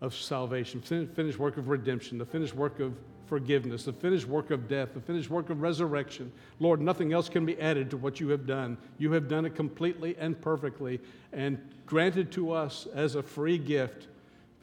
of 0.00 0.14
salvation, 0.14 0.80
finished 0.80 1.38
work 1.38 1.56
of 1.56 1.68
redemption, 1.68 2.18
the 2.18 2.26
finished 2.26 2.54
work 2.54 2.80
of 2.80 2.94
forgiveness, 3.26 3.84
the 3.84 3.92
finished 3.92 4.26
work 4.26 4.50
of 4.50 4.68
death, 4.68 4.94
the 4.94 5.00
finished 5.00 5.28
work 5.28 5.50
of 5.50 5.60
resurrection. 5.60 6.32
Lord, 6.60 6.80
nothing 6.80 7.12
else 7.12 7.28
can 7.28 7.44
be 7.44 7.60
added 7.60 7.90
to 7.90 7.96
what 7.96 8.20
you 8.20 8.28
have 8.30 8.46
done. 8.46 8.78
You 8.96 9.12
have 9.12 9.28
done 9.28 9.44
it 9.44 9.54
completely 9.54 10.16
and 10.18 10.40
perfectly 10.40 11.00
and 11.32 11.58
granted 11.84 12.32
to 12.32 12.52
us 12.52 12.86
as 12.94 13.14
a 13.14 13.22
free 13.22 13.58
gift 13.58 14.08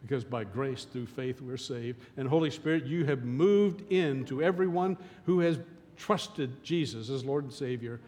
because 0.05 0.23
by 0.23 0.43
grace 0.43 0.83
through 0.83 1.07
faith 1.07 1.41
we're 1.41 1.57
saved. 1.57 1.99
And 2.15 2.27
Holy 2.27 2.51
Spirit, 2.51 2.85
you 2.85 3.05
have 3.05 3.23
moved 3.23 3.91
into 3.91 4.43
everyone 4.43 4.97
who 5.25 5.39
has 5.39 5.57
trusted 5.97 6.63
Jesus 6.63 7.09
as 7.09 7.25
Lord 7.25 7.45
and 7.45 7.53
Savior. 7.53 7.99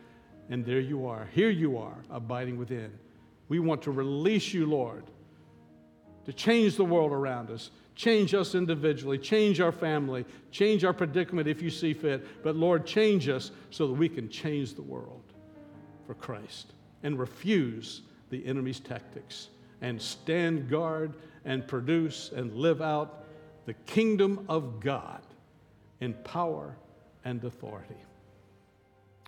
And 0.50 0.64
there 0.64 0.80
you 0.80 1.08
are. 1.08 1.28
Here 1.34 1.50
you 1.50 1.78
are, 1.80 1.98
abiding 2.12 2.58
within. 2.58 2.92
We 3.50 3.60
want 3.60 3.82
to 3.84 3.92
release 3.92 4.54
you, 4.54 4.68
Lord, 4.68 5.06
to 6.26 6.34
change 6.34 6.76
the 6.76 6.86
world 6.86 7.12
around 7.12 7.50
us, 7.50 7.72
change 7.96 8.36
us 8.36 8.54
individually, 8.54 9.18
change 9.18 9.60
our 9.60 9.72
family, 9.72 10.24
change 10.52 10.84
our 10.84 10.94
predicament 10.94 11.48
if 11.48 11.64
you 11.64 11.72
see 11.72 11.94
fit. 11.94 12.44
But 12.44 12.56
Lord, 12.56 12.86
change 12.86 13.28
us 13.28 13.50
so 13.72 13.88
that 13.88 13.94
we 13.94 14.08
can 14.08 14.30
change 14.30 14.76
the 14.76 14.84
world 14.84 15.24
for 16.06 16.14
Christ 16.14 16.74
and 17.02 17.18
refuse 17.18 18.04
the 18.30 18.46
enemy's 18.46 18.80
tactics 18.80 19.48
and 19.82 20.02
stand 20.02 20.70
guard 20.70 21.16
and 21.48 21.66
produce 21.66 22.32
and 22.36 22.54
live 22.54 22.82
out 22.82 23.24
the 23.66 23.74
kingdom 23.74 24.46
of 24.50 24.80
God 24.80 25.22
in 26.02 26.14
power 26.14 26.76
and 27.26 27.44
authority. 27.44 27.96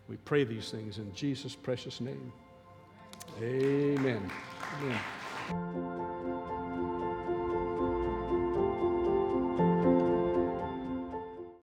We 0.08 0.18
pray 0.18 0.44
these 0.44 0.70
things 0.70 0.98
in 0.98 1.14
Jesus' 1.14 1.56
precious 1.56 2.02
name. 2.02 2.32
Amen. 3.42 4.30
Amen. 4.82 5.99